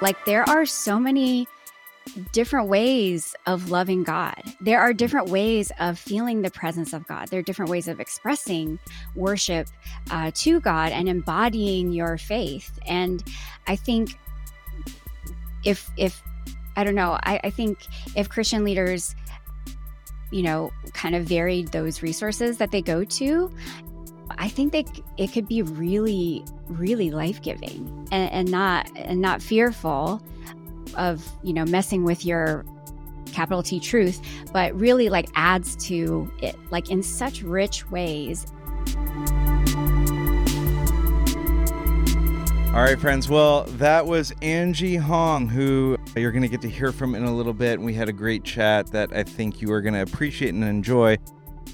Like 0.00 0.24
there 0.24 0.48
are 0.48 0.64
so 0.66 0.98
many 0.98 1.46
different 2.32 2.68
ways 2.68 3.34
of 3.46 3.70
loving 3.70 4.02
God. 4.02 4.42
There 4.60 4.80
are 4.80 4.92
different 4.92 5.28
ways 5.28 5.70
of 5.78 5.98
feeling 5.98 6.42
the 6.42 6.50
presence 6.50 6.92
of 6.92 7.06
God. 7.06 7.28
There 7.28 7.40
are 7.40 7.42
different 7.42 7.70
ways 7.70 7.88
of 7.88 8.00
expressing 8.00 8.78
worship 9.14 9.68
uh, 10.10 10.30
to 10.34 10.60
God 10.60 10.92
and 10.92 11.08
embodying 11.08 11.92
your 11.92 12.18
faith. 12.18 12.78
And 12.86 13.22
I 13.66 13.76
think 13.76 14.18
if 15.64 15.90
if 15.96 16.22
I 16.76 16.84
don't 16.84 16.94
know, 16.94 17.18
I, 17.22 17.40
I 17.44 17.50
think 17.50 17.86
if 18.16 18.28
Christian 18.28 18.64
leaders 18.64 19.14
you 20.30 20.42
know, 20.42 20.72
kind 20.92 21.14
of 21.14 21.24
varied 21.24 21.68
those 21.68 22.02
resources 22.02 22.56
that 22.58 22.70
they 22.70 22.80
go 22.80 23.04
to, 23.04 23.50
I 24.40 24.48
think 24.48 24.72
that 24.72 24.88
it 25.18 25.32
could 25.32 25.46
be 25.46 25.60
really, 25.60 26.42
really 26.66 27.10
life 27.10 27.42
giving 27.42 28.08
and, 28.10 28.32
and 28.32 28.50
not 28.50 28.90
and 28.96 29.20
not 29.20 29.42
fearful 29.42 30.22
of 30.96 31.22
you 31.42 31.52
know 31.52 31.66
messing 31.66 32.04
with 32.04 32.24
your 32.24 32.64
capital 33.32 33.62
T 33.62 33.78
truth, 33.78 34.18
but 34.50 34.74
really 34.74 35.10
like 35.10 35.28
adds 35.34 35.76
to 35.88 36.32
it 36.40 36.56
like 36.70 36.90
in 36.90 37.02
such 37.02 37.42
rich 37.42 37.90
ways. 37.90 38.46
All 42.68 42.82
right, 42.82 42.98
friends. 42.98 43.28
Well, 43.28 43.64
that 43.64 44.06
was 44.06 44.32
Angie 44.40 44.96
Hong, 44.96 45.48
who 45.48 45.98
you're 46.16 46.32
going 46.32 46.42
to 46.42 46.48
get 46.48 46.62
to 46.62 46.70
hear 46.70 46.92
from 46.92 47.14
in 47.14 47.24
a 47.24 47.34
little 47.34 47.52
bit. 47.52 47.78
We 47.78 47.92
had 47.92 48.08
a 48.08 48.12
great 48.12 48.44
chat 48.44 48.86
that 48.92 49.12
I 49.12 49.22
think 49.22 49.60
you 49.60 49.70
are 49.70 49.82
going 49.82 49.94
to 49.94 50.00
appreciate 50.02 50.54
and 50.54 50.64
enjoy. 50.64 51.18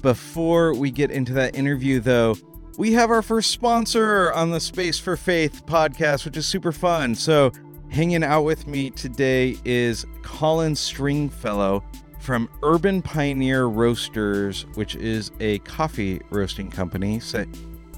Before 0.01 0.73
we 0.73 0.91
get 0.91 1.11
into 1.11 1.33
that 1.33 1.55
interview, 1.55 1.99
though, 1.99 2.35
we 2.77 2.93
have 2.93 3.09
our 3.09 3.23
first 3.23 3.49
sponsor 3.49 4.31
on 4.33 4.51
the 4.51 4.59
Space 4.59 4.99
for 4.99 5.17
Faith 5.17 5.65
podcast, 5.65 6.25
which 6.25 6.37
is 6.37 6.45
super 6.45 6.71
fun. 6.71 7.15
So, 7.15 7.51
hanging 7.89 8.23
out 8.23 8.43
with 8.43 8.67
me 8.67 8.91
today 8.91 9.57
is 9.65 10.05
Colin 10.21 10.75
Stringfellow 10.75 11.83
from 12.19 12.47
Urban 12.61 13.01
Pioneer 13.01 13.65
Roasters, 13.65 14.67
which 14.75 14.95
is 14.95 15.31
a 15.39 15.57
coffee 15.59 16.21
roasting 16.29 16.69
company. 16.69 17.19
Say, 17.19 17.47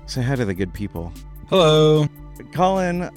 say 0.06 0.22
hi 0.22 0.36
to 0.36 0.46
the 0.46 0.54
good 0.54 0.74
people. 0.74 1.12
Hello. 1.50 2.08
Colin, 2.54 3.10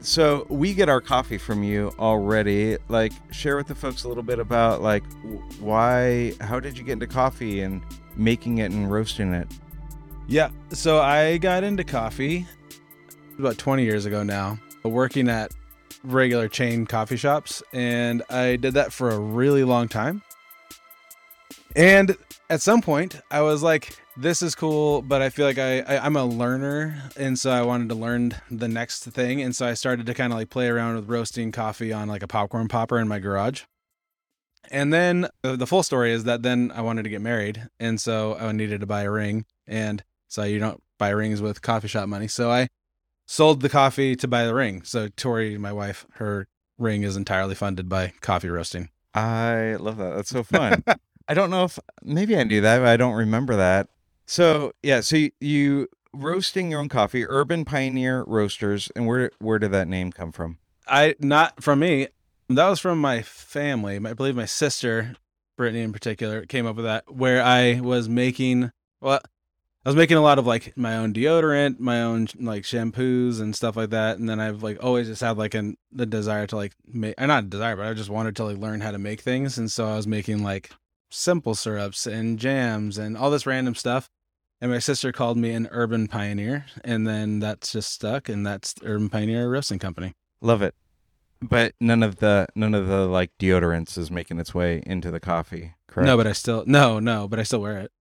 so 0.00 0.46
we 0.48 0.74
get 0.74 0.88
our 0.88 1.00
coffee 1.00 1.38
from 1.38 1.62
you 1.62 1.92
already. 2.00 2.76
Like, 2.88 3.12
share 3.30 3.56
with 3.56 3.68
the 3.68 3.74
folks 3.76 4.02
a 4.02 4.08
little 4.08 4.24
bit 4.24 4.40
about 4.40 4.82
like 4.82 5.04
why, 5.60 6.32
how 6.40 6.58
did 6.58 6.76
you 6.76 6.82
get 6.82 6.94
into 6.94 7.06
coffee 7.06 7.60
and 7.60 7.82
making 8.16 8.58
it 8.58 8.72
and 8.72 8.90
roasting 8.90 9.32
it? 9.32 9.46
Yeah. 10.26 10.50
So 10.70 11.00
I 11.00 11.38
got 11.38 11.64
into 11.64 11.84
coffee 11.84 12.46
about 13.38 13.58
20 13.58 13.84
years 13.84 14.06
ago 14.06 14.22
now, 14.22 14.58
working 14.82 15.28
at 15.28 15.52
regular 16.02 16.48
chain 16.48 16.86
coffee 16.86 17.16
shops. 17.16 17.62
And 17.72 18.22
I 18.30 18.56
did 18.56 18.74
that 18.74 18.92
for 18.92 19.10
a 19.10 19.18
really 19.18 19.64
long 19.64 19.88
time. 19.88 20.22
And 21.76 22.16
at 22.50 22.60
some 22.62 22.80
point, 22.80 23.20
I 23.30 23.40
was 23.40 23.62
like, 23.62 23.96
this 24.16 24.42
is 24.42 24.54
cool, 24.54 25.02
but 25.02 25.22
I 25.22 25.28
feel 25.28 25.44
like 25.44 25.58
I, 25.58 25.80
I 25.80 26.06
am 26.06 26.14
a 26.14 26.24
learner, 26.24 27.02
and 27.16 27.36
so 27.36 27.50
I 27.50 27.62
wanted 27.62 27.88
to 27.88 27.96
learn 27.96 28.32
the 28.48 28.68
next 28.68 29.04
thing, 29.06 29.42
and 29.42 29.56
so 29.56 29.66
I 29.66 29.74
started 29.74 30.06
to 30.06 30.14
kind 30.14 30.32
of 30.32 30.38
like 30.38 30.50
play 30.50 30.68
around 30.68 30.94
with 30.94 31.08
roasting 31.08 31.50
coffee 31.50 31.92
on 31.92 32.06
like 32.06 32.22
a 32.22 32.28
popcorn 32.28 32.68
popper 32.68 33.00
in 33.00 33.08
my 33.08 33.18
garage. 33.18 33.62
And 34.70 34.92
then 34.92 35.28
uh, 35.42 35.56
the 35.56 35.66
full 35.66 35.82
story 35.82 36.12
is 36.12 36.24
that 36.24 36.42
then 36.42 36.70
I 36.72 36.80
wanted 36.82 37.02
to 37.02 37.10
get 37.10 37.20
married, 37.20 37.68
and 37.80 38.00
so 38.00 38.36
I 38.36 38.52
needed 38.52 38.80
to 38.80 38.86
buy 38.86 39.02
a 39.02 39.10
ring, 39.10 39.46
and 39.66 40.04
so 40.34 40.42
you 40.42 40.58
don't 40.58 40.82
buy 40.98 41.10
rings 41.10 41.40
with 41.40 41.62
coffee 41.62 41.86
shop 41.86 42.08
money. 42.08 42.26
So 42.26 42.50
I 42.50 42.66
sold 43.24 43.62
the 43.62 43.68
coffee 43.68 44.16
to 44.16 44.26
buy 44.26 44.44
the 44.44 44.54
ring. 44.54 44.82
So 44.82 45.06
Tori, 45.06 45.56
my 45.56 45.72
wife, 45.72 46.06
her 46.14 46.48
ring 46.76 47.04
is 47.04 47.16
entirely 47.16 47.54
funded 47.54 47.88
by 47.88 48.14
coffee 48.20 48.48
roasting. 48.48 48.90
I 49.14 49.76
love 49.78 49.96
that. 49.98 50.16
That's 50.16 50.30
so 50.30 50.42
fun. 50.42 50.82
I 51.28 51.34
don't 51.34 51.50
know 51.50 51.62
if 51.62 51.78
maybe 52.02 52.36
I 52.36 52.42
knew 52.42 52.60
that, 52.62 52.80
but 52.80 52.88
I 52.88 52.96
don't 52.96 53.14
remember 53.14 53.54
that. 53.54 53.88
So 54.26 54.72
yeah, 54.82 55.02
so 55.02 55.16
you, 55.16 55.30
you 55.40 55.88
roasting 56.12 56.68
your 56.68 56.80
own 56.80 56.88
coffee, 56.88 57.24
Urban 57.28 57.64
Pioneer 57.64 58.24
Roasters, 58.26 58.90
and 58.96 59.06
where 59.06 59.30
where 59.38 59.60
did 59.60 59.70
that 59.70 59.86
name 59.86 60.10
come 60.10 60.32
from? 60.32 60.58
I 60.88 61.14
not 61.20 61.62
from 61.62 61.78
me. 61.78 62.08
That 62.48 62.68
was 62.68 62.80
from 62.80 63.00
my 63.00 63.22
family. 63.22 63.96
I 64.04 64.12
believe 64.14 64.34
my 64.34 64.46
sister, 64.46 65.14
Brittany 65.56 65.82
in 65.82 65.92
particular, 65.92 66.44
came 66.44 66.66
up 66.66 66.74
with 66.74 66.86
that. 66.86 67.14
Where 67.14 67.40
I 67.40 67.80
was 67.80 68.08
making 68.08 68.72
well, 69.00 69.20
I 69.84 69.90
was 69.90 69.96
making 69.96 70.16
a 70.16 70.22
lot 70.22 70.38
of 70.38 70.46
like 70.46 70.76
my 70.78 70.96
own 70.96 71.12
deodorant, 71.12 71.78
my 71.78 72.02
own 72.02 72.28
like 72.40 72.62
shampoos 72.62 73.40
and 73.40 73.54
stuff 73.54 73.76
like 73.76 73.90
that. 73.90 74.18
And 74.18 74.28
then 74.28 74.40
I've 74.40 74.62
like 74.62 74.82
always 74.82 75.08
just 75.08 75.20
had 75.20 75.36
like 75.36 75.52
an 75.52 75.76
the 75.92 76.06
desire 76.06 76.46
to 76.46 76.56
like 76.56 76.72
make, 76.86 77.20
or 77.20 77.24
uh, 77.24 77.26
not 77.26 77.50
desire, 77.50 77.76
but 77.76 77.86
I 77.86 77.92
just 77.92 78.08
wanted 78.08 78.34
to 78.36 78.44
like 78.44 78.56
learn 78.56 78.80
how 78.80 78.92
to 78.92 78.98
make 78.98 79.20
things. 79.20 79.58
And 79.58 79.70
so 79.70 79.86
I 79.86 79.96
was 79.96 80.06
making 80.06 80.42
like 80.42 80.70
simple 81.10 81.54
syrups 81.54 82.06
and 82.06 82.38
jams 82.38 82.96
and 82.96 83.16
all 83.16 83.30
this 83.30 83.46
random 83.46 83.74
stuff. 83.74 84.08
And 84.60 84.72
my 84.72 84.78
sister 84.78 85.12
called 85.12 85.36
me 85.36 85.50
an 85.50 85.68
urban 85.70 86.08
pioneer, 86.08 86.64
and 86.82 87.06
then 87.06 87.40
that's 87.40 87.72
just 87.72 87.92
stuck, 87.92 88.30
and 88.30 88.46
that's 88.46 88.74
Urban 88.82 89.10
Pioneer 89.10 89.50
Roasting 89.50 89.78
Company. 89.78 90.14
Love 90.40 90.62
it. 90.62 90.74
But 91.42 91.74
none 91.80 92.02
of 92.02 92.16
the 92.16 92.46
none 92.54 92.74
of 92.74 92.86
the 92.86 93.06
like 93.06 93.30
deodorants 93.38 93.98
is 93.98 94.10
making 94.10 94.38
its 94.38 94.54
way 94.54 94.82
into 94.86 95.10
the 95.10 95.20
coffee, 95.20 95.74
correct? 95.86 96.06
No, 96.06 96.16
but 96.16 96.26
I 96.26 96.32
still 96.32 96.64
no, 96.66 96.98
no, 96.98 97.28
but 97.28 97.38
I 97.38 97.42
still 97.42 97.60
wear 97.60 97.78
it. 97.78 97.92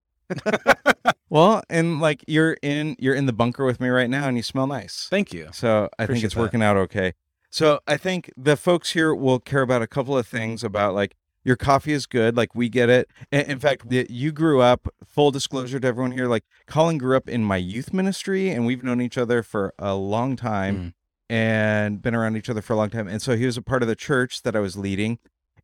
well, 1.31 1.63
and 1.69 2.01
like 2.01 2.25
you're 2.27 2.57
in 2.63 2.97
you're 2.99 3.15
in 3.15 3.27
the 3.27 3.33
bunker 3.33 3.65
with 3.65 3.81
me 3.81 3.89
right 3.89 4.11
now 4.11 4.29
and 4.29 4.37
you 4.37 4.43
smell 4.43 4.67
nice. 4.67 5.07
Thank 5.11 5.33
you. 5.33 5.49
So 5.53 5.89
I 5.99 6.05
Appreciate 6.05 6.15
think 6.15 6.25
it's 6.25 6.35
that. 6.35 6.41
working 6.41 6.63
out 6.63 6.77
okay. 6.77 7.15
So 7.51 7.81
I 7.87 7.97
think 7.97 8.33
the 8.37 8.57
folks 8.57 8.93
here 8.93 9.15
will 9.15 9.39
care 9.39 9.63
about 9.63 9.83
a 9.83 9.87
couple 9.87 10.17
of 10.17 10.27
things 10.27 10.65
about 10.65 10.95
like 10.95 11.15
your 11.45 11.57
coffee 11.57 11.93
is 11.93 12.07
good, 12.07 12.37
like 12.37 12.55
we 12.55 12.69
get 12.69 12.89
it. 12.89 13.11
In 13.31 13.59
fact, 13.59 13.85
you 13.91 14.33
grew 14.33 14.61
up. 14.61 14.89
Full 15.05 15.31
disclosure 15.31 15.81
to 15.81 15.87
everyone 15.87 16.13
here, 16.13 16.29
like 16.29 16.45
Colin 16.67 16.99
grew 16.99 17.17
up 17.17 17.29
in 17.29 17.45
my 17.45 17.57
youth 17.57 17.93
ministry, 17.93 18.51
and 18.51 18.65
we've 18.65 18.83
known 18.83 19.01
each 19.01 19.19
other 19.19 19.43
for 19.43 19.75
a 19.79 19.95
long 19.95 20.37
time. 20.37 20.77
Mm. 20.77 20.93
And 21.31 22.03
been 22.03 22.15
around 22.15 22.37
each 22.37 22.51
other 22.51 22.61
for 22.61 22.75
a 22.75 22.77
long 22.77 22.91
time. 22.91 23.09
And 23.09 23.23
so 23.23 23.37
he 23.37 23.47
was 23.47 23.57
a 23.57 23.63
part 23.63 23.81
of 23.81 23.89
the 23.89 23.97
church 23.97 24.43
that 24.43 24.55
I 24.55 24.61
was 24.61 24.77
leading. 24.77 25.19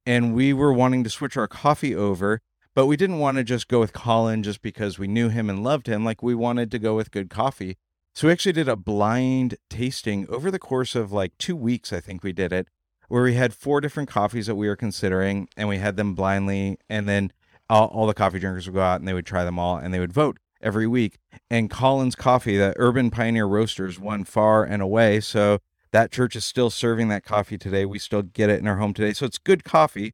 And 0.06 0.34
we 0.34 0.54
were 0.54 0.72
wanting 0.72 1.04
to 1.04 1.10
switch 1.10 1.36
our 1.36 1.46
coffee 1.46 1.94
over 1.94 2.40
but 2.74 2.86
we 2.86 2.96
didn't 2.96 3.18
want 3.18 3.36
to 3.36 3.44
just 3.44 3.68
go 3.68 3.80
with 3.80 3.92
Colin 3.92 4.42
just 4.42 4.62
because 4.62 4.98
we 4.98 5.08
knew 5.08 5.28
him 5.28 5.50
and 5.50 5.62
loved 5.62 5.86
him. 5.86 6.04
Like 6.04 6.22
we 6.22 6.34
wanted 6.34 6.70
to 6.70 6.78
go 6.78 6.94
with 6.94 7.10
good 7.10 7.30
coffee. 7.30 7.76
So 8.14 8.26
we 8.26 8.32
actually 8.32 8.52
did 8.52 8.68
a 8.68 8.76
blind 8.76 9.56
tasting 9.70 10.26
over 10.28 10.50
the 10.50 10.58
course 10.58 10.94
of 10.94 11.12
like 11.12 11.36
two 11.38 11.56
weeks, 11.56 11.92
I 11.92 12.00
think 12.00 12.22
we 12.22 12.32
did 12.32 12.52
it, 12.52 12.68
where 13.08 13.22
we 13.22 13.34
had 13.34 13.54
four 13.54 13.80
different 13.80 14.08
coffees 14.08 14.46
that 14.46 14.56
we 14.56 14.68
were 14.68 14.76
considering 14.76 15.48
and 15.56 15.68
we 15.68 15.78
had 15.78 15.96
them 15.96 16.14
blindly. 16.14 16.78
And 16.88 17.08
then 17.08 17.32
all, 17.70 17.86
all 17.88 18.06
the 18.06 18.14
coffee 18.14 18.38
drinkers 18.38 18.66
would 18.66 18.74
go 18.74 18.80
out 18.80 19.00
and 19.00 19.08
they 19.08 19.14
would 19.14 19.26
try 19.26 19.44
them 19.44 19.58
all 19.58 19.76
and 19.76 19.92
they 19.92 20.00
would 20.00 20.12
vote 20.12 20.38
every 20.60 20.86
week. 20.86 21.18
And 21.50 21.70
Colin's 21.70 22.16
Coffee, 22.16 22.56
the 22.56 22.74
Urban 22.76 23.10
Pioneer 23.10 23.46
Roasters, 23.46 23.98
won 23.98 24.24
far 24.24 24.64
and 24.64 24.82
away. 24.82 25.20
So 25.20 25.58
that 25.92 26.10
church 26.10 26.36
is 26.36 26.44
still 26.44 26.70
serving 26.70 27.08
that 27.08 27.24
coffee 27.24 27.58
today. 27.58 27.84
We 27.84 27.98
still 27.98 28.22
get 28.22 28.50
it 28.50 28.60
in 28.60 28.66
our 28.66 28.76
home 28.76 28.94
today. 28.94 29.12
So 29.12 29.26
it's 29.26 29.38
good 29.38 29.64
coffee. 29.64 30.12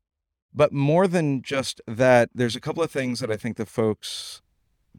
But 0.54 0.72
more 0.72 1.08
than 1.08 1.42
just 1.42 1.80
that, 1.86 2.30
there's 2.34 2.54
a 2.54 2.60
couple 2.60 2.82
of 2.82 2.90
things 2.90 3.20
that 3.20 3.30
I 3.30 3.36
think 3.36 3.56
the 3.56 3.66
folks 3.66 4.40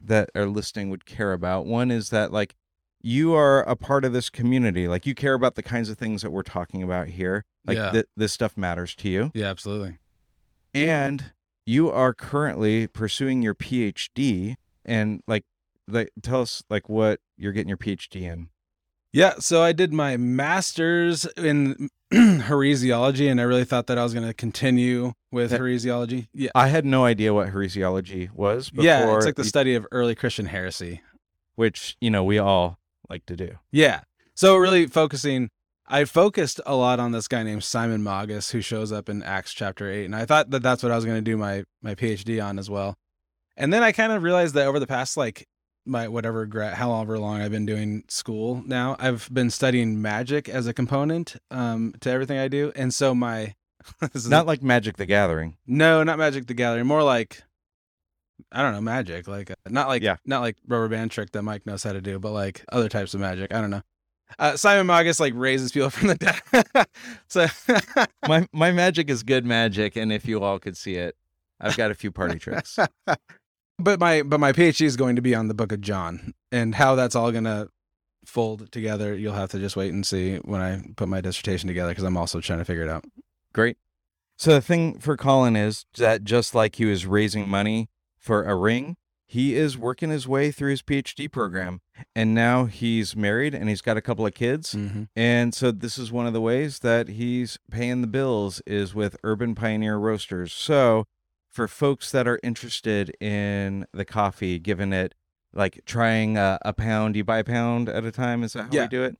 that 0.02 0.30
are 0.34 0.46
listening 0.46 0.90
would 0.90 1.06
care 1.06 1.32
about. 1.32 1.66
One 1.66 1.90
is 1.90 2.10
that 2.10 2.30
like 2.30 2.54
you 3.00 3.34
are 3.34 3.62
a 3.62 3.76
part 3.76 4.04
of 4.04 4.12
this 4.12 4.28
community. 4.28 4.88
Like 4.88 5.06
you 5.06 5.14
care 5.14 5.34
about 5.34 5.54
the 5.54 5.62
kinds 5.62 5.88
of 5.88 5.96
things 5.96 6.22
that 6.22 6.30
we're 6.30 6.42
talking 6.42 6.82
about 6.82 7.08
here. 7.08 7.44
Like 7.66 7.78
yeah. 7.78 7.90
th- 7.90 8.06
this 8.16 8.32
stuff 8.32 8.56
matters 8.56 8.94
to 8.96 9.08
you. 9.08 9.30
Yeah, 9.34 9.46
absolutely. 9.46 9.98
And 10.74 11.32
you 11.64 11.90
are 11.90 12.12
currently 12.12 12.86
pursuing 12.86 13.42
your 13.42 13.54
PhD 13.54 14.56
and 14.84 15.22
like 15.26 15.44
like 15.88 16.10
tell 16.22 16.42
us 16.42 16.62
like 16.68 16.88
what 16.88 17.20
you're 17.36 17.52
getting 17.52 17.68
your 17.68 17.78
PhD 17.78 18.22
in. 18.22 18.48
Yeah, 19.12 19.34
so 19.38 19.62
I 19.62 19.72
did 19.72 19.92
my 19.92 20.16
master's 20.16 21.24
in 21.36 21.88
heresiology, 22.12 23.30
and 23.30 23.40
I 23.40 23.44
really 23.44 23.64
thought 23.64 23.86
that 23.88 23.98
I 23.98 24.02
was 24.02 24.14
going 24.14 24.26
to 24.26 24.34
continue 24.34 25.12
with 25.32 25.50
that, 25.50 25.60
heresiology. 25.60 26.28
Yeah, 26.32 26.50
I 26.54 26.68
had 26.68 26.84
no 26.84 27.04
idea 27.04 27.34
what 27.34 27.48
heresiology 27.48 28.30
was. 28.32 28.70
yeah, 28.74 29.16
it's 29.16 29.26
like 29.26 29.34
the 29.34 29.44
study 29.44 29.74
of 29.74 29.86
early 29.90 30.14
Christian 30.14 30.46
heresy, 30.46 31.02
which 31.56 31.96
you 32.00 32.10
know 32.10 32.22
we 32.22 32.38
all 32.38 32.78
like 33.08 33.26
to 33.26 33.36
do. 33.36 33.58
Yeah, 33.72 34.02
so 34.34 34.56
really 34.56 34.86
focusing. 34.86 35.50
I 35.88 36.04
focused 36.04 36.60
a 36.66 36.74
lot 36.74 36.98
on 36.98 37.12
this 37.12 37.28
guy 37.28 37.44
named 37.44 37.62
Simon 37.62 38.02
Magus, 38.02 38.50
who 38.50 38.60
shows 38.60 38.90
up 38.90 39.08
in 39.08 39.22
Acts 39.22 39.52
chapter 39.52 39.90
eight, 39.90 40.04
and 40.04 40.16
I 40.16 40.24
thought 40.24 40.50
that 40.50 40.62
that's 40.62 40.82
what 40.82 40.92
I 40.92 40.96
was 40.96 41.04
going 41.04 41.18
to 41.18 41.22
do 41.22 41.36
my 41.36 41.64
my 41.82 41.94
PhD 41.94 42.44
on 42.44 42.58
as 42.58 42.70
well. 42.70 42.96
And 43.56 43.72
then 43.72 43.82
I 43.82 43.92
kind 43.92 44.12
of 44.12 44.22
realized 44.22 44.54
that 44.54 44.66
over 44.66 44.78
the 44.78 44.86
past 44.86 45.16
like 45.16 45.46
my 45.86 46.08
whatever 46.08 46.46
however 46.74 47.18
long 47.18 47.40
I've 47.40 47.50
been 47.50 47.66
doing 47.66 48.04
school 48.08 48.62
now, 48.66 48.96
I've 48.98 49.28
been 49.32 49.50
studying 49.50 50.02
magic 50.02 50.48
as 50.48 50.66
a 50.66 50.74
component 50.74 51.36
um, 51.50 51.94
to 52.00 52.10
everything 52.10 52.38
I 52.38 52.48
do, 52.48 52.72
and 52.74 52.92
so 52.92 53.14
my 53.14 53.54
this 54.00 54.24
is 54.24 54.28
not 54.28 54.46
like 54.46 54.62
Magic 54.62 54.96
the 54.96 55.06
Gathering. 55.06 55.56
No, 55.66 56.02
not 56.02 56.18
Magic 56.18 56.46
the 56.46 56.54
Gathering. 56.54 56.86
More 56.86 57.02
like 57.02 57.42
I 58.52 58.62
don't 58.62 58.72
know, 58.72 58.80
magic. 58.80 59.26
Like 59.28 59.50
uh, 59.50 59.54
not 59.68 59.88
like 59.88 60.02
yeah. 60.02 60.16
not 60.24 60.40
like 60.40 60.56
rubber 60.66 60.88
band 60.88 61.10
trick 61.10 61.32
that 61.32 61.42
Mike 61.42 61.66
knows 61.66 61.82
how 61.82 61.92
to 61.92 62.00
do, 62.00 62.18
but 62.18 62.32
like 62.32 62.64
other 62.70 62.88
types 62.88 63.14
of 63.14 63.20
magic. 63.20 63.52
I 63.54 63.60
don't 63.60 63.70
know. 63.70 63.82
Uh, 64.38 64.56
Simon 64.56 64.86
Magus 64.86 65.20
like 65.20 65.34
raises 65.36 65.72
people 65.72 65.90
from 65.90 66.08
the 66.08 66.14
dead. 66.16 66.86
so 67.28 67.46
my 68.28 68.46
my 68.52 68.72
magic 68.72 69.10
is 69.10 69.22
good 69.22 69.44
magic, 69.44 69.96
and 69.96 70.12
if 70.12 70.26
you 70.26 70.42
all 70.42 70.58
could 70.58 70.76
see 70.76 70.94
it, 70.94 71.16
I've 71.60 71.76
got 71.76 71.90
a 71.90 71.94
few 71.94 72.10
party 72.10 72.38
tricks. 72.38 72.78
But 73.78 74.00
my 74.00 74.22
but 74.22 74.40
my 74.40 74.52
PhD 74.52 74.82
is 74.86 74.96
going 74.96 75.16
to 75.16 75.22
be 75.22 75.34
on 75.34 75.48
the 75.48 75.54
Book 75.54 75.72
of 75.72 75.80
John, 75.80 76.34
and 76.50 76.74
how 76.74 76.94
that's 76.94 77.14
all 77.14 77.32
gonna 77.32 77.68
fold 78.24 78.70
together. 78.72 79.14
You'll 79.14 79.34
have 79.34 79.50
to 79.52 79.58
just 79.58 79.76
wait 79.76 79.92
and 79.92 80.06
see 80.06 80.36
when 80.38 80.60
I 80.60 80.82
put 80.96 81.08
my 81.08 81.20
dissertation 81.20 81.68
together 81.68 81.90
because 81.90 82.04
I'm 82.04 82.16
also 82.16 82.40
trying 82.40 82.58
to 82.58 82.64
figure 82.64 82.82
it 82.82 82.88
out. 82.88 83.04
Great. 83.52 83.78
So 84.36 84.52
the 84.52 84.60
thing 84.60 84.98
for 84.98 85.16
Colin 85.16 85.56
is 85.56 85.86
that 85.96 86.24
just 86.24 86.54
like 86.54 86.76
he 86.76 86.84
was 86.84 87.06
raising 87.06 87.48
money 87.48 87.88
for 88.18 88.44
a 88.44 88.54
ring, 88.54 88.96
he 89.26 89.54
is 89.54 89.78
working 89.78 90.10
his 90.10 90.28
way 90.28 90.50
through 90.50 90.70
his 90.70 90.82
PhD 90.82 91.30
program. 91.30 91.80
And 92.14 92.34
now 92.34 92.66
he's 92.66 93.16
married 93.16 93.54
and 93.54 93.68
he's 93.68 93.80
got 93.80 93.96
a 93.96 94.02
couple 94.02 94.26
of 94.26 94.34
kids. 94.34 94.74
Mm-hmm. 94.74 95.04
And 95.16 95.54
so 95.54 95.72
this 95.72 95.96
is 95.96 96.12
one 96.12 96.26
of 96.26 96.32
the 96.34 96.40
ways 96.40 96.80
that 96.80 97.08
he's 97.08 97.58
paying 97.70 98.02
the 98.02 98.06
bills 98.06 98.60
is 98.66 98.94
with 98.94 99.16
Urban 99.24 99.54
Pioneer 99.54 99.96
Roasters. 99.96 100.52
So 100.52 101.06
for 101.56 101.66
folks 101.66 102.12
that 102.12 102.28
are 102.28 102.38
interested 102.42 103.10
in 103.20 103.86
the 103.92 104.04
coffee, 104.04 104.58
given 104.58 104.92
it 104.92 105.14
like 105.52 105.80
trying 105.86 106.36
a, 106.36 106.58
a 106.62 106.72
pound, 106.72 107.16
you 107.16 107.24
buy 107.24 107.38
a 107.38 107.44
pound 107.44 107.88
at 107.88 108.04
a 108.04 108.12
time. 108.12 108.44
Is 108.44 108.52
that 108.52 108.64
how 108.64 108.68
Yeah. 108.72 108.82
we 108.82 108.88
do 108.88 109.02
it? 109.04 109.16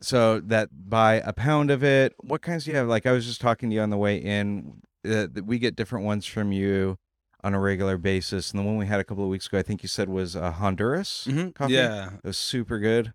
So 0.00 0.40
that 0.40 0.70
buy 0.88 1.14
a 1.24 1.32
pound 1.32 1.70
of 1.70 1.84
it. 1.84 2.14
What 2.20 2.42
kinds 2.42 2.64
do 2.64 2.70
you 2.72 2.76
have? 2.78 2.88
Like 2.88 3.06
I 3.06 3.12
was 3.12 3.26
just 3.26 3.40
talking 3.40 3.68
to 3.70 3.74
you 3.76 3.82
on 3.82 3.90
the 3.90 3.96
way 3.98 4.16
in. 4.16 4.80
Uh, 5.04 5.26
that 5.32 5.44
we 5.46 5.58
get 5.58 5.74
different 5.76 6.04
ones 6.04 6.26
from 6.26 6.52
you 6.52 6.96
on 7.44 7.54
a 7.54 7.58
regular 7.60 7.98
basis, 7.98 8.52
and 8.52 8.60
the 8.60 8.64
one 8.64 8.76
we 8.76 8.86
had 8.86 9.00
a 9.00 9.04
couple 9.04 9.24
of 9.24 9.30
weeks 9.30 9.48
ago, 9.48 9.58
I 9.58 9.62
think 9.62 9.82
you 9.82 9.88
said 9.88 10.08
was 10.08 10.36
a 10.36 10.52
Honduras 10.52 11.26
coffee. 11.56 11.72
Yeah, 11.74 12.10
it 12.22 12.24
was 12.24 12.38
super 12.38 12.78
good. 12.78 13.12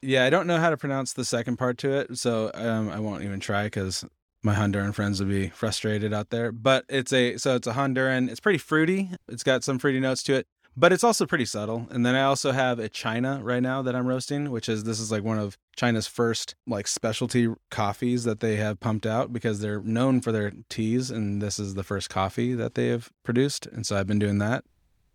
yeah. 0.00 0.24
I 0.24 0.30
don't 0.30 0.46
know 0.46 0.58
how 0.58 0.70
to 0.70 0.78
pronounce 0.78 1.12
the 1.12 1.26
second 1.26 1.58
part 1.58 1.76
to 1.78 1.90
it, 1.92 2.16
so 2.18 2.50
um, 2.54 2.88
I 2.88 2.98
won't 3.00 3.22
even 3.22 3.38
try 3.38 3.64
because 3.64 4.02
my 4.46 4.54
Honduran 4.54 4.94
friends 4.94 5.20
would 5.20 5.28
be 5.28 5.48
frustrated 5.48 6.14
out 6.14 6.30
there. 6.30 6.52
But 6.52 6.86
it's 6.88 7.12
a 7.12 7.36
so 7.36 7.56
it's 7.56 7.66
a 7.66 7.72
Honduran. 7.72 8.30
It's 8.30 8.40
pretty 8.40 8.58
fruity. 8.58 9.10
It's 9.28 9.42
got 9.42 9.62
some 9.64 9.78
fruity 9.78 10.00
notes 10.00 10.22
to 10.22 10.34
it, 10.34 10.46
but 10.76 10.92
it's 10.92 11.04
also 11.04 11.26
pretty 11.26 11.44
subtle. 11.44 11.88
And 11.90 12.06
then 12.06 12.14
I 12.14 12.22
also 12.22 12.52
have 12.52 12.78
a 12.78 12.88
China 12.88 13.40
right 13.42 13.62
now 13.62 13.82
that 13.82 13.94
I'm 13.94 14.06
roasting, 14.06 14.50
which 14.50 14.68
is 14.68 14.84
this 14.84 15.00
is 15.00 15.10
like 15.10 15.24
one 15.24 15.38
of 15.38 15.58
China's 15.76 16.06
first 16.06 16.54
like 16.66 16.86
specialty 16.86 17.48
coffees 17.70 18.24
that 18.24 18.40
they 18.40 18.56
have 18.56 18.80
pumped 18.80 19.04
out 19.04 19.32
because 19.32 19.60
they're 19.60 19.82
known 19.82 20.20
for 20.22 20.32
their 20.32 20.52
teas, 20.70 21.10
and 21.10 21.42
this 21.42 21.58
is 21.58 21.74
the 21.74 21.84
first 21.84 22.08
coffee 22.08 22.54
that 22.54 22.74
they 22.74 22.88
have 22.88 23.10
produced. 23.24 23.66
And 23.66 23.84
so 23.84 23.98
I've 23.98 24.06
been 24.06 24.18
doing 24.18 24.38
that. 24.38 24.64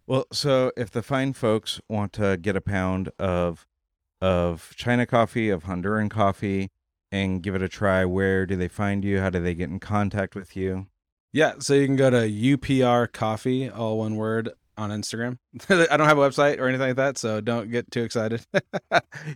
Well, 0.06 0.26
so 0.34 0.72
if 0.76 0.92
the 0.92 1.02
fine 1.02 1.32
folks 1.34 1.80
want 1.88 2.12
to 2.14 2.38
get 2.38 2.56
a 2.56 2.62
pound 2.62 3.10
of 3.18 3.66
of 4.22 4.74
China 4.76 5.06
coffee, 5.08 5.50
of 5.50 5.64
Honduran 5.64 6.10
coffee, 6.10 6.70
and 7.12 7.42
give 7.44 7.56
it 7.56 7.62
a 7.62 7.70
try, 7.70 8.06
where 8.06 8.46
do 8.46 8.56
they 8.56 8.68
find 8.68 9.04
you? 9.04 9.20
How 9.20 9.30
do 9.30 9.42
they 9.42 9.54
get 9.54 9.70
in 9.70 9.80
contact 9.80 10.36
with 10.36 10.56
you? 10.56 10.88
Yeah, 11.34 11.54
so 11.60 11.74
you 11.74 11.86
can 11.86 11.96
go 11.96 12.10
to 12.10 12.18
UPR 12.30 13.12
Coffee, 13.12 13.70
all 13.70 13.98
one 14.00 14.16
word, 14.16 14.50
on 14.78 14.90
Instagram. 14.90 15.38
I 15.70 15.98
don't 15.98 16.08
have 16.08 16.18
a 16.18 16.22
website 16.22 16.60
or 16.60 16.68
anything 16.68 16.88
like 16.88 16.96
that, 16.98 17.18
so 17.18 17.40
don't 17.42 17.70
get 17.72 17.90
too 17.92 18.04
excited. 18.04 18.46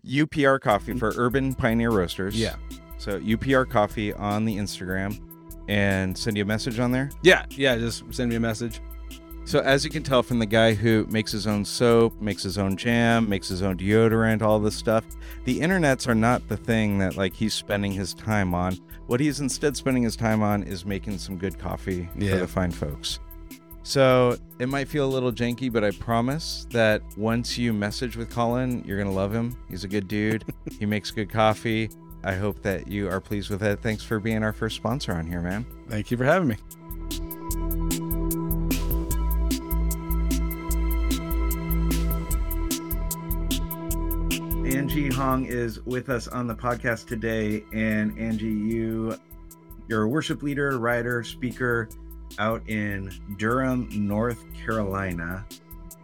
UPR 0.06 0.60
Coffee 0.60 0.94
for 0.98 1.14
Urban 1.16 1.54
Pioneer 1.54 1.92
Roasters. 1.92 2.40
yeah, 2.40 2.56
So 2.98 3.20
UPR 3.20 3.70
Coffee 3.70 4.14
on 4.14 4.46
the 4.46 4.58
Instagram 4.58 5.20
and 5.68 6.18
send 6.18 6.38
you 6.38 6.44
a 6.44 6.48
message 6.48 6.80
on 6.80 6.92
there. 6.92 7.10
yeah, 7.24 7.46
yeah. 7.52 7.76
Just 7.78 8.04
send 8.14 8.30
me 8.30 8.36
a 8.36 8.40
message. 8.40 8.82
So 9.46 9.60
as 9.60 9.86
you 9.86 9.92
can 9.92 10.02
tell 10.02 10.24
from 10.24 10.40
the 10.40 10.46
guy 10.48 10.74
who 10.74 11.06
makes 11.08 11.32
his 11.32 11.46
own 11.46 11.66
soap, 11.66 12.20
makes 12.20 12.42
his 12.42 12.58
own 12.58 12.76
jam, 12.76 13.30
makes 13.30 13.48
his 13.48 13.62
own 13.62 13.78
deodorant, 13.78 14.42
all 14.42 14.60
this 14.60 14.76
stuff, 14.76 15.06
the 15.44 15.60
internets 15.60 16.08
are 16.08 16.16
not 16.16 16.48
the 16.50 16.58
thing 16.58 16.98
that 16.98 17.16
like 17.16 17.34
he's 17.34 17.54
spending 17.54 17.92
his 17.92 18.16
time 18.16 18.56
on. 18.56 18.76
What 19.06 19.20
he's 19.20 19.42
instead 19.42 19.78
spending 19.78 20.02
his 20.02 20.16
time 20.16 20.42
on 20.42 20.64
is 20.64 20.84
making 20.84 21.20
some 21.20 21.38
good 21.38 21.60
coffee 21.60 22.10
for 22.14 22.38
the 22.38 22.48
fine 22.48 22.72
folks. 22.72 23.20
So 23.84 24.36
it 24.58 24.68
might 24.68 24.88
feel 24.88 25.06
a 25.06 25.14
little 25.14 25.32
janky, 25.32 25.72
but 25.72 25.84
I 25.84 25.92
promise 25.92 26.66
that 26.72 27.04
once 27.16 27.56
you 27.56 27.72
message 27.72 28.18
with 28.18 28.32
Colin, 28.32 28.84
you're 28.84 28.98
gonna 28.98 29.12
love 29.12 29.32
him. 29.32 29.56
He's 29.70 29.84
a 29.84 29.88
good 29.88 30.08
dude. 30.08 30.44
he 30.80 30.88
makes 30.88 31.12
good 31.12 31.30
coffee. 31.30 31.92
I 32.24 32.34
hope 32.34 32.64
that 32.64 32.88
you 32.88 33.08
are 33.10 33.22
pleased 33.22 33.52
with 33.52 33.62
it. 33.62 33.80
Thanks 33.84 34.04
for 34.04 34.20
being 34.20 34.44
our 34.44 34.54
first 34.54 34.76
sponsor 34.76 35.14
on 35.14 35.28
here, 35.28 35.42
man. 35.42 35.68
Thank 35.88 36.10
you 36.10 36.18
for 36.18 36.26
having 36.26 36.48
me. 36.48 37.96
Angie 44.66 45.10
Hong 45.10 45.46
is 45.46 45.80
with 45.86 46.10
us 46.10 46.28
on 46.28 46.48
the 46.48 46.56
podcast 46.56 47.06
today. 47.08 47.64
And 47.72 48.18
Angie, 48.18 48.48
you 48.48 49.16
you're 49.88 50.04
a 50.04 50.08
worship 50.08 50.42
leader, 50.42 50.80
writer, 50.80 51.24
speaker 51.24 51.88
out 52.40 52.68
in 52.68 53.12
Durham, 53.38 53.88
North 53.92 54.44
Carolina. 54.56 55.46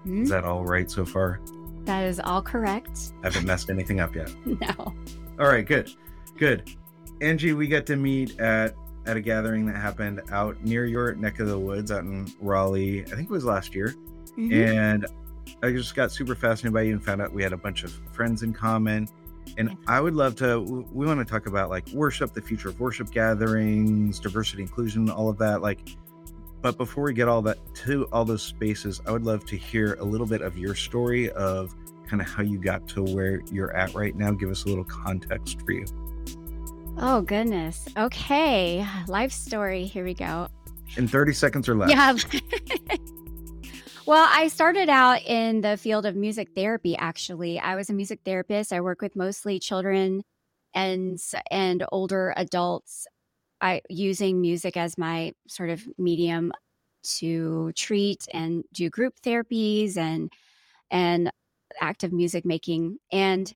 Hmm? 0.04 0.22
Is 0.24 0.30
that 0.30 0.44
all 0.44 0.64
right 0.64 0.90
so 0.90 1.04
far? 1.06 1.40
That 1.86 2.04
is 2.06 2.20
all 2.20 2.42
correct. 2.44 3.14
I 3.24 3.28
haven't 3.28 3.46
messed 3.48 3.70
anything 3.72 4.00
up 4.00 4.16
yet. 4.16 4.32
No. 4.46 4.94
All 5.40 5.48
right, 5.48 5.66
good. 5.66 5.90
Good. 6.38 6.70
Angie, 7.20 7.54
we 7.54 7.68
got 7.68 7.86
to 7.88 7.96
meet 7.96 8.40
at 8.40 8.76
at 9.08 9.18
a 9.18 9.22
gathering 9.22 9.66
that 9.66 9.76
happened 9.76 10.22
out 10.32 10.64
near 10.64 10.86
your 10.86 11.16
neck 11.16 11.40
of 11.40 11.48
the 11.48 11.58
woods 11.58 11.92
out 11.92 12.04
in 12.04 12.32
Raleigh. 12.40 13.02
I 13.06 13.10
think 13.16 13.22
it 13.24 13.30
was 13.32 13.46
last 13.46 13.74
year. 13.74 13.96
Mhm. 14.38 14.54
and 14.54 15.06
I 15.64 15.72
just 15.72 15.96
got 15.96 16.12
super 16.12 16.36
fascinated 16.36 16.74
by 16.74 16.84
you 16.84 16.94
and 16.94 17.04
found 17.04 17.22
out 17.22 17.34
we 17.34 17.44
had 17.44 17.54
a 17.54 17.58
bunch 17.58 17.84
of 17.84 17.92
friends 18.12 18.44
in 18.44 18.54
common. 18.54 19.08
And 19.58 19.76
I 19.88 20.00
would 20.00 20.14
love 20.14 20.36
to. 20.38 20.60
We 20.92 21.06
want 21.06 21.20
to 21.20 21.26
talk 21.26 21.48
about 21.48 21.70
like 21.70 21.88
worship, 21.90 22.34
the 22.34 22.42
future 22.42 22.70
of 22.70 22.80
worship 22.80 23.12
gatherings, 23.12 24.20
diversity, 24.20 24.62
inclusion, 24.62 25.10
all 25.10 25.30
of 25.30 25.38
that. 25.40 25.62
Like, 25.62 25.80
but 26.62 26.78
before 26.78 27.04
we 27.06 27.14
get 27.14 27.28
all 27.28 27.42
that 27.44 27.58
to 27.76 28.06
all 28.12 28.24
those 28.24 28.44
spaces, 28.44 29.02
I 29.06 29.12
would 29.12 29.24
love 29.24 29.46
to 29.48 29.58
hear 29.58 29.96
a 29.96 30.04
little 30.04 30.28
bit 30.28 30.42
of 30.42 30.58
your 30.58 30.76
story 30.76 31.32
of 31.32 31.76
kind 32.08 32.22
of 32.22 32.28
how 32.28 32.44
you 32.44 32.60
got 32.60 32.88
to 32.90 33.04
where 33.04 33.42
you're 33.52 33.76
at 33.76 33.94
right 33.94 34.16
now. 34.16 34.32
Give 34.32 34.50
us 34.50 34.66
a 34.66 34.68
little 34.68 34.86
context 34.86 35.62
for 35.62 35.72
you. 35.72 35.86
Oh, 36.98 37.22
goodness. 37.22 37.88
Okay. 37.98 38.86
Life 39.08 39.32
story. 39.32 39.86
Here 39.86 40.04
we 40.04 40.14
go. 40.14 40.48
In 40.98 41.08
30 41.08 41.34
seconds 41.34 41.70
or 41.70 41.76
less. 41.76 41.90
Yeah. 41.90 42.16
well, 44.06 44.28
I 44.32 44.48
started 44.48 44.90
out 44.90 45.22
in 45.26 45.62
the 45.62 45.78
field 45.78 46.06
of 46.06 46.16
music 46.16 46.50
therapy 46.56 46.96
actually. 46.98 47.60
I 47.60 47.76
was 47.76 47.90
a 47.90 47.94
music 47.94 48.22
therapist. 48.26 48.74
I 48.74 48.82
work 48.82 49.02
with 49.02 49.16
mostly 49.16 49.60
children 49.60 50.24
and 50.74 51.20
and 51.50 51.84
older 51.92 52.34
adults 52.38 53.08
I 53.62 53.82
using 53.90 54.42
music 54.42 54.76
as 54.78 54.98
my 54.98 55.34
sort 55.48 55.70
of 55.70 55.88
medium 55.98 56.52
to 57.20 57.72
treat 57.74 58.28
and 58.34 58.64
do 58.74 58.90
group 58.90 59.16
therapies 59.24 59.98
and 59.98 60.32
and 60.90 61.32
active 61.80 62.12
music 62.14 62.46
making 62.46 62.98
and 63.12 63.54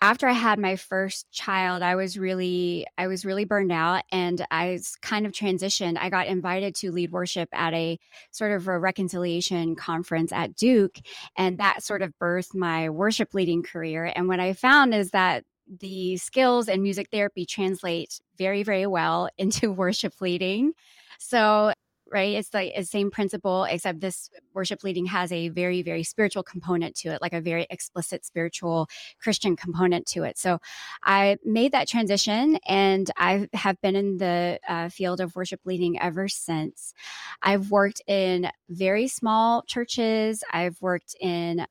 after 0.00 0.26
I 0.26 0.32
had 0.32 0.58
my 0.58 0.76
first 0.76 1.30
child, 1.30 1.82
I 1.82 1.94
was 1.94 2.18
really 2.18 2.86
I 2.98 3.06
was 3.06 3.24
really 3.24 3.44
burned 3.44 3.72
out 3.72 4.02
and 4.10 4.44
I 4.50 4.80
kind 5.02 5.24
of 5.24 5.32
transitioned. 5.32 5.96
I 5.98 6.10
got 6.10 6.26
invited 6.26 6.74
to 6.76 6.92
lead 6.92 7.12
worship 7.12 7.48
at 7.52 7.72
a 7.74 7.98
sort 8.30 8.52
of 8.52 8.68
a 8.68 8.78
reconciliation 8.78 9.76
conference 9.76 10.32
at 10.32 10.56
Duke 10.56 10.98
and 11.36 11.58
that 11.58 11.82
sort 11.82 12.02
of 12.02 12.12
birthed 12.20 12.54
my 12.54 12.90
worship 12.90 13.34
leading 13.34 13.62
career. 13.62 14.12
And 14.14 14.28
what 14.28 14.40
I 14.40 14.52
found 14.52 14.94
is 14.94 15.10
that 15.10 15.44
the 15.80 16.18
skills 16.18 16.68
and 16.68 16.82
music 16.82 17.08
therapy 17.10 17.46
translate 17.46 18.20
very 18.36 18.62
very 18.62 18.86
well 18.86 19.28
into 19.38 19.72
worship 19.72 20.14
leading. 20.20 20.72
So 21.18 21.72
right 22.14 22.36
it's 22.36 22.54
like 22.54 22.72
the 22.74 22.84
same 22.84 23.10
principle 23.10 23.64
except 23.64 24.00
this 24.00 24.30
worship 24.54 24.82
leading 24.84 25.04
has 25.06 25.30
a 25.32 25.48
very 25.50 25.82
very 25.82 26.02
spiritual 26.02 26.42
component 26.42 26.94
to 26.94 27.10
it 27.10 27.20
like 27.20 27.34
a 27.34 27.40
very 27.40 27.66
explicit 27.68 28.24
spiritual 28.24 28.88
Christian 29.20 29.56
component 29.56 30.06
to 30.06 30.22
it. 30.24 30.38
So 30.38 30.58
I 31.02 31.38
made 31.44 31.72
that 31.72 31.88
transition 31.88 32.58
and 32.66 33.10
I 33.16 33.48
have 33.54 33.80
been 33.80 33.96
in 33.96 34.18
the 34.18 34.60
uh, 34.68 34.88
field 34.88 35.20
of 35.20 35.34
worship 35.36 35.60
leading 35.64 36.00
ever 36.00 36.28
since. 36.28 36.94
I've 37.42 37.70
worked 37.70 38.02
in 38.06 38.50
very 38.68 39.08
small 39.08 39.62
churches, 39.62 40.44
I've 40.52 40.80
worked 40.80 41.14
in 41.20 41.66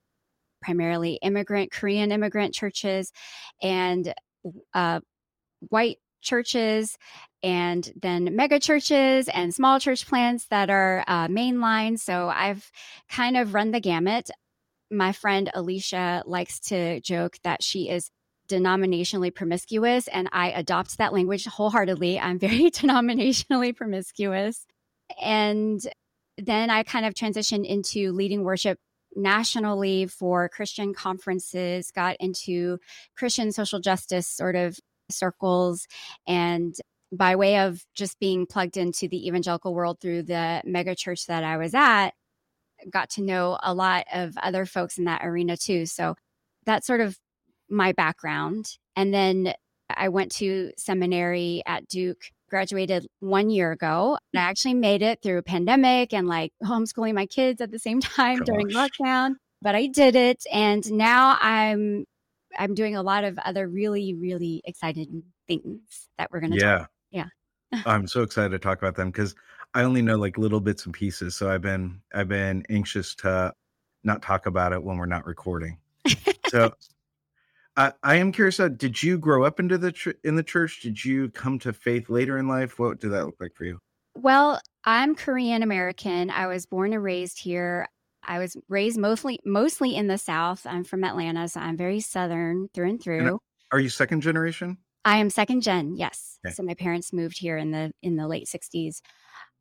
primarily 0.61 1.19
immigrant, 1.21 1.71
Korean 1.71 2.11
immigrant 2.11 2.53
churches, 2.53 3.11
and 3.61 4.13
uh, 4.73 5.01
white 5.69 5.97
churches 6.21 6.97
and 7.43 7.91
then 8.01 8.35
mega 8.35 8.59
churches 8.59 9.27
and 9.27 9.53
small 9.53 9.79
church 9.79 10.07
plants 10.07 10.45
that 10.45 10.69
are 10.69 11.03
uh, 11.07 11.27
mainline. 11.27 11.99
So 11.99 12.29
I've 12.29 12.71
kind 13.09 13.37
of 13.37 13.53
run 13.53 13.71
the 13.71 13.81
gamut 13.81 14.31
my 14.93 15.11
friend 15.11 15.49
Alicia 15.53 16.23
likes 16.25 16.59
to 16.59 17.01
joke 17.01 17.37
that 17.43 17.63
she 17.63 17.89
is 17.89 18.09
denominationally 18.47 19.33
promiscuous, 19.33 20.07
and 20.07 20.29
I 20.31 20.51
adopt 20.51 20.97
that 20.97 21.13
language 21.13 21.45
wholeheartedly. 21.45 22.19
I'm 22.19 22.39
very 22.39 22.71
denominationally 22.71 23.75
promiscuous. 23.75 24.65
And 25.21 25.81
then 26.37 26.69
I 26.69 26.83
kind 26.83 27.05
of 27.05 27.13
transitioned 27.13 27.65
into 27.65 28.11
leading 28.11 28.43
worship 28.43 28.79
nationally 29.15 30.07
for 30.07 30.49
Christian 30.49 30.93
conferences, 30.93 31.91
got 31.91 32.15
into 32.19 32.79
Christian 33.15 33.51
social 33.51 33.79
justice 33.79 34.27
sort 34.27 34.55
of 34.55 34.77
circles, 35.11 35.87
and 36.27 36.75
by 37.13 37.35
way 37.35 37.59
of 37.59 37.85
just 37.93 38.19
being 38.19 38.45
plugged 38.45 38.75
into 38.75 39.07
the 39.07 39.27
evangelical 39.27 39.73
world 39.73 39.99
through 40.01 40.23
the 40.23 40.61
megachurch 40.65 41.27
that 41.27 41.43
I 41.43 41.57
was 41.57 41.73
at, 41.75 42.11
got 42.89 43.09
to 43.11 43.21
know 43.21 43.57
a 43.61 43.73
lot 43.73 44.05
of 44.13 44.35
other 44.37 44.65
folks 44.65 44.97
in 44.97 45.05
that 45.05 45.21
arena 45.23 45.55
too. 45.55 45.85
So 45.85 46.15
that's 46.65 46.87
sort 46.87 47.01
of 47.01 47.17
my 47.69 47.91
background. 47.91 48.65
And 48.95 49.13
then 49.13 49.53
I 49.89 50.09
went 50.09 50.31
to 50.33 50.71
seminary 50.77 51.61
at 51.67 51.87
Duke, 51.87 52.23
graduated 52.49 53.05
one 53.19 53.49
year 53.49 53.71
ago. 53.71 54.17
And 54.33 54.41
I 54.41 54.43
actually 54.43 54.73
made 54.73 55.01
it 55.01 55.21
through 55.21 55.37
a 55.37 55.43
pandemic 55.43 56.13
and 56.13 56.27
like 56.27 56.51
homeschooling 56.63 57.13
my 57.13 57.27
kids 57.27 57.61
at 57.61 57.71
the 57.71 57.79
same 57.79 57.99
time 58.01 58.39
Gosh. 58.39 58.47
during 58.47 58.69
lockdown. 58.69 59.35
But 59.61 59.75
I 59.75 59.87
did 59.87 60.15
it. 60.15 60.43
And 60.51 60.91
now 60.91 61.37
I'm 61.39 62.05
I'm 62.57 62.75
doing 62.75 62.95
a 62.95 63.01
lot 63.01 63.23
of 63.23 63.39
other 63.39 63.67
really, 63.67 64.13
really 64.13 64.61
exciting 64.65 65.23
things 65.47 66.09
that 66.17 66.29
we're 66.31 66.41
gonna 66.41 66.55
yeah. 66.55 66.77
Talk. 66.79 66.89
Yeah. 67.13 67.27
I'm 67.85 68.07
so 68.07 68.21
excited 68.21 68.49
to 68.49 68.59
talk 68.59 68.79
about 68.79 68.95
them 68.95 69.09
because 69.11 69.35
I 69.73 69.83
only 69.83 70.01
know 70.01 70.17
like 70.17 70.37
little 70.37 70.59
bits 70.59 70.85
and 70.85 70.93
pieces. 70.93 71.35
So 71.35 71.49
I've 71.49 71.61
been 71.61 72.01
I've 72.13 72.27
been 72.27 72.63
anxious 72.69 73.15
to 73.15 73.53
not 74.03 74.21
talk 74.21 74.45
about 74.45 74.73
it 74.73 74.83
when 74.83 74.97
we're 74.97 75.05
not 75.05 75.25
recording. 75.25 75.77
So 76.49 76.73
I, 77.77 77.93
I 78.03 78.15
am 78.15 78.31
curious. 78.31 78.59
Uh, 78.59 78.67
did 78.67 79.01
you 79.01 79.17
grow 79.17 79.43
up 79.43 79.59
into 79.59 79.77
the 79.77 79.91
ch- 79.91 80.15
in 80.23 80.35
the 80.35 80.43
church? 80.43 80.81
Did 80.81 81.03
you 81.03 81.29
come 81.29 81.57
to 81.59 81.73
faith 81.73 82.09
later 82.09 82.37
in 82.37 82.47
life? 82.47 82.77
What 82.77 82.99
did 82.99 83.09
that 83.11 83.25
look 83.25 83.37
like 83.39 83.55
for 83.55 83.65
you? 83.65 83.79
Well, 84.15 84.61
I'm 84.83 85.15
Korean 85.15 85.63
American. 85.63 86.29
I 86.29 86.47
was 86.47 86.65
born 86.65 86.93
and 86.93 87.03
raised 87.03 87.39
here. 87.39 87.87
I 88.25 88.39
was 88.39 88.55
raised 88.69 88.97
mostly 88.99 89.39
mostly 89.43 89.95
in 89.95 90.07
the 90.07 90.17
South. 90.17 90.65
I'm 90.67 90.83
from 90.83 91.03
Atlanta, 91.03 91.47
so 91.47 91.59
I'm 91.61 91.77
very 91.77 91.99
Southern 91.99 92.67
through 92.73 92.89
and 92.89 93.01
through. 93.01 93.27
And 93.27 93.39
are 93.71 93.79
you 93.79 93.89
second 93.89 94.21
generation? 94.21 94.77
I 95.05 95.17
am 95.17 95.29
second 95.29 95.61
gen. 95.61 95.95
Yes. 95.95 96.39
Okay. 96.45 96.53
So 96.53 96.63
my 96.63 96.73
parents 96.73 97.13
moved 97.13 97.37
here 97.37 97.57
in 97.57 97.71
the 97.71 97.91
in 98.01 98.15
the 98.15 98.27
late 98.27 98.47
'60s. 98.47 99.01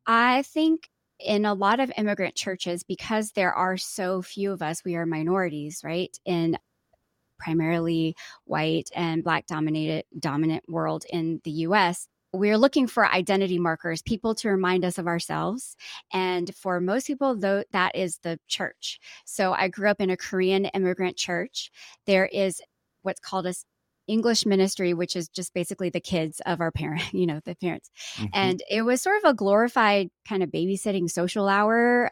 I 0.07 0.43
think 0.43 0.89
in 1.19 1.45
a 1.45 1.53
lot 1.53 1.79
of 1.79 1.91
immigrant 1.97 2.35
churches, 2.35 2.83
because 2.83 3.31
there 3.31 3.53
are 3.53 3.77
so 3.77 4.21
few 4.21 4.51
of 4.51 4.61
us, 4.61 4.83
we 4.83 4.95
are 4.95 5.05
minorities, 5.05 5.81
right? 5.83 6.17
In 6.25 6.57
primarily 7.39 8.15
white 8.45 8.89
and 8.95 9.23
black 9.23 9.45
dominated 9.47 10.05
dominant 10.19 10.63
world 10.69 11.05
in 11.09 11.41
the 11.43 11.51
US, 11.51 12.07
we're 12.33 12.57
looking 12.57 12.87
for 12.87 13.05
identity 13.07 13.59
markers, 13.59 14.01
people 14.01 14.33
to 14.35 14.49
remind 14.49 14.83
us 14.83 14.97
of 14.97 15.07
ourselves. 15.07 15.75
And 16.11 16.53
for 16.55 16.79
most 16.81 17.07
people, 17.07 17.35
though, 17.35 17.63
that 17.71 17.95
is 17.95 18.17
the 18.19 18.39
church. 18.47 18.99
So 19.25 19.53
I 19.53 19.67
grew 19.67 19.89
up 19.89 20.01
in 20.01 20.09
a 20.09 20.17
Korean 20.17 20.65
immigrant 20.65 21.15
church. 21.15 21.71
There 22.07 22.25
is 22.25 22.61
what's 23.03 23.19
called 23.19 23.45
a 23.45 23.53
English 24.07 24.45
ministry, 24.45 24.93
which 24.93 25.15
is 25.15 25.29
just 25.29 25.53
basically 25.53 25.89
the 25.89 25.99
kids 25.99 26.41
of 26.45 26.61
our 26.61 26.71
parent, 26.71 27.03
you 27.13 27.25
know, 27.25 27.39
the 27.45 27.55
parents. 27.55 27.89
Mm-hmm. 28.15 28.25
And 28.33 28.63
it 28.69 28.83
was 28.83 29.01
sort 29.01 29.17
of 29.23 29.29
a 29.29 29.33
glorified 29.33 30.09
kind 30.27 30.43
of 30.43 30.49
babysitting 30.49 31.09
social 31.09 31.47
hour 31.47 32.09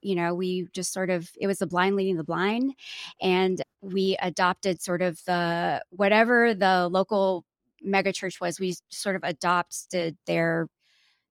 you 0.00 0.14
know, 0.14 0.34
we 0.34 0.68
just 0.72 0.92
sort 0.92 1.10
of, 1.10 1.28
it 1.40 1.46
was 1.46 1.58
the 1.58 1.66
blind 1.66 1.96
leading 1.96 2.16
the 2.16 2.24
blind. 2.24 2.74
And 3.20 3.60
we 3.80 4.16
adopted 4.20 4.80
sort 4.80 5.02
of 5.02 5.20
the, 5.24 5.82
whatever 5.90 6.54
the 6.54 6.88
local 6.88 7.44
megachurch 7.86 8.40
was, 8.40 8.60
we 8.60 8.76
sort 8.90 9.16
of 9.16 9.24
adopted 9.24 10.16
their 10.26 10.68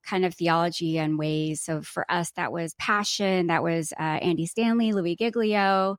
kind 0.03 0.25
of 0.25 0.33
theology 0.33 0.97
and 0.97 1.17
ways. 1.19 1.61
So 1.61 1.81
for 1.81 2.09
us, 2.09 2.31
that 2.31 2.51
was 2.51 2.73
Passion, 2.75 3.47
that 3.47 3.63
was 3.63 3.93
uh, 3.99 4.03
Andy 4.03 4.45
Stanley, 4.45 4.93
Louie 4.93 5.15
Giglio. 5.15 5.97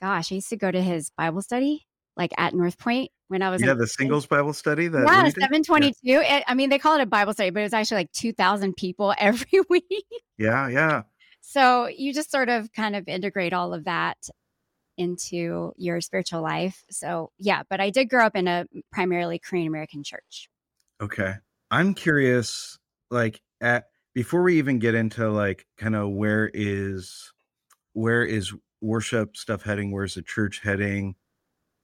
Gosh, 0.00 0.32
I 0.32 0.36
used 0.36 0.48
to 0.50 0.56
go 0.56 0.70
to 0.70 0.82
his 0.82 1.10
Bible 1.16 1.42
study 1.42 1.86
like 2.16 2.32
at 2.36 2.54
North 2.54 2.78
Point 2.78 3.10
when 3.32 3.42
I 3.42 3.50
was 3.50 3.60
yeah 3.60 3.74
the 3.74 3.86
singles 3.86 4.26
Bible 4.26 4.52
study 4.52 4.86
that 4.88 5.04
yeah 5.06 5.28
seven 5.28 5.64
twenty 5.64 5.92
two. 6.04 6.22
Eh, 6.24 6.42
I 6.46 6.54
mean 6.54 6.70
they 6.70 6.78
call 6.78 6.96
it 6.96 7.02
a 7.02 7.06
Bible 7.06 7.32
study, 7.32 7.50
but 7.50 7.60
it 7.60 7.64
was 7.64 7.72
actually 7.72 7.96
like 7.96 8.12
two 8.12 8.32
thousand 8.32 8.76
people 8.76 9.14
every 9.18 9.60
week. 9.68 10.06
Yeah, 10.38 10.68
yeah. 10.68 11.02
So 11.40 11.88
you 11.88 12.14
just 12.14 12.30
sort 12.30 12.48
of 12.48 12.72
kind 12.72 12.94
of 12.94 13.08
integrate 13.08 13.52
all 13.52 13.74
of 13.74 13.84
that 13.84 14.16
into 14.96 15.72
your 15.76 16.00
spiritual 16.00 16.42
life. 16.42 16.84
So 16.90 17.32
yeah, 17.38 17.62
but 17.68 17.80
I 17.80 17.90
did 17.90 18.08
grow 18.08 18.24
up 18.24 18.36
in 18.36 18.46
a 18.46 18.66
primarily 18.92 19.38
Korean 19.38 19.66
American 19.66 20.04
church. 20.04 20.48
Okay. 21.00 21.34
I'm 21.70 21.94
curious, 21.94 22.78
like 23.10 23.40
at 23.60 23.86
before 24.14 24.42
we 24.42 24.58
even 24.58 24.78
get 24.78 24.94
into 24.94 25.30
like 25.30 25.66
kind 25.78 25.96
of 25.96 26.10
where 26.10 26.50
is 26.52 27.32
where 27.94 28.24
is 28.24 28.52
worship 28.80 29.36
stuff 29.36 29.62
heading, 29.62 29.90
where's 29.90 30.14
the 30.14 30.22
church 30.22 30.60
heading? 30.62 31.14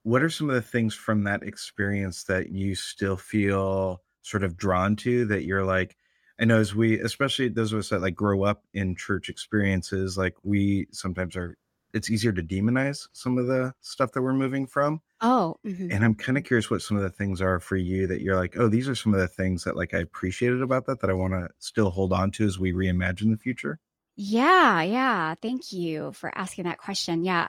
What 0.09 0.23
are 0.23 0.31
some 0.31 0.49
of 0.49 0.55
the 0.55 0.63
things 0.63 0.95
from 0.95 1.25
that 1.25 1.43
experience 1.43 2.25
that 2.25 2.51
you 2.51 2.75
still 2.75 3.19
feel 3.19 4.01
sort 4.23 4.43
of 4.43 4.57
drawn 4.57 4.97
to 4.97 5.27
that 5.27 5.45
you're 5.45 5.67
like, 5.67 5.99
I 6.41 6.47
know 6.47 6.59
as 6.59 6.75
we, 6.75 6.99
especially 6.99 7.49
those 7.49 7.75
of 7.75 7.81
us 7.81 7.91
that 7.91 8.01
like 8.01 8.15
grow 8.15 8.43
up 8.43 8.65
in 8.73 8.97
church 8.97 9.29
experiences, 9.29 10.17
like 10.17 10.35
we 10.43 10.87
sometimes 10.93 11.37
are, 11.37 11.59
it's 11.93 12.11
easier 12.11 12.33
to 12.33 12.43
demonize 12.43 13.07
some 13.13 13.37
of 13.37 13.49
the 13.49 13.75
stuff 13.83 14.13
that 14.13 14.23
we're 14.23 14.33
moving 14.33 14.67
from. 14.67 15.03
Oh, 15.21 15.57
mm-hmm. 15.67 15.93
and 15.93 16.03
I'm 16.03 16.15
kind 16.15 16.39
of 16.39 16.45
curious 16.45 16.71
what 16.71 16.81
some 16.81 16.97
of 16.97 17.03
the 17.03 17.11
things 17.11 17.43
are 17.43 17.61
for 17.61 17.77
you 17.77 18.07
that 18.07 18.23
you're 18.23 18.37
like, 18.37 18.57
oh, 18.57 18.69
these 18.69 18.89
are 18.89 18.95
some 18.95 19.13
of 19.13 19.21
the 19.21 19.29
things 19.29 19.65
that 19.65 19.77
like 19.77 19.93
I 19.93 19.99
appreciated 19.99 20.63
about 20.63 20.87
that 20.87 21.01
that 21.01 21.11
I 21.11 21.13
want 21.13 21.35
to 21.35 21.51
still 21.59 21.91
hold 21.91 22.15
on 22.15 22.31
to 22.31 22.47
as 22.47 22.59
we 22.59 22.73
reimagine 22.73 23.31
the 23.31 23.37
future. 23.37 23.79
Yeah, 24.17 24.81
yeah. 24.81 25.35
Thank 25.35 25.71
you 25.71 26.13
for 26.13 26.33
asking 26.35 26.65
that 26.65 26.79
question. 26.79 27.25
Yeah. 27.25 27.49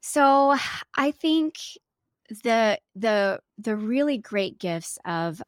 So 0.00 0.56
I 0.96 1.12
think 1.12 1.54
the 2.42 2.78
the 2.94 3.40
the 3.58 3.76
really 3.76 4.18
great 4.18 4.58
gifts 4.58 4.98
of 5.04 5.42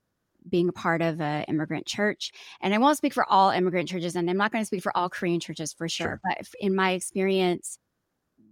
being 0.48 0.68
a 0.68 0.72
part 0.72 1.02
of 1.02 1.20
an 1.20 1.44
immigrant 1.44 1.86
church. 1.86 2.32
And 2.60 2.74
I 2.74 2.78
won't 2.78 2.96
speak 2.96 3.14
for 3.14 3.24
all 3.30 3.50
immigrant 3.50 3.88
churches, 3.88 4.16
and 4.16 4.28
I'm 4.28 4.36
not 4.36 4.52
going 4.52 4.62
to 4.62 4.66
speak 4.66 4.82
for 4.82 4.96
all 4.96 5.08
Korean 5.08 5.40
churches 5.40 5.72
for 5.72 5.88
sure. 5.88 6.06
sure. 6.06 6.20
But 6.24 6.48
in 6.58 6.74
my 6.74 6.92
experience, 6.92 7.78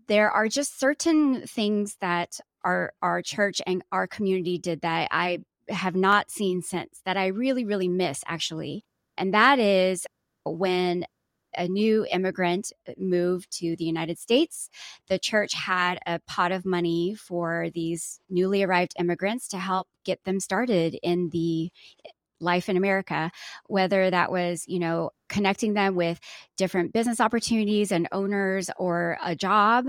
there 0.07 0.31
are 0.31 0.49
just 0.49 0.79
certain 0.79 1.47
things 1.47 1.97
that 2.01 2.39
our 2.65 2.93
our 3.03 3.23
church 3.23 3.61
and 3.67 3.83
our 3.93 4.07
community 4.07 4.59
did 4.59 4.83
that 4.83 5.09
I 5.11 5.41
have 5.69 5.95
not 5.95 6.31
seen 6.31 6.63
since 6.63 7.01
that 7.05 7.17
I 7.17 7.29
really 7.29 7.65
really 7.65 7.89
miss 7.89 8.23
actually. 8.27 8.85
And 9.17 9.35
that 9.35 9.59
is 9.59 10.07
when 10.45 11.05
a 11.57 11.69
new 11.69 12.07
immigrant 12.11 12.73
moved 12.97 13.51
to 13.59 13.77
the 13.77 13.85
United 13.85 14.19
States, 14.19 14.71
the 15.09 15.19
church 15.19 15.55
had 15.55 15.99
a 16.07 16.21
pot 16.27 16.53
of 16.53 16.65
money 16.65 17.15
for 17.15 17.69
these 17.75 18.21
newly 18.29 18.63
arrived 18.63 18.95
immigrants 18.99 19.49
to 19.49 19.59
help 19.59 19.89
get 20.05 20.23
them 20.25 20.41
started 20.41 20.99
in 21.03 21.31
the 21.31 21.71
life 22.41 22.69
in 22.69 22.77
America, 22.77 23.31
whether 23.67 24.11
that 24.11 24.33
was, 24.33 24.65
you 24.67 24.79
know, 24.79 25.11
connecting 25.29 25.75
them 25.75 25.95
with 25.95 26.19
different 26.57 26.93
business 26.93 27.21
opportunities 27.21 27.93
and 27.93 28.09
owners 28.13 28.71
or 28.79 29.19
a 29.23 29.37
job 29.37 29.87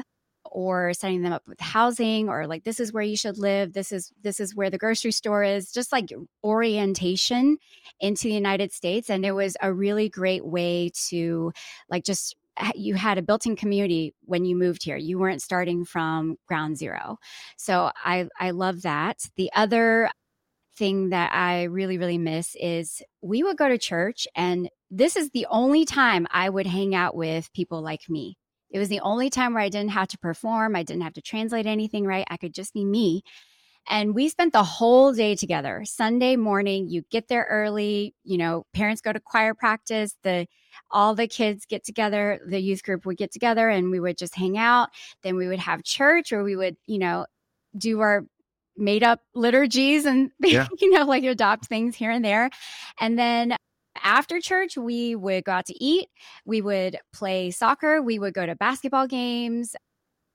or 0.51 0.93
setting 0.93 1.22
them 1.22 1.34
up 1.34 1.43
with 1.48 1.60
housing 1.60 2.29
or 2.29 2.46
like 2.48 2.63
this 2.63 2.79
is 2.79 2.93
where 2.93 3.03
you 3.03 3.17
should 3.17 3.38
live 3.38 3.74
this 3.74 3.91
is 3.91 4.12
this 4.22 4.39
is 4.39 4.55
where 4.55 4.70
the 4.70 4.77
grocery 4.77 5.12
store 5.12 5.43
is 5.43 5.72
just 5.72 5.91
like 5.91 6.10
orientation 6.43 7.58
into 8.00 8.27
the 8.27 8.34
united 8.34 8.72
states 8.72 9.10
and 9.10 9.25
it 9.25 9.31
was 9.31 9.55
a 9.62 9.74
really 9.74 10.10
great 10.10 10.46
way 10.46 10.91
to 10.93 11.51
like 11.89 12.03
just 12.03 12.36
you 12.75 12.96
had 12.96 13.17
a 13.17 13.22
built-in 13.22 13.55
community 13.55 14.13
when 14.25 14.46
you 14.46 14.55
moved 14.55 14.84
here. 14.84 14.98
You 14.98 15.17
weren't 15.17 15.41
starting 15.41 15.86
from 15.86 16.38
ground 16.48 16.77
zero. 16.77 17.17
So 17.58 17.91
i 18.03 18.27
i 18.39 18.51
love 18.51 18.81
that. 18.84 19.25
The 19.38 19.50
other 19.55 20.10
thing 20.77 21.10
that 21.10 21.31
i 21.34 21.63
really 21.63 21.98
really 21.98 22.17
miss 22.17 22.55
is 22.60 23.01
we 23.22 23.43
would 23.43 23.58
go 23.58 23.67
to 23.67 23.77
church 23.77 24.25
and 24.36 24.70
this 24.89 25.17
is 25.17 25.29
the 25.31 25.46
only 25.50 25.84
time 25.84 26.25
i 26.31 26.50
would 26.50 26.65
hang 26.65 26.96
out 26.96 27.13
with 27.13 27.51
people 27.53 27.81
like 27.81 28.10
me 28.10 28.38
it 28.72 28.80
was 28.80 28.90
the 28.90 29.01
only 29.01 29.30
time 29.30 29.54
where 29.54 29.63
I 29.63 29.70
didn't 29.70 29.92
have 29.92 30.08
to 30.10 30.18
perform. 30.18 30.75
I 30.75 30.84
didn't 30.84 31.04
have 31.04 31.13
to 31.13 31.22
translate 31.22 31.66
anything 31.66 32.06
right. 32.06 32.25
I 32.30 32.38
could 32.38 32.54
just 32.54 32.74
be 32.74 32.86
me. 32.86 33.24
And 33.90 34.13
we 34.13 34.30
spent 34.30 34.54
the 34.54 34.63
whole 34.63 35.12
day 35.12 35.36
together. 35.36 35.84
Sunday 35.86 36.36
morning, 36.36 36.88
you 36.88 37.04
get 37.10 37.28
there 37.28 37.48
early, 37.50 38.13
you 38.24 38.38
know, 38.38 38.66
parents 38.74 39.01
go 39.01 39.12
to 39.12 39.20
choir 39.20 39.54
practice, 39.54 40.16
the 40.24 40.48
all 40.90 41.16
the 41.16 41.28
kids 41.28 41.66
get 41.66 41.84
together, 41.84 42.40
the 42.46 42.60
youth 42.60 42.84
group 42.84 43.06
would 43.06 43.18
get 43.18 43.32
together 43.32 43.70
and 43.70 43.90
we 43.90 44.00
would 44.00 44.18
just 44.18 44.36
hang 44.36 44.58
out. 44.58 44.90
Then 45.24 45.36
we 45.36 45.48
would 45.48 45.60
have 45.60 45.84
church 45.84 46.32
or 46.32 46.44
we 46.44 46.56
would, 46.56 46.78
you 46.86 47.00
know, 47.00 47.25
do 47.78 48.00
our 48.01 48.25
made 48.78 49.04
up 49.04 49.20
liturgies 49.34 50.06
and 50.06 50.32
yeah. 50.40 50.68
you 50.80 50.92
know, 50.92 51.04
like 51.06 51.24
adopt 51.24 51.66
things 51.66 51.96
here 51.96 52.12
and 52.12 52.24
there. 52.24 52.50
And 53.00 53.18
then 53.18 53.56
after 54.02 54.40
church, 54.40 54.78
we 54.78 55.16
would 55.16 55.44
go 55.44 55.52
out 55.54 55.66
to 55.68 55.84
eat. 55.84 56.08
We 56.46 56.62
would 56.62 56.98
play 57.14 57.52
soccer. 57.52 58.02
We 58.02 58.20
would 58.20 58.34
go 58.34 58.46
to 58.46 58.56
basketball 58.56 59.08
games. 59.08 59.76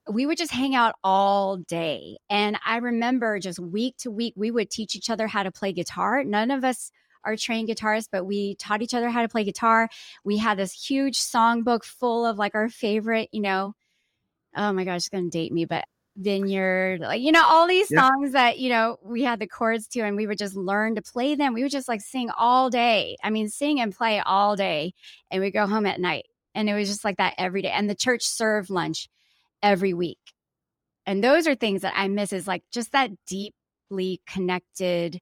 We 0.08 0.26
would 0.26 0.38
just 0.38 0.52
hang 0.52 0.74
out 0.74 0.94
all 1.02 1.56
day. 1.56 2.18
And 2.30 2.58
I 2.64 2.76
remember 2.76 3.40
just 3.40 3.58
week 3.58 3.96
to 3.98 4.10
week, 4.10 4.34
we 4.36 4.50
would 4.50 4.70
teach 4.70 4.94
each 4.94 5.10
other 5.10 5.26
how 5.26 5.42
to 5.42 5.50
play 5.50 5.72
guitar. 5.72 6.22
None 6.22 6.50
of 6.50 6.64
us 6.64 6.90
are 7.24 7.36
trained 7.36 7.68
guitarists, 7.68 8.08
but 8.10 8.24
we 8.24 8.54
taught 8.54 8.82
each 8.82 8.94
other 8.94 9.10
how 9.10 9.22
to 9.22 9.28
play 9.28 9.42
guitar. 9.42 9.88
We 10.24 10.36
had 10.36 10.58
this 10.58 10.72
huge 10.72 11.18
songbook 11.18 11.82
full 11.82 12.24
of 12.24 12.38
like 12.38 12.54
our 12.54 12.68
favorite, 12.68 13.28
you 13.32 13.40
know, 13.42 13.74
oh 14.56 14.72
my 14.72 14.84
gosh, 14.84 14.98
it's 14.98 15.08
gonna 15.08 15.28
date 15.28 15.52
me, 15.52 15.64
but 15.64 15.84
Vineyard, 16.16 17.00
like 17.00 17.20
you 17.20 17.32
know, 17.32 17.44
all 17.44 17.66
these 17.66 17.90
Yeah. 17.90 18.00
songs 18.08 18.32
that 18.32 18.58
you 18.58 18.68
know 18.70 18.96
we 19.02 19.22
had 19.22 19.38
the 19.38 19.46
chords 19.46 19.86
to, 19.88 20.00
and 20.00 20.16
we 20.16 20.26
would 20.26 20.38
just 20.38 20.56
learn 20.56 20.94
to 20.96 21.02
play 21.02 21.34
them. 21.34 21.54
We 21.54 21.62
would 21.62 21.72
just 21.72 21.88
like 21.88 22.00
sing 22.00 22.30
all 22.36 22.70
day. 22.70 23.16
I 23.22 23.30
mean, 23.30 23.48
sing 23.48 23.80
and 23.80 23.94
play 23.94 24.20
all 24.20 24.56
day, 24.56 24.94
and 25.30 25.42
we 25.42 25.50
go 25.50 25.66
home 25.66 25.86
at 25.86 26.00
night, 26.00 26.26
and 26.54 26.68
it 26.70 26.74
was 26.74 26.88
just 26.88 27.04
like 27.04 27.18
that 27.18 27.34
every 27.38 27.62
day. 27.62 27.70
And 27.70 27.88
the 27.90 27.94
church 27.94 28.22
served 28.24 28.70
lunch 28.70 29.08
every 29.62 29.94
week, 29.94 30.18
and 31.06 31.22
those 31.22 31.46
are 31.46 31.54
things 31.54 31.82
that 31.82 31.94
I 31.96 32.08
miss. 32.08 32.32
Is 32.32 32.46
like 32.46 32.62
just 32.72 32.92
that 32.92 33.10
deeply 33.26 34.20
connected, 34.26 35.20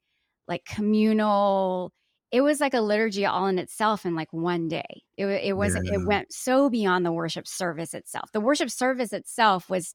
like 0.49 0.65
communal. 0.65 1.93
It 2.33 2.41
was 2.41 2.61
like 2.61 2.75
a 2.75 2.81
liturgy 2.81 3.27
all 3.27 3.47
in 3.47 3.59
itself 3.61 4.05
in 4.05 4.15
like 4.17 4.33
one 4.33 4.69
day. 4.69 5.03
It 5.17 5.27
it 5.27 5.57
wasn't. 5.57 5.87
Yeah. 5.87 5.95
It 5.95 6.07
went 6.07 6.33
so 6.33 6.69
beyond 6.71 7.07
the 7.07 7.13
worship 7.13 7.47
service 7.47 7.95
itself. 7.95 8.31
The 8.33 8.41
worship 8.41 8.71
service 8.71 9.13
itself 9.13 9.69
was 9.71 9.95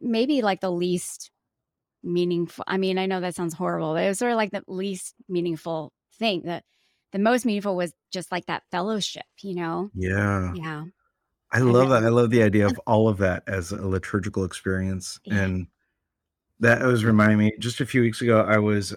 maybe 0.00 0.42
like 0.42 0.60
the 0.60 0.70
least 0.70 1.30
meaningful. 2.02 2.64
I 2.66 2.76
mean, 2.76 2.98
I 2.98 3.06
know 3.06 3.20
that 3.20 3.34
sounds 3.34 3.54
horrible, 3.54 3.94
but 3.94 4.04
it 4.04 4.08
was 4.08 4.18
sort 4.18 4.32
of 4.32 4.36
like 4.36 4.50
the 4.50 4.62
least 4.66 5.14
meaningful 5.28 5.92
thing. 6.18 6.42
The 6.44 6.62
the 7.14 7.20
most 7.20 7.46
meaningful 7.46 7.76
was 7.76 7.94
just 8.12 8.32
like 8.32 8.46
that 8.46 8.64
fellowship, 8.72 9.24
you 9.40 9.54
know? 9.54 9.88
Yeah. 9.94 10.52
Yeah. 10.56 10.84
I 11.52 11.60
love 11.60 11.90
that. 11.90 12.02
I 12.02 12.08
love 12.08 12.30
the 12.30 12.42
idea 12.42 12.66
of 12.66 12.76
all 12.88 13.06
of 13.06 13.18
that 13.18 13.44
as 13.46 13.70
a 13.70 13.86
liturgical 13.86 14.44
experience. 14.44 15.20
Yeah. 15.24 15.42
And 15.42 15.68
that 16.58 16.82
was 16.82 17.04
reminding 17.04 17.38
me 17.38 17.52
just 17.60 17.80
a 17.80 17.86
few 17.86 18.00
weeks 18.00 18.20
ago, 18.20 18.40
I 18.40 18.58
was, 18.58 18.96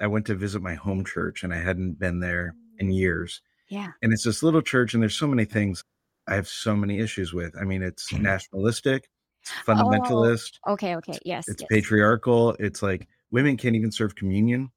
I 0.00 0.06
went 0.06 0.24
to 0.26 0.34
visit 0.34 0.62
my 0.62 0.74
home 0.74 1.04
church 1.04 1.42
and 1.42 1.52
I 1.52 1.58
hadn't 1.58 1.98
been 1.98 2.20
there 2.20 2.54
in 2.78 2.88
mm. 2.88 2.96
years. 2.96 3.42
Yeah. 3.68 3.88
And 4.00 4.14
it's 4.14 4.24
this 4.24 4.42
little 4.42 4.62
church 4.62 4.94
and 4.94 5.02
there's 5.02 5.18
so 5.18 5.26
many 5.26 5.44
things 5.44 5.84
I 6.26 6.36
have 6.36 6.48
so 6.48 6.74
many 6.74 6.98
issues 6.98 7.34
with. 7.34 7.54
I 7.60 7.64
mean, 7.64 7.82
it's 7.82 8.10
mm. 8.10 8.22
nationalistic, 8.22 9.10
it's 9.42 9.52
fundamentalist, 9.66 10.60
Okay. 10.68 10.96
Okay. 10.96 11.18
Yes. 11.24 11.46
it's 11.46 11.62
yes. 11.62 11.70
patriarchal, 11.70 12.56
it's 12.60 12.82
like 12.82 13.08
women 13.30 13.56
can't 13.56 13.76
even 13.76 13.92
serve 13.92 14.14
communion. 14.16 14.70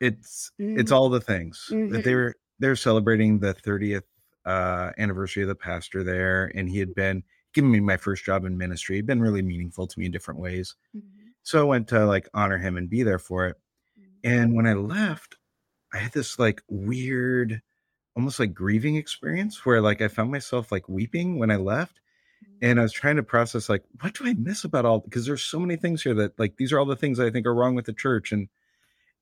It's, 0.00 0.52
it's 0.74 0.92
Mhm. 0.92 0.96
all 0.96 1.08
the 1.10 1.20
things 1.20 1.76
that 1.88 2.04
they 2.04 2.14
were, 2.14 2.36
they're 2.58 2.76
celebrating 2.76 3.40
the 3.40 3.54
30th 3.54 4.04
uh, 4.46 4.92
anniversary 4.98 5.42
of 5.44 5.48
the 5.48 5.54
pastor 5.56 6.04
there, 6.04 6.52
and 6.54 6.68
he 6.70 6.78
had 6.78 6.94
been 6.94 7.24
giving 7.54 7.72
me 7.72 7.80
my 7.80 7.96
first 7.96 8.24
job 8.24 8.44
in 8.44 8.58
ministry. 8.58 8.96
He'd 8.96 9.06
been 9.06 9.20
really 9.22 9.42
meaningful 9.42 9.86
to 9.88 9.98
me 10.00 10.06
in 10.06 10.12
different 10.12 10.40
ways. 10.40 10.76
Mhm. 10.94 11.34
So 11.42 11.60
I 11.60 11.64
went 11.64 11.88
to 11.88 12.06
like 12.06 12.28
honor 12.34 12.58
him 12.58 12.76
and 12.76 12.90
be 12.90 13.02
there 13.02 13.18
for 13.18 13.46
it. 13.48 13.56
And 14.24 14.54
when 14.54 14.66
I 14.66 14.74
left, 14.74 15.36
I 15.92 15.98
had 15.98 16.12
this 16.12 16.38
like 16.38 16.62
weird, 16.68 17.62
almost 18.16 18.40
like 18.40 18.54
grieving 18.54 18.96
experience 18.96 19.66
where 19.66 19.80
like 19.82 20.02
I 20.02 20.08
found 20.08 20.30
myself 20.32 20.72
like 20.72 20.88
weeping 20.88 21.38
when 21.38 21.50
I 21.50 21.56
left. 21.56 22.00
And 22.62 22.78
I 22.78 22.80
mm. 22.80 22.84
was 22.84 22.92
trying 22.92 23.16
to 23.16 23.22
process 23.22 23.68
like, 23.68 23.84
what 24.00 24.14
do 24.14 24.26
I 24.26 24.34
miss 24.34 24.64
about 24.64 24.84
all 24.84 25.00
because 25.00 25.26
there's 25.26 25.42
so 25.42 25.58
many 25.58 25.76
things 25.76 26.02
here 26.02 26.14
that 26.14 26.38
like 26.38 26.56
these 26.56 26.72
are 26.72 26.78
all 26.78 26.86
the 26.86 26.96
things 26.96 27.20
I 27.20 27.30
think 27.30 27.46
are 27.46 27.54
wrong 27.54 27.74
with 27.74 27.86
the 27.86 27.92
church. 27.92 28.32
And 28.32 28.48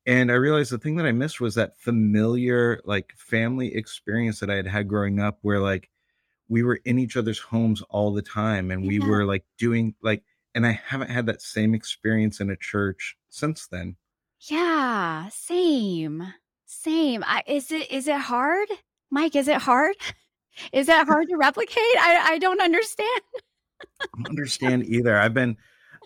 and 0.05 0.31
I 0.31 0.35
realized 0.35 0.71
the 0.71 0.77
thing 0.77 0.95
that 0.97 1.05
I 1.05 1.11
missed 1.11 1.41
was 1.41 1.55
that 1.55 1.77
familiar 1.77 2.81
like 2.85 3.13
family 3.17 3.75
experience 3.75 4.39
that 4.39 4.49
I 4.49 4.55
had 4.55 4.67
had 4.67 4.87
growing 4.87 5.19
up 5.19 5.39
where 5.41 5.59
like 5.59 5.89
we 6.47 6.63
were 6.63 6.79
in 6.85 6.99
each 6.99 7.17
other's 7.17 7.39
homes 7.39 7.81
all 7.89 8.13
the 8.13 8.21
time 8.21 8.71
and 8.71 8.85
we 8.85 8.99
Yeah. 8.99 9.07
were 9.07 9.25
like 9.25 9.45
doing 9.57 9.95
like 10.01 10.23
and 10.53 10.65
I 10.65 10.79
haven't 10.85 11.09
had 11.09 11.25
that 11.25 11.41
same 11.41 11.75
experience 11.75 12.39
in 12.39 12.49
a 12.49 12.55
church 12.55 13.17
since 13.29 13.67
then. 13.67 13.97
Yeah. 14.39 15.27
Same. 15.29 16.33
Same. 16.65 17.23
I, 17.25 17.43
is 17.47 17.71
it 17.71 17.91
is 17.91 18.07
it 18.07 18.19
hard, 18.19 18.69
Mike? 19.09 19.35
Is 19.35 19.47
it 19.47 19.61
hard? 19.61 19.95
Is 20.73 20.87
that 20.87 21.07
hard 21.07 21.29
to 21.29 21.35
replicate? 21.37 21.77
I 21.99 22.33
I 22.33 22.37
don't 22.39 22.61
understand. 22.61 23.21
I 24.01 24.05
don't 24.15 24.29
understand 24.29 24.85
either. 24.85 25.17
I've 25.17 25.33
been 25.33 25.57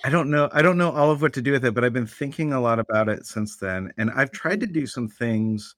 I 0.03 0.09
don't 0.09 0.29
know 0.29 0.49
I 0.53 0.61
don't 0.61 0.77
know 0.77 0.91
all 0.91 1.11
of 1.11 1.21
what 1.21 1.33
to 1.33 1.41
do 1.41 1.51
with 1.51 1.65
it, 1.65 1.73
but 1.73 1.83
I've 1.83 1.93
been 1.93 2.07
thinking 2.07 2.53
a 2.53 2.61
lot 2.61 2.79
about 2.79 3.09
it 3.09 3.25
since 3.25 3.57
then. 3.57 3.91
And 3.97 4.09
I've 4.11 4.31
tried 4.31 4.59
to 4.61 4.67
do 4.67 4.85
some 4.87 5.07
things 5.07 5.75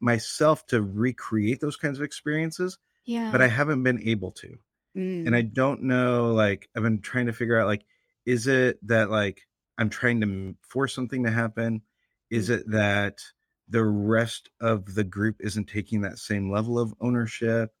myself 0.00 0.66
to 0.66 0.82
recreate 0.82 1.60
those 1.60 1.76
kinds 1.76 1.98
of 1.98 2.04
experiences, 2.04 2.78
Yeah. 3.04 3.30
but 3.32 3.40
I 3.40 3.46
haven't 3.48 3.82
been 3.82 4.00
able 4.06 4.30
to. 4.32 4.58
Mm. 4.96 5.26
and 5.26 5.34
I 5.34 5.42
don't 5.42 5.82
know. 5.82 6.32
Like 6.32 6.68
I've 6.76 6.82
been 6.84 7.00
trying 7.00 7.26
to 7.26 7.32
figure 7.32 7.58
out 7.58 7.66
like, 7.66 7.84
is 8.26 8.46
it 8.46 8.78
that 8.86 9.10
like 9.10 9.42
I'm 9.76 9.90
trying 9.90 10.20
to 10.20 10.54
force 10.68 10.94
something 10.94 11.24
to 11.24 11.30
happen? 11.30 11.82
Is 12.30 12.48
it 12.48 12.62
that 12.70 13.18
the 13.68 13.84
rest 13.84 14.50
of 14.60 14.94
the 14.94 15.04
group 15.04 15.36
isn't 15.40 15.68
taking 15.68 16.02
that 16.02 16.18
same 16.18 16.50
level 16.50 16.78
of 16.78 16.94
ownership? 17.00 17.72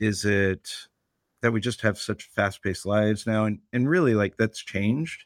Is 0.00 0.24
it 0.24 0.70
that 1.42 1.52
we 1.52 1.60
just 1.60 1.82
have 1.82 1.98
such 1.98 2.24
fast-paced 2.30 2.86
lives 2.86 3.26
now? 3.26 3.44
And 3.44 3.60
and 3.72 3.88
really 3.88 4.14
like 4.14 4.36
that's 4.36 4.62
changed. 4.62 5.24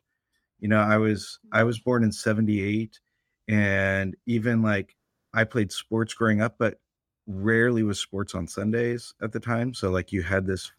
You 0.60 0.68
know, 0.68 0.80
I 0.80 0.98
was 0.98 1.38
I 1.52 1.64
was 1.64 1.78
born 1.78 2.04
in 2.04 2.12
78 2.12 3.00
and 3.48 4.16
even 4.26 4.62
like 4.62 4.96
I 5.34 5.44
played 5.44 5.72
sports 5.72 6.14
growing 6.14 6.42
up, 6.42 6.56
but 6.58 6.80
rarely 7.26 7.82
was 7.82 8.00
sports 8.00 8.34
on 8.34 8.48
Sundays 8.48 9.14
at 9.22 9.32
the 9.32 9.40
time. 9.40 9.74
So 9.74 9.90
like 9.90 10.12
you 10.12 10.22
had 10.22 10.46
this 10.46 10.72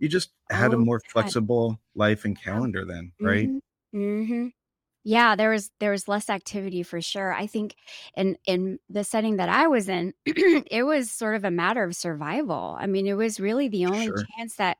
you 0.00 0.08
just 0.08 0.32
had 0.50 0.72
a 0.72 0.76
Oh, 0.76 0.84
more 0.84 1.00
God. 1.00 1.10
flexible 1.12 1.80
life 1.94 2.24
and 2.24 2.40
calendar 2.40 2.84
then, 2.84 3.12
right? 3.22 3.52
hmm 3.92 4.48
Yeah, 5.04 5.34
there 5.34 5.50
was 5.50 5.70
there 5.80 5.90
was 5.90 6.06
less 6.08 6.30
activity 6.30 6.82
for 6.84 7.00
sure. 7.00 7.32
I 7.32 7.46
think 7.46 7.74
in 8.16 8.36
in 8.46 8.78
the 8.88 9.02
setting 9.04 9.36
that 9.36 9.48
I 9.48 9.66
was 9.66 9.88
in, 9.88 10.14
it 10.26 10.84
was 10.86 11.10
sort 11.10 11.34
of 11.34 11.44
a 11.44 11.50
matter 11.50 11.82
of 11.82 11.96
survival. 11.96 12.76
I 12.78 12.86
mean, 12.86 13.06
it 13.06 13.14
was 13.14 13.40
really 13.40 13.68
the 13.68 13.86
only 13.86 14.12
Sure. 14.12 14.28
chance 14.36 14.56
that 14.56 14.78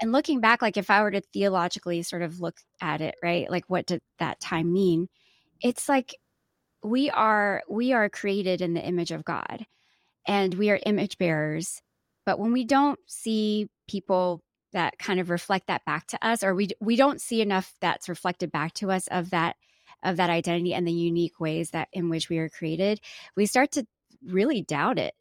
and 0.00 0.12
looking 0.12 0.40
back 0.40 0.62
like 0.62 0.76
if 0.78 0.90
I 0.90 1.02
were 1.02 1.12
to 1.12 1.22
theologically 1.22 2.02
sort 2.04 2.22
of 2.22 2.40
look 2.40 2.58
at 2.82 3.00
it, 3.02 3.16
right? 3.22 3.50
Like 3.50 3.64
what 3.68 3.86
did 3.86 4.02
that 4.20 4.40
time 4.40 4.72
mean? 4.72 5.08
It's 5.62 5.88
like 5.88 6.16
we 6.82 7.10
are 7.10 7.62
we 7.68 7.92
are 7.92 8.08
created 8.10 8.60
in 8.60 8.74
the 8.74 8.84
image 8.86 9.10
of 9.12 9.24
God 9.24 9.66
and 10.28 10.54
we 10.54 10.70
are 10.70 10.80
image 10.86 11.18
bearers. 11.18 11.82
But 12.26 12.40
when 12.40 12.52
we 12.52 12.64
don't 12.64 13.00
see 13.08 13.68
people 13.88 14.43
that 14.74 14.98
kind 14.98 15.18
of 15.18 15.30
reflect 15.30 15.66
that 15.68 15.84
back 15.84 16.06
to 16.08 16.26
us 16.26 16.44
or 16.44 16.54
we 16.54 16.68
we 16.80 16.96
don't 16.96 17.20
see 17.20 17.40
enough 17.40 17.74
that's 17.80 18.08
reflected 18.08 18.52
back 18.52 18.74
to 18.74 18.90
us 18.90 19.06
of 19.08 19.30
that 19.30 19.56
of 20.02 20.18
that 20.18 20.30
identity 20.30 20.74
and 20.74 20.86
the 20.86 20.92
unique 20.92 21.40
ways 21.40 21.70
that 21.70 21.88
in 21.92 22.10
which 22.10 22.28
we 22.28 22.38
are 22.38 22.48
created 22.48 23.00
we 23.36 23.46
start 23.46 23.72
to 23.72 23.86
really 24.22 24.62
doubt 24.62 24.98
it 24.98 25.14